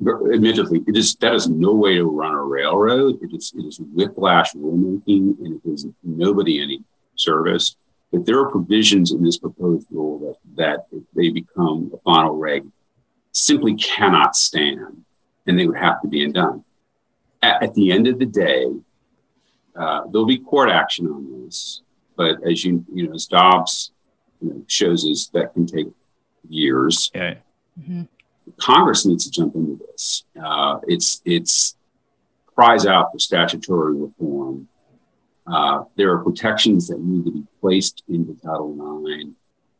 But 0.00 0.32
admittedly, 0.32 0.82
it 0.86 0.96
is 0.96 1.14
that 1.16 1.34
is 1.34 1.48
no 1.48 1.74
way 1.74 1.96
to 1.96 2.04
run 2.04 2.32
a 2.32 2.42
railroad. 2.42 3.18
It 3.22 3.34
is 3.34 3.52
it 3.54 3.66
is 3.66 3.80
whiplash 3.80 4.54
rulemaking, 4.54 5.38
and 5.38 5.56
it 5.56 5.64
does 5.64 5.86
nobody 6.02 6.62
any 6.62 6.82
service. 7.16 7.76
But 8.10 8.24
there 8.24 8.38
are 8.40 8.50
provisions 8.50 9.12
in 9.12 9.22
this 9.22 9.38
proposed 9.38 9.86
rule 9.90 10.18
that 10.20 10.36
that 10.56 10.86
if 10.90 11.02
they 11.14 11.28
become 11.28 11.90
a 11.92 11.98
final 11.98 12.34
reg, 12.34 12.66
simply 13.32 13.74
cannot 13.74 14.34
stand, 14.34 15.04
and 15.46 15.58
they 15.58 15.66
would 15.66 15.76
have 15.76 16.00
to 16.00 16.08
be 16.08 16.24
undone. 16.24 16.64
At, 17.42 17.62
at 17.62 17.74
the 17.74 17.92
end 17.92 18.06
of 18.06 18.18
the 18.18 18.26
day, 18.26 18.66
uh, 19.76 20.06
there'll 20.10 20.26
be 20.26 20.38
court 20.38 20.70
action 20.70 21.06
on 21.08 21.44
this. 21.44 21.82
But 22.16 22.42
as 22.42 22.64
you 22.64 22.86
you 22.92 23.06
know, 23.06 23.14
as 23.14 23.26
Dobbs 23.26 23.92
you 24.40 24.48
know, 24.48 24.64
shows 24.66 25.04
us, 25.04 25.26
that 25.34 25.52
can 25.52 25.66
take 25.66 25.88
years. 26.48 27.10
Yeah. 27.14 27.34
Mm-hmm. 27.78 28.02
Congress 28.56 29.06
needs 29.06 29.24
to 29.24 29.30
jump 29.30 29.54
into 29.54 29.76
this. 29.76 29.89
Uh, 30.40 30.80
it's 30.86 31.20
it's 31.24 31.76
cries 32.46 32.86
out 32.86 33.12
for 33.12 33.18
statutory 33.18 33.94
reform. 33.94 34.68
Uh, 35.46 35.84
there 35.96 36.12
are 36.12 36.22
protections 36.22 36.88
that 36.88 37.00
need 37.00 37.24
to 37.24 37.32
be 37.32 37.44
placed 37.60 38.02
into 38.08 38.34
Title 38.42 39.04
IX 39.06 39.30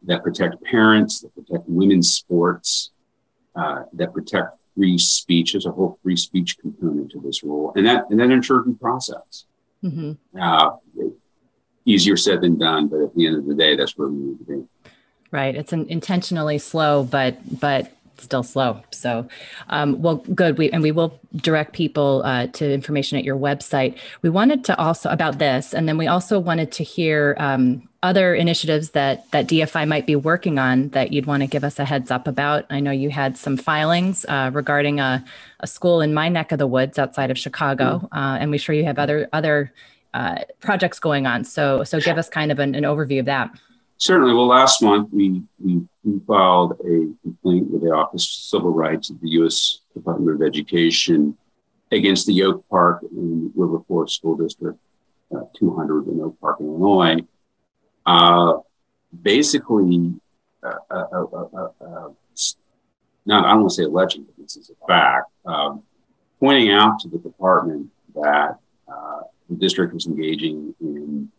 that 0.02 0.22
protect 0.22 0.62
parents, 0.62 1.20
that 1.20 1.34
protect 1.34 1.68
women's 1.68 2.12
sports, 2.12 2.90
uh, 3.54 3.84
that 3.92 4.12
protect 4.12 4.56
free 4.74 4.98
speech. 4.98 5.52
There's 5.52 5.66
a 5.66 5.70
whole 5.70 5.98
free 6.02 6.16
speech 6.16 6.58
component 6.58 7.10
to 7.12 7.20
this 7.20 7.42
rule, 7.42 7.72
and 7.76 7.86
that 7.86 8.10
and 8.10 8.18
then 8.18 8.30
ensure 8.30 8.64
due 8.64 8.76
process. 8.76 9.44
Mm-hmm. 9.84 10.40
Uh, 10.40 10.76
easier 11.84 12.16
said 12.16 12.42
than 12.42 12.58
done, 12.58 12.88
but 12.88 13.00
at 13.00 13.14
the 13.14 13.26
end 13.26 13.36
of 13.36 13.46
the 13.46 13.54
day, 13.54 13.76
that's 13.76 13.96
where 13.96 14.08
we 14.08 14.16
need 14.16 14.38
to 14.38 14.44
be. 14.44 14.90
Right. 15.30 15.54
It's 15.54 15.72
an 15.72 15.86
intentionally 15.88 16.58
slow, 16.58 17.04
but 17.04 17.60
but 17.60 17.92
still 18.20 18.42
slow. 18.42 18.80
So, 18.90 19.26
um, 19.68 20.00
well, 20.00 20.16
good. 20.16 20.58
We 20.58 20.70
and 20.70 20.82
we 20.82 20.92
will 20.92 21.18
direct 21.36 21.72
people 21.72 22.22
uh, 22.24 22.46
to 22.48 22.72
information 22.72 23.18
at 23.18 23.24
your 23.24 23.36
website. 23.36 23.96
We 24.22 24.30
wanted 24.30 24.64
to 24.64 24.78
also 24.78 25.10
about 25.10 25.38
this, 25.38 25.74
and 25.74 25.88
then 25.88 25.98
we 25.98 26.06
also 26.06 26.38
wanted 26.38 26.72
to 26.72 26.84
hear 26.84 27.36
um, 27.38 27.88
other 28.02 28.34
initiatives 28.34 28.90
that 28.90 29.30
that 29.30 29.46
DFI 29.46 29.86
might 29.86 30.06
be 30.06 30.16
working 30.16 30.58
on 30.58 30.88
that 30.90 31.12
you'd 31.12 31.26
want 31.26 31.42
to 31.42 31.46
give 31.46 31.64
us 31.64 31.78
a 31.78 31.84
heads 31.84 32.10
up 32.10 32.26
about. 32.26 32.66
I 32.70 32.80
know 32.80 32.90
you 32.90 33.10
had 33.10 33.36
some 33.36 33.56
filings 33.56 34.24
uh, 34.28 34.50
regarding 34.52 35.00
a, 35.00 35.24
a 35.60 35.66
school 35.66 36.00
in 36.00 36.14
my 36.14 36.28
neck 36.28 36.52
of 36.52 36.58
the 36.58 36.66
woods 36.66 36.98
outside 36.98 37.30
of 37.30 37.38
Chicago, 37.38 37.98
mm-hmm. 37.98 38.18
uh, 38.18 38.38
and 38.38 38.50
we're 38.50 38.58
sure 38.58 38.74
you 38.74 38.84
have 38.84 38.98
other 38.98 39.28
other 39.32 39.72
uh, 40.14 40.38
projects 40.60 40.98
going 40.98 41.26
on. 41.26 41.44
So, 41.44 41.84
so 41.84 42.00
give 42.00 42.18
us 42.18 42.28
kind 42.28 42.50
of 42.50 42.58
an, 42.58 42.74
an, 42.74 42.84
overview 42.84 43.20
of 43.20 43.26
that. 43.26 43.50
Certainly. 44.00 44.32
Well, 44.32 44.46
last 44.46 44.82
month 44.82 45.10
we, 45.12 45.42
we, 45.62 45.82
we 46.04 46.20
filed 46.26 46.72
a 46.80 47.12
complaint 47.22 47.70
with 47.70 47.82
the 47.82 47.90
Office 47.90 48.24
of 48.24 48.42
Civil 48.44 48.72
Rights 48.72 49.10
of 49.10 49.20
the 49.20 49.28
U.S. 49.30 49.80
Department 49.92 50.40
of 50.40 50.46
Education 50.46 51.36
against 51.92 52.26
the 52.26 52.42
Oak 52.44 52.66
Park 52.70 53.02
and 53.02 53.52
River 53.54 53.80
Forest 53.86 54.16
School 54.16 54.36
District, 54.36 54.78
uh, 55.36 55.42
200 55.54 56.08
in 56.08 56.20
Oak 56.22 56.40
Park, 56.40 56.60
Illinois. 56.60 57.18
Uh, 58.06 58.60
basically, 59.22 60.14
uh, 60.62 60.74
uh, 60.90 60.94
uh, 60.94 62.08
not 63.26 63.44
I 63.44 63.50
don't 63.50 63.60
want 63.60 63.70
to 63.70 63.74
say 63.74 63.82
alleging, 63.82 64.24
but 64.24 64.34
this 64.38 64.56
is 64.56 64.70
a 64.70 64.86
fact, 64.86 65.30
um, 65.44 65.82
pointing 66.38 66.70
out 66.70 67.00
to 67.00 67.08
the 67.08 67.18
department 67.18 67.90
that 68.14 68.58
the 68.86 69.56
district 69.56 69.92
was 69.92 70.06
engaging 70.06 70.74
in 70.80 71.30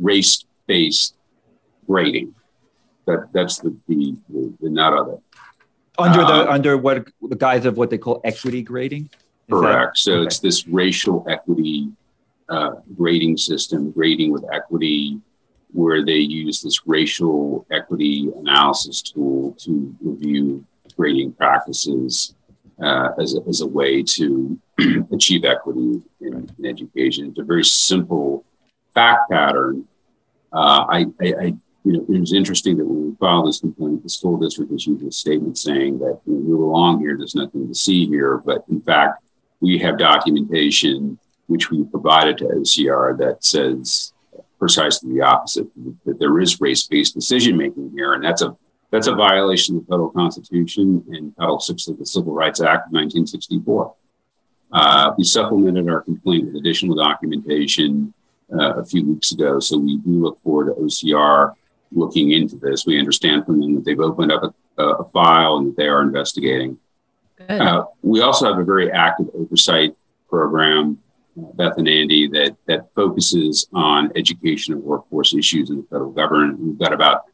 race-based 0.00 1.14
grading. 1.88 2.34
That 3.06 3.28
that's 3.32 3.58
the 3.58 3.76
the, 3.88 4.16
the, 4.28 4.54
the 4.60 4.70
nut 4.70 4.92
of 4.92 5.08
it. 5.08 5.20
Under 5.98 6.20
the 6.20 6.42
um, 6.42 6.48
under 6.48 6.76
what 6.76 7.08
the 7.22 7.36
guise 7.36 7.64
of 7.64 7.76
what 7.76 7.90
they 7.90 7.98
call 7.98 8.20
equity 8.24 8.62
grading. 8.62 9.10
Is 9.48 9.50
correct. 9.50 9.94
That, 9.94 9.98
so 9.98 10.12
okay. 10.12 10.26
it's 10.26 10.38
this 10.38 10.68
racial 10.68 11.24
equity 11.28 11.90
uh, 12.48 12.72
grading 12.96 13.36
system, 13.36 13.90
grading 13.90 14.30
with 14.30 14.44
equity, 14.52 15.20
where 15.72 16.04
they 16.04 16.18
use 16.18 16.62
this 16.62 16.86
racial 16.86 17.66
equity 17.70 18.30
analysis 18.36 19.02
tool 19.02 19.56
to 19.60 19.94
review 20.00 20.64
grading 20.96 21.32
practices 21.32 22.34
uh, 22.82 23.10
as, 23.20 23.34
a, 23.34 23.40
as 23.48 23.60
a 23.60 23.66
way 23.66 24.02
to 24.02 24.58
achieve 25.12 25.44
equity 25.44 26.02
in, 26.20 26.50
in, 26.58 26.66
education. 26.66 27.28
It's 27.28 27.38
a 27.38 27.44
very 27.44 27.64
simple 27.64 28.44
fact 28.94 29.30
pattern. 29.30 29.86
Uh, 30.52 30.86
I, 30.88 31.06
I, 31.20 31.26
I, 31.26 31.54
you 31.88 31.94
know, 31.94 32.04
it 32.06 32.20
was 32.20 32.34
interesting 32.34 32.76
that 32.76 32.84
when 32.84 33.08
we 33.08 33.16
filed 33.16 33.48
this 33.48 33.60
complaint, 33.60 34.02
the 34.02 34.10
school 34.10 34.36
district 34.36 34.70
issued 34.70 35.02
a 35.02 35.10
statement 35.10 35.56
saying 35.56 35.98
that 36.00 36.20
you 36.26 36.34
know, 36.34 36.40
we 36.40 36.54
belong 36.54 37.00
here. 37.00 37.16
There's 37.16 37.34
nothing 37.34 37.66
to 37.66 37.74
see 37.74 38.06
here. 38.06 38.36
But 38.36 38.64
in 38.68 38.82
fact, 38.82 39.22
we 39.60 39.78
have 39.78 39.96
documentation 39.96 41.18
which 41.46 41.70
we 41.70 41.82
provided 41.84 42.36
to 42.36 42.44
OCR 42.44 43.16
that 43.16 43.42
says 43.42 44.12
precisely 44.58 45.14
the 45.14 45.22
opposite 45.22 45.66
that 46.04 46.18
there 46.18 46.38
is 46.40 46.60
race-based 46.60 47.14
decision 47.14 47.56
making 47.56 47.90
here, 47.96 48.12
and 48.12 48.22
that's 48.22 48.42
a 48.42 48.54
that's 48.90 49.06
a 49.06 49.14
violation 49.14 49.76
of 49.76 49.86
the 49.86 49.90
federal 49.90 50.10
constitution 50.10 51.02
and 51.08 51.34
Title 51.36 51.58
VI 51.58 51.92
of 51.92 51.98
the 51.98 52.04
Civil 52.04 52.34
Rights 52.34 52.60
Act 52.60 52.88
of 52.88 52.92
1964. 52.92 53.94
Uh, 54.72 55.14
we 55.16 55.24
supplemented 55.24 55.88
our 55.88 56.02
complaint 56.02 56.46
with 56.46 56.56
additional 56.56 56.96
documentation 56.96 58.12
uh, 58.52 58.74
a 58.74 58.84
few 58.84 59.06
weeks 59.06 59.32
ago. 59.32 59.58
So 59.60 59.78
we, 59.78 59.96
do 59.96 60.10
look 60.10 60.38
forward 60.42 60.74
to 60.74 60.80
OCR 60.82 61.54
looking 61.92 62.32
into 62.32 62.56
this. 62.56 62.86
We 62.86 62.98
understand 62.98 63.46
from 63.46 63.60
them 63.60 63.74
that 63.74 63.84
they've 63.84 64.00
opened 64.00 64.32
up 64.32 64.54
a, 64.76 64.82
a 64.82 65.04
file 65.10 65.56
and 65.56 65.68
that 65.68 65.76
they 65.76 65.88
are 65.88 66.02
investigating. 66.02 66.78
Uh, 67.48 67.84
we 68.02 68.20
also 68.20 68.46
have 68.46 68.58
a 68.58 68.64
very 68.64 68.90
active 68.90 69.28
oversight 69.34 69.94
program, 70.28 70.98
uh, 71.38 71.52
Beth 71.54 71.78
and 71.78 71.88
Andy, 71.88 72.26
that, 72.28 72.56
that 72.66 72.92
focuses 72.94 73.68
on 73.72 74.10
education 74.16 74.74
and 74.74 74.82
workforce 74.82 75.34
issues 75.34 75.70
in 75.70 75.76
the 75.76 75.82
federal 75.84 76.10
government. 76.10 76.58
We've 76.58 76.78
got 76.78 76.92
about 76.92 77.24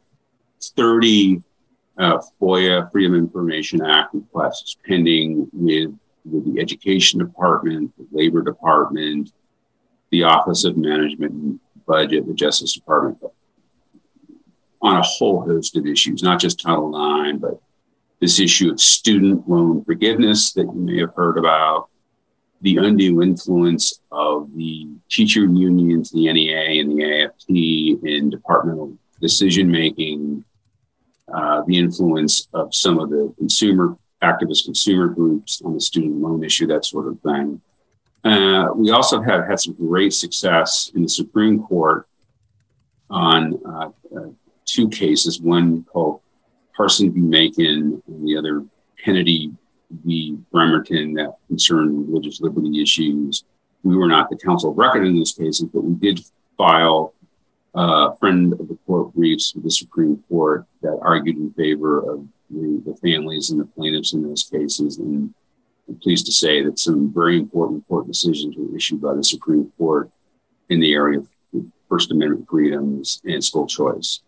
30 0.61 1.41
uh, 1.97 2.19
FOIA, 2.39 2.91
Freedom 2.91 3.15
of 3.15 3.19
Information 3.19 3.83
Act 3.83 4.13
requests 4.13 4.77
pending 4.85 5.49
with 5.53 5.93
with 6.25 6.51
the 6.51 6.59
Education 6.59 7.19
Department, 7.19 7.93
the 7.97 8.07
Labor 8.11 8.41
Department, 8.41 9.31
the 10.09 10.23
Office 10.23 10.63
of 10.63 10.75
Management 10.75 11.31
and 11.33 11.59
Budget, 11.85 12.25
the 12.27 12.33
Justice 12.33 12.73
Department, 12.73 13.19
on 14.81 14.97
a 14.97 15.01
whole 15.01 15.41
host 15.41 15.75
of 15.75 15.85
issues, 15.85 16.23
not 16.23 16.39
just 16.39 16.59
Title 16.59 16.89
IX, 17.25 17.39
but 17.39 17.61
this 18.19 18.39
issue 18.39 18.71
of 18.71 18.79
student 18.79 19.47
loan 19.49 19.83
forgiveness 19.83 20.53
that 20.53 20.63
you 20.63 20.79
may 20.79 20.99
have 20.99 21.13
heard 21.15 21.37
about, 21.37 21.89
the 22.61 22.77
undue 22.77 23.21
influence 23.21 23.99
of 24.11 24.53
the 24.55 24.87
teacher 25.09 25.41
unions, 25.41 26.11
the 26.11 26.31
NEA 26.31 26.81
and 26.81 26.91
the 26.91 27.23
AFT 27.23 27.49
in 27.49 28.29
departmental 28.29 28.97
decision 29.21 29.69
making, 29.69 30.43
uh, 31.33 31.61
the 31.67 31.77
influence 31.77 32.47
of 32.53 32.73
some 32.73 32.99
of 32.99 33.09
the 33.09 33.33
consumer 33.37 33.97
activist 34.21 34.65
consumer 34.65 35.07
groups 35.07 35.61
on 35.63 35.73
the 35.73 35.81
student 35.81 36.21
loan 36.21 36.43
issue, 36.43 36.65
that 36.67 36.85
sort 36.85 37.07
of 37.07 37.19
thing. 37.19 37.61
Uh, 38.23 38.69
we 38.75 38.89
also 38.89 39.21
have 39.21 39.45
had 39.45 39.59
some 39.59 39.73
great 39.73 40.13
success 40.13 40.91
in 40.95 41.03
the 41.03 41.09
Supreme 41.09 41.61
Court 41.61 42.07
on 43.09 43.59
uh, 43.65 43.89
uh, 44.17 44.29
two 44.65 44.89
cases, 44.89 45.39
one 45.39 45.83
called 45.83 46.21
Carson 46.75 47.13
v. 47.13 47.19
Makin 47.19 48.01
and 48.07 48.27
the 48.27 48.37
other 48.37 48.65
Kennedy 49.03 49.51
v. 50.03 50.37
Bremerton 50.51 51.13
that 51.13 51.35
concerned 51.47 52.07
religious 52.07 52.41
liberty 52.41 52.81
issues. 52.81 53.43
We 53.83 53.95
were 53.95 54.07
not 54.07 54.29
the 54.29 54.37
counsel 54.37 54.71
of 54.71 54.77
record 54.77 55.05
in 55.05 55.15
those 55.15 55.33
cases, 55.33 55.69
but 55.71 55.83
we 55.83 55.93
did 55.93 56.19
file 56.57 57.13
uh, 57.75 58.13
friend 58.15 58.53
of 58.53 58.67
the 58.67 58.77
court 58.87 59.13
briefs 59.13 59.53
with 59.53 59.65
the 59.65 59.71
Supreme 59.71 60.23
Court 60.29 60.65
that 60.81 60.97
argued 61.01 61.37
in 61.37 61.51
favor 61.53 61.99
of 61.99 62.25
the, 62.49 62.81
the 62.85 62.95
families 63.01 63.49
and 63.49 63.59
the 63.59 63.65
plaintiffs 63.65 64.13
in 64.13 64.23
those 64.23 64.43
cases. 64.43 64.97
And 64.97 65.33
I'm 65.87 65.95
pleased 65.99 66.25
to 66.27 66.31
say 66.31 66.63
that 66.63 66.79
some 66.79 67.13
very 67.13 67.37
important 67.37 67.87
court 67.87 68.07
decisions 68.07 68.55
were 68.57 68.75
issued 68.75 69.01
by 69.01 69.13
the 69.13 69.23
Supreme 69.23 69.71
Court 69.77 70.09
in 70.69 70.79
the 70.79 70.93
area 70.93 71.19
of 71.19 71.27
First 71.89 72.11
Amendment 72.11 72.47
freedoms 72.49 73.21
and 73.25 73.43
school 73.43 73.67
choice. 73.67 74.21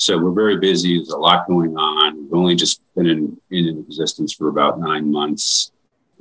So 0.00 0.16
we're 0.16 0.32
very 0.32 0.56
busy. 0.56 0.96
There's 0.96 1.10
a 1.10 1.18
lot 1.18 1.46
going 1.46 1.76
on. 1.76 2.22
We've 2.22 2.32
only 2.32 2.56
just 2.56 2.80
been 2.94 3.04
in, 3.04 3.38
in 3.50 3.84
existence 3.86 4.32
for 4.32 4.48
about 4.48 4.80
nine 4.80 5.12
months. 5.12 5.72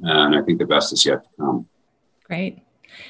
And 0.03 0.35
I 0.35 0.41
think 0.41 0.59
the 0.59 0.65
best 0.65 0.91
is 0.91 1.05
yet 1.05 1.23
to 1.23 1.29
come. 1.37 1.67
Great. 2.25 2.59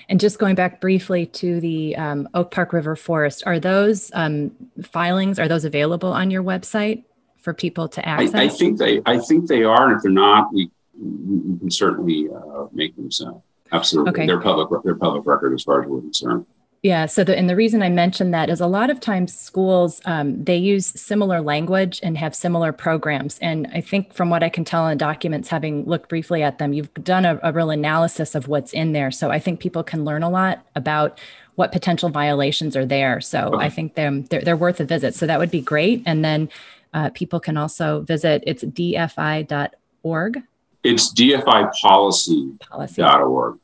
And 0.10 0.20
just 0.20 0.38
going 0.38 0.54
back 0.54 0.80
briefly 0.80 1.26
to 1.26 1.60
the 1.60 1.96
um, 1.96 2.30
Oak 2.36 2.52
Park 2.52 2.72
River 2.72 2.96
Forest, 2.96 3.42
are 3.48 3.60
those 3.60 4.12
um, 4.14 4.52
filings 4.84 5.40
are 5.40 5.48
those 5.48 5.66
available 5.66 6.14
on 6.14 6.30
your 6.30 6.44
website 6.44 7.04
for 7.40 7.52
people 7.52 7.88
to 7.90 8.08
access? 8.08 8.36
I, 8.36 8.44
I, 8.44 8.50
think 8.50 8.78
they 8.78 9.02
I 9.08 9.18
think 9.18 9.48
they 9.48 9.64
are, 9.64 9.88
and 9.88 9.98
if 9.98 10.04
they're 10.04 10.12
not, 10.12 10.54
we 10.54 10.70
we 11.02 11.58
can 11.58 11.72
certainly 11.72 12.28
uh, 12.30 12.66
make 12.72 12.96
them 12.96 13.12
so. 13.12 13.42
Absolutely, 13.72 14.12
okay. 14.12 14.28
they're 14.28 14.42
public 14.42 14.84
they're 14.84 14.94
public 14.94 15.26
record 15.26 15.56
as 15.56 15.64
far 15.64 15.82
as 15.82 15.88
we're 15.88 16.02
concerned. 16.02 16.46
Yeah. 16.82 17.08
So, 17.08 17.26
the, 17.26 17.38
and 17.38 17.50
the 17.50 17.56
reason 17.58 17.84
I 17.84 17.90
mentioned 17.90 18.34
that 18.34 18.50
is 18.50 18.62
a 18.62 18.68
lot 18.68 18.90
of 18.90 19.02
times 19.02 19.38
schools 19.38 20.02
um, 20.06 20.42
they 20.44 20.56
use 20.56 20.88
similar 21.00 21.42
language 21.42 22.00
and 22.04 22.18
have 22.18 22.34
similar 22.34 22.72
programs. 22.72 23.38
And 23.40 23.68
I 23.74 23.82
think 23.82 24.14
from 24.14 24.30
what 24.30 24.44
I 24.44 24.50
can 24.50 24.64
tell 24.64 24.88
in 24.88 24.98
documents, 24.98 25.50
having 25.50 25.84
looked 25.86 26.08
briefly 26.08 26.42
at 26.42 26.58
them, 26.58 26.72
you've 26.72 26.94
done 26.94 27.26
a, 27.26 27.38
a 27.44 27.52
real 27.52 27.70
analysis 27.70 28.34
of 28.34 28.48
what's 28.48 28.72
in 28.72 28.94
there. 28.94 29.12
So 29.12 29.30
I 29.30 29.40
think 29.40 29.60
people 29.60 29.84
can 29.84 30.06
learn 30.06 30.24
a 30.24 30.30
lot 30.30 30.66
about 30.76 31.20
what 31.56 31.74
potential 31.74 32.08
violations 32.10 32.78
are 32.78 32.86
there. 32.86 33.20
So. 33.20 33.50
I 33.60 33.70
think 33.70 33.96
they're, 33.96 34.22
they're, 34.22 34.42
they're 34.42 34.56
worth 34.56 34.80
a 34.80 34.86
visit. 34.86 35.16
So 35.16 35.28
that 35.28 35.38
would 35.38 35.52
be 35.52 35.62
great. 35.62 36.02
And 36.06 36.24
then 36.24 36.50
uh, 36.94 37.10
people 37.10 37.42
can 37.42 37.58
also 37.58 38.02
visit. 38.02 38.42
It's 38.48 38.64
dfi.org. 38.64 40.44
It's 40.84 41.14
dfipolicy.org. 41.14 42.60
Policy. 42.62 43.60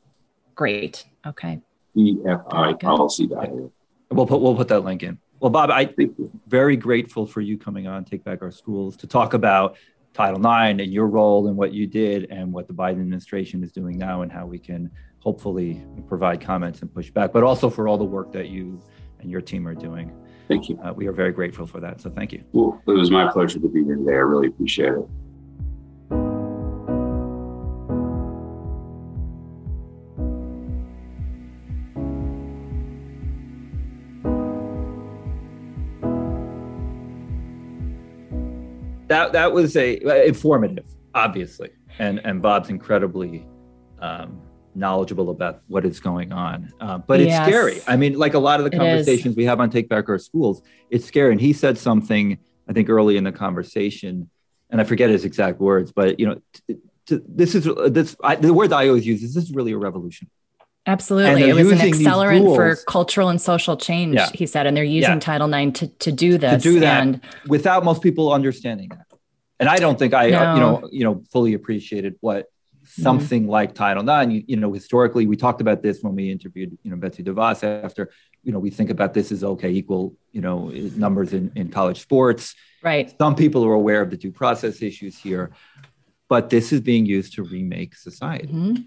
Great. 0.55 1.05
Okay 1.25 1.61
dfipolicy.org. 1.95 3.71
We'll 4.11 4.27
put 4.27 4.41
we'll 4.41 4.55
put 4.55 4.67
that 4.69 4.81
link 4.81 5.03
in. 5.03 5.17
Well, 5.39 5.49
Bob, 5.49 5.69
I'm 5.69 5.93
very 6.47 6.77
grateful 6.77 7.25
for 7.25 7.41
you 7.41 7.57
coming 7.57 7.87
on 7.87 8.05
Take 8.05 8.23
Back 8.23 8.41
Our 8.41 8.51
Schools 8.51 8.95
to 8.97 9.07
talk 9.07 9.33
about 9.33 9.75
Title 10.13 10.39
IX 10.39 10.81
and 10.81 10.93
your 10.93 11.07
role 11.07 11.47
and 11.47 11.57
what 11.57 11.73
you 11.73 11.87
did 11.87 12.31
and 12.31 12.53
what 12.53 12.67
the 12.67 12.73
Biden 12.73 13.01
administration 13.01 13.63
is 13.63 13.71
doing 13.71 13.97
now 13.97 14.21
and 14.21 14.31
how 14.31 14.45
we 14.45 14.57
can 14.57 14.89
hopefully 15.19 15.83
provide 16.07 16.39
comments 16.39 16.81
and 16.81 16.93
push 16.93 17.11
back, 17.11 17.33
but 17.33 17.43
also 17.43 17.69
for 17.69 17.87
all 17.87 17.97
the 17.97 18.05
work 18.05 18.31
that 18.31 18.47
you 18.47 18.81
and 19.19 19.29
your 19.29 19.41
team 19.41 19.67
are 19.67 19.75
doing. 19.75 20.11
Thank 20.47 20.69
you. 20.69 20.79
Uh, 20.79 20.93
we 20.93 21.07
are 21.07 21.11
very 21.11 21.31
grateful 21.31 21.65
for 21.65 21.79
that. 21.81 21.99
So 21.99 22.09
thank 22.09 22.31
you. 22.31 22.43
Well, 22.53 22.81
it 22.87 22.91
was 22.91 23.11
my 23.11 23.29
pleasure 23.31 23.59
to 23.59 23.67
be 23.67 23.83
here 23.83 23.95
today. 23.95 24.13
I 24.13 24.17
really 24.17 24.47
appreciate 24.47 24.93
it. 24.93 25.09
That 39.35 39.51
was 39.51 39.75
a 39.75 39.99
uh, 39.99 40.23
informative, 40.23 40.87
obviously, 41.13 41.69
and 41.99 42.19
and 42.23 42.41
Bob's 42.41 42.69
incredibly 42.69 43.45
um, 43.99 44.41
knowledgeable 44.73 45.29
about 45.29 45.61
what 45.67 45.85
is 45.85 45.99
going 45.99 46.31
on. 46.31 46.71
Uh, 46.79 46.97
but 46.97 47.19
it's 47.19 47.29
yes. 47.29 47.45
scary. 47.45 47.81
I 47.87 47.97
mean, 47.97 48.17
like 48.17 48.33
a 48.33 48.39
lot 48.39 48.59
of 48.59 48.69
the 48.69 48.77
conversations 48.77 49.35
we 49.35 49.45
have 49.45 49.59
on 49.59 49.69
Take 49.69 49.89
Back 49.89 50.09
Our 50.09 50.17
Schools, 50.17 50.61
it's 50.89 51.05
scary. 51.05 51.31
And 51.31 51.41
he 51.41 51.53
said 51.53 51.77
something, 51.77 52.37
I 52.67 52.73
think, 52.73 52.89
early 52.89 53.17
in 53.17 53.23
the 53.23 53.31
conversation, 53.31 54.29
and 54.69 54.81
I 54.81 54.83
forget 54.83 55.09
his 55.09 55.25
exact 55.25 55.59
words, 55.59 55.91
but 55.91 56.19
you 56.19 56.27
know, 56.27 56.41
t- 56.67 56.77
t- 57.05 57.21
this 57.27 57.55
is 57.55 57.69
this 57.89 58.15
I, 58.23 58.35
the 58.35 58.53
word 58.53 58.71
I 58.73 58.87
always 58.87 59.05
use 59.05 59.21
is 59.21 59.33
this 59.33 59.43
is 59.43 59.53
really 59.53 59.73
a 59.73 59.77
revolution. 59.77 60.29
Absolutely. 60.87 61.49
It 61.49 61.55
was 61.55 61.71
an 61.71 61.79
accelerant 61.79 62.55
for 62.55 62.75
cultural 62.85 63.29
and 63.29 63.41
social 63.41 63.75
change, 63.75 64.15
yeah. 64.15 64.29
he 64.33 64.45
said. 64.45 64.67
And 64.67 64.77
they're 64.77 64.83
using 64.83 65.13
yeah. 65.13 65.19
Title 65.19 65.51
IX 65.51 65.77
to, 65.79 65.87
to 65.87 66.11
do 66.11 66.37
this. 66.37 66.61
To 66.61 66.73
do 66.73 66.79
that 66.79 67.01
and, 67.01 67.21
without 67.47 67.83
most 67.83 68.03
people 68.03 68.31
understanding 68.31 68.89
that. 68.89 69.07
And 69.59 69.69
I 69.69 69.77
don't 69.77 69.97
think 69.97 70.13
I, 70.13 70.29
no. 70.29 70.39
uh, 70.39 70.53
you 70.53 70.59
know, 70.59 70.89
you 70.91 71.03
know, 71.03 71.23
fully 71.31 71.53
appreciated 71.53 72.15
what 72.19 72.45
mm-hmm. 72.45 73.01
something 73.01 73.43
mm-hmm. 73.43 73.51
like 73.51 73.73
Title 73.73 74.07
IX, 74.07 74.31
you, 74.31 74.43
you, 74.47 74.57
know, 74.57 74.73
historically, 74.73 75.27
we 75.27 75.37
talked 75.37 75.61
about 75.61 75.81
this 75.81 76.01
when 76.01 76.15
we 76.15 76.31
interviewed, 76.31 76.77
you 76.83 76.91
know, 76.91 76.97
Betsy 76.97 77.23
DeVos 77.23 77.63
after, 77.83 78.11
you 78.43 78.51
know, 78.51 78.59
we 78.59 78.69
think 78.69 78.89
about 78.89 79.13
this 79.13 79.31
as 79.31 79.43
okay, 79.43 79.69
equal, 79.69 80.15
you 80.31 80.41
know, 80.41 80.69
numbers 80.95 81.33
in, 81.33 81.51
in 81.55 81.69
college 81.69 82.01
sports. 82.01 82.55
Right. 82.83 83.13
Some 83.17 83.35
people 83.35 83.65
are 83.65 83.73
aware 83.73 84.01
of 84.01 84.09
the 84.09 84.17
due 84.17 84.31
process 84.31 84.81
issues 84.81 85.17
here, 85.17 85.51
but 86.27 86.49
this 86.49 86.73
is 86.73 86.81
being 86.81 87.05
used 87.05 87.33
to 87.33 87.43
remake 87.43 87.95
society. 87.95 88.47
Mm-hmm 88.47 88.81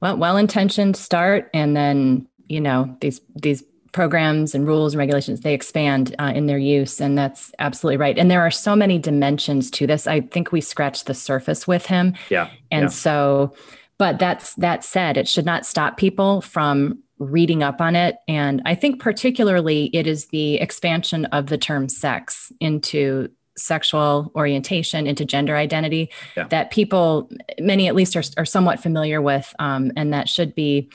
well 0.00 0.16
well-intentioned 0.16 0.96
start 0.96 1.50
and 1.54 1.76
then 1.76 2.26
you 2.48 2.60
know 2.60 2.96
these 3.00 3.20
these 3.34 3.62
programs 3.92 4.54
and 4.54 4.66
rules 4.66 4.94
and 4.94 4.98
regulations 4.98 5.40
they 5.40 5.54
expand 5.54 6.14
uh, 6.18 6.32
in 6.34 6.46
their 6.46 6.58
use 6.58 7.00
and 7.00 7.18
that's 7.18 7.52
absolutely 7.58 7.96
right 7.96 8.18
and 8.18 8.30
there 8.30 8.40
are 8.40 8.50
so 8.50 8.76
many 8.76 8.98
dimensions 8.98 9.70
to 9.70 9.86
this 9.86 10.06
i 10.06 10.20
think 10.20 10.52
we 10.52 10.60
scratched 10.60 11.06
the 11.06 11.14
surface 11.14 11.66
with 11.66 11.86
him 11.86 12.14
yeah 12.28 12.48
and 12.70 12.84
yeah. 12.84 12.88
so 12.88 13.54
but 13.98 14.18
that's 14.18 14.54
that 14.54 14.84
said 14.84 15.16
it 15.16 15.28
should 15.28 15.44
not 15.46 15.66
stop 15.66 15.96
people 15.96 16.40
from 16.40 16.98
reading 17.18 17.62
up 17.62 17.80
on 17.80 17.96
it 17.96 18.16
and 18.28 18.62
i 18.64 18.74
think 18.74 19.00
particularly 19.00 19.90
it 19.92 20.06
is 20.06 20.26
the 20.26 20.54
expansion 20.54 21.24
of 21.26 21.46
the 21.46 21.58
term 21.58 21.88
sex 21.88 22.52
into 22.60 23.28
sexual 23.56 24.32
orientation 24.34 25.06
into 25.06 25.24
gender 25.24 25.56
identity 25.56 26.10
yeah. 26.36 26.46
that 26.48 26.70
people 26.70 27.28
many 27.58 27.88
at 27.88 27.94
least 27.94 28.16
are, 28.16 28.22
are 28.38 28.44
somewhat 28.44 28.80
familiar 28.80 29.20
with 29.20 29.54
um, 29.58 29.92
and 29.96 30.12
that 30.12 30.28
should 30.28 30.54
be 30.54 30.88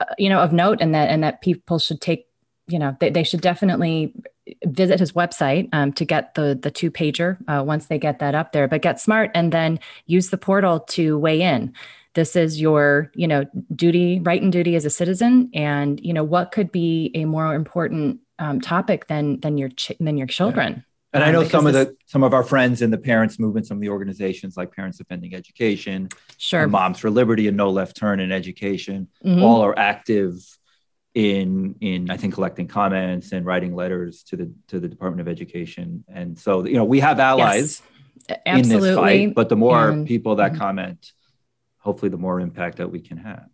uh, 0.00 0.04
you 0.16 0.28
know 0.28 0.40
of 0.40 0.52
note 0.52 0.78
and 0.80 0.94
that 0.94 1.08
and 1.10 1.22
that 1.22 1.40
people 1.42 1.78
should 1.78 2.00
take 2.00 2.27
you 2.68 2.78
know 2.78 2.96
they, 3.00 3.10
they 3.10 3.22
should 3.24 3.40
definitely 3.40 4.14
visit 4.64 5.00
his 5.00 5.12
website 5.12 5.68
um, 5.72 5.92
to 5.94 6.04
get 6.04 6.34
the 6.34 6.58
the 6.60 6.70
two 6.70 6.90
pager 6.90 7.38
uh, 7.48 7.62
once 7.62 7.86
they 7.86 7.98
get 7.98 8.18
that 8.20 8.34
up 8.34 8.52
there. 8.52 8.68
But 8.68 8.82
get 8.82 9.00
smart 9.00 9.30
and 9.34 9.52
then 9.52 9.80
use 10.06 10.30
the 10.30 10.38
portal 10.38 10.80
to 10.80 11.18
weigh 11.18 11.42
in. 11.42 11.72
This 12.14 12.36
is 12.36 12.60
your 12.60 13.10
you 13.14 13.28
know 13.28 13.44
duty 13.74 14.20
right 14.20 14.40
and 14.40 14.52
duty 14.52 14.76
as 14.76 14.84
a 14.84 14.90
citizen. 14.90 15.50
And 15.54 16.00
you 16.04 16.12
know 16.12 16.24
what 16.24 16.52
could 16.52 16.72
be 16.72 17.10
a 17.14 17.24
more 17.24 17.54
important 17.54 18.20
um, 18.38 18.60
topic 18.60 19.06
than 19.08 19.40
than 19.40 19.58
your 19.58 19.70
ch- 19.70 19.92
than 19.98 20.16
your 20.16 20.26
children? 20.26 20.84
And 21.14 21.24
I 21.24 21.30
know 21.30 21.42
some 21.44 21.66
of 21.66 21.72
the 21.72 21.96
some 22.04 22.22
of 22.22 22.34
our 22.34 22.42
friends 22.42 22.82
in 22.82 22.90
the 22.90 22.98
parents 22.98 23.38
movement, 23.38 23.66
some 23.66 23.78
of 23.78 23.80
the 23.80 23.88
organizations 23.88 24.56
like 24.58 24.74
Parents 24.74 24.98
Defending 24.98 25.34
Education, 25.34 26.10
sure, 26.36 26.66
Moms 26.68 26.98
for 26.98 27.08
Liberty, 27.08 27.48
and 27.48 27.56
No 27.56 27.70
Left 27.70 27.96
Turn 27.96 28.20
in 28.20 28.30
Education, 28.30 29.08
mm-hmm. 29.24 29.42
all 29.42 29.62
are 29.62 29.78
active 29.78 30.57
in 31.18 31.74
in 31.80 32.10
I 32.10 32.16
think 32.16 32.34
collecting 32.34 32.68
comments 32.68 33.32
and 33.32 33.44
writing 33.44 33.74
letters 33.74 34.22
to 34.24 34.36
the 34.36 34.52
to 34.68 34.78
the 34.78 34.86
Department 34.86 35.20
of 35.20 35.26
Education. 35.26 36.04
And 36.06 36.38
so 36.38 36.64
you 36.64 36.74
know 36.74 36.84
we 36.84 37.00
have 37.00 37.18
allies 37.18 37.82
yes, 38.28 38.38
in 38.46 38.68
this 38.68 38.94
fight, 38.94 39.34
but 39.34 39.48
the 39.48 39.56
more 39.56 39.90
and, 39.90 40.06
people 40.06 40.36
that 40.36 40.52
mm-hmm. 40.52 40.60
comment, 40.60 41.12
hopefully 41.78 42.08
the 42.08 42.18
more 42.18 42.38
impact 42.38 42.78
that 42.78 42.92
we 42.92 43.00
can 43.00 43.16
have. 43.16 43.48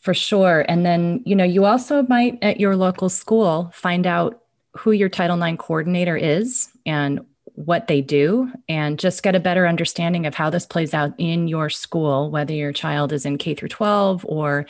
For 0.00 0.14
sure. 0.14 0.64
And 0.68 0.86
then, 0.86 1.22
you 1.26 1.34
know, 1.34 1.44
you 1.44 1.64
also 1.66 2.02
might 2.04 2.38
at 2.40 2.60
your 2.60 2.76
local 2.76 3.08
school 3.08 3.70
find 3.74 4.06
out 4.06 4.40
who 4.78 4.92
your 4.92 5.08
Title 5.08 5.42
IX 5.42 5.58
coordinator 5.58 6.16
is 6.16 6.68
and 6.86 7.26
what 7.56 7.88
they 7.88 8.00
do 8.00 8.50
and 8.68 8.98
just 8.98 9.22
get 9.22 9.34
a 9.34 9.40
better 9.40 9.66
understanding 9.66 10.24
of 10.24 10.34
how 10.34 10.48
this 10.48 10.64
plays 10.64 10.94
out 10.94 11.12
in 11.18 11.48
your 11.48 11.70
school 11.70 12.30
whether 12.30 12.52
your 12.52 12.70
child 12.70 13.14
is 13.14 13.24
in 13.24 13.38
k 13.38 13.54
through 13.54 13.70
12 13.70 14.26
or 14.28 14.66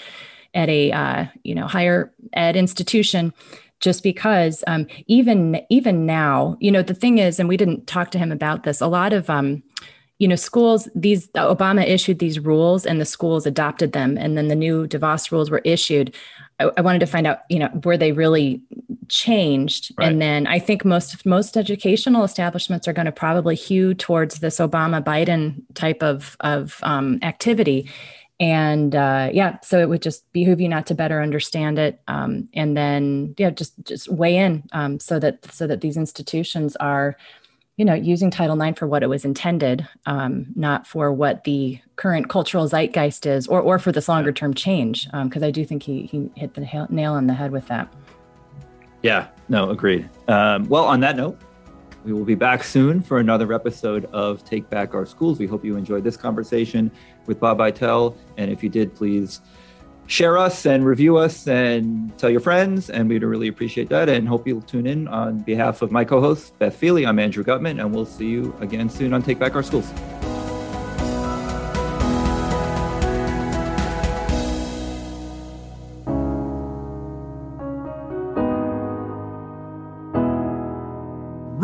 at 0.57 0.68
a 0.68 0.90
uh, 0.90 1.26
you 1.44 1.54
know 1.54 1.66
higher 1.68 2.12
ed 2.32 2.57
institution 2.57 3.32
just 3.78 4.02
because 4.02 4.64
um, 4.66 4.86
even 5.07 5.61
even 5.70 6.07
now 6.07 6.57
you 6.61 6.72
know 6.72 6.82
the 6.82 6.94
thing 6.94 7.18
is 7.18 7.38
and 7.38 7.48
we 7.48 7.57
didn't 7.57 7.86
talk 7.86 8.11
to 8.11 8.18
him 8.18 8.32
about 8.32 8.64
this 8.64 8.80
a 8.80 8.88
lot 8.88 9.12
of 9.12 9.30
um, 9.30 9.62
you 10.18 10.26
know 10.26 10.34
schools 10.34 10.88
these 10.94 11.28
obama 11.32 11.86
issued 11.86 12.18
these 12.18 12.40
rules 12.40 12.86
and 12.86 13.00
the 13.00 13.04
schools 13.04 13.46
adopted 13.46 13.92
them 13.92 14.16
and 14.16 14.36
then 14.36 14.48
the 14.48 14.57
new 14.57 14.88
devos 14.88 15.30
rules 15.30 15.50
were 15.50 15.62
issued. 15.64 16.14
I, 16.59 16.70
I 16.78 16.80
wanted 16.80 17.00
to 17.00 17.07
find 17.07 17.26
out 17.26 17.40
you 17.50 17.59
know 17.59 17.68
were 17.84 17.98
they 17.98 18.12
really 18.12 18.62
changed? 19.09 19.92
Right. 19.98 20.09
and 20.09 20.20
then 20.20 20.46
i 20.46 20.59
think 20.59 20.84
most 20.84 21.24
most 21.26 21.57
educational 21.57 22.24
establishments 22.24 22.88
are 22.88 22.92
going 22.94 23.07
to 23.07 23.12
probably 23.12 23.54
hew 23.54 23.94
towards 23.94 24.40
this 24.40 24.57
obama 24.57 25.04
biden 25.04 25.62
type 25.74 26.02
of 26.02 26.36
of 26.40 26.80
um, 26.82 27.18
activity 27.22 27.88
and 28.39 28.95
uh, 28.95 29.30
yeah 29.32 29.59
so 29.61 29.78
it 29.78 29.89
would 29.89 30.03
just 30.03 30.30
behoove 30.32 30.61
you 30.61 30.68
not 30.68 30.87
to 30.87 30.95
better 30.95 31.22
understand 31.22 31.78
it 31.78 32.01
um, 32.09 32.49
and 32.55 32.76
then 32.76 33.34
yeah 33.39 33.51
just 33.51 33.74
just 33.84 34.09
weigh 34.11 34.37
in 34.37 34.62
um, 34.72 35.01
so 35.01 35.18
that 35.18 35.45
so 35.53 35.66
that 35.66 35.80
these 35.80 35.97
institutions 35.97 36.76
are 36.76 37.16
you 37.76 37.84
know 37.84 37.95
using 37.95 38.30
title 38.30 38.61
ix 38.62 38.78
for 38.78 38.87
what 38.87 39.03
it 39.03 39.09
was 39.09 39.24
intended 39.24 39.87
um, 40.07 40.47
not 40.55 40.87
for 40.87 41.12
what 41.12 41.45
the 41.45 41.80
current 41.97 42.28
cultural 42.28 42.68
zeitgeist 42.68 43.26
is 43.26 43.47
or 43.47 43.61
or 43.61 43.78
for 43.78 43.93
this 43.93 44.09
longer 44.09 44.32
term 44.32 44.53
change 44.53 45.07
because 45.24 45.43
um, 45.43 45.49
i 45.49 45.51
do 45.51 45.64
think 45.64 45.82
he 45.82 46.07
he 46.07 46.30
hit 46.34 46.55
the 46.55 46.87
nail 46.91 47.12
on 47.12 47.26
the 47.26 47.34
head 47.34 47.51
with 47.51 47.66
that 47.68 47.93
yeah, 49.07 49.28
no, 49.49 49.70
agreed. 49.70 50.09
Um, 50.26 50.68
well, 50.68 50.84
on 50.84 50.99
that 50.99 51.16
note, 51.16 51.39
we 52.05 52.12
will 52.12 52.24
be 52.24 52.34
back 52.34 52.64
soon 52.64 53.01
for 53.01 53.18
another 53.18 53.53
episode 53.53 54.07
of 54.07 54.45
Take 54.45 54.68
Back 54.68 54.95
Our 54.95 55.07
Schools. 55.07 55.39
We 55.39 55.47
hope 55.47 55.64
you 55.64 55.76
enjoyed 55.76 56.03
this 56.03 56.16
conversation 56.16 56.91
with 57.26 57.40
Bob 57.40 57.58
Eitel. 57.58 58.16
And 58.36 58.50
if 58.50 58.62
you 58.62 58.68
did, 58.68 58.94
please 58.94 59.40
share 60.06 60.38
us 60.38 60.66
and 60.66 60.84
review 60.84 61.16
us 61.16 61.46
and 61.48 62.16
tell 62.18 62.30
your 62.30 62.40
friends. 62.40 62.90
And 62.90 63.08
we'd 63.08 63.22
really 63.22 63.48
appreciate 63.48 63.88
that 63.90 64.08
and 64.08 64.28
hope 64.28 64.46
you'll 64.46 64.62
tune 64.62 64.86
in. 64.86 65.08
On 65.08 65.40
behalf 65.40 65.82
of 65.82 65.90
my 65.90 66.04
co 66.04 66.20
host, 66.20 66.58
Beth 66.58 66.78
Feeley, 66.80 67.06
I'm 67.06 67.18
Andrew 67.18 67.44
Gutmann, 67.44 67.80
and 67.80 67.94
we'll 67.94 68.06
see 68.06 68.26
you 68.26 68.54
again 68.60 68.88
soon 68.88 69.12
on 69.12 69.22
Take 69.22 69.38
Back 69.38 69.54
Our 69.54 69.62
Schools. 69.62 69.92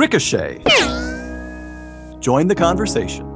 Ricochet. 0.02 0.62
Join 2.18 2.48
the 2.48 2.54
conversation. 2.56 3.31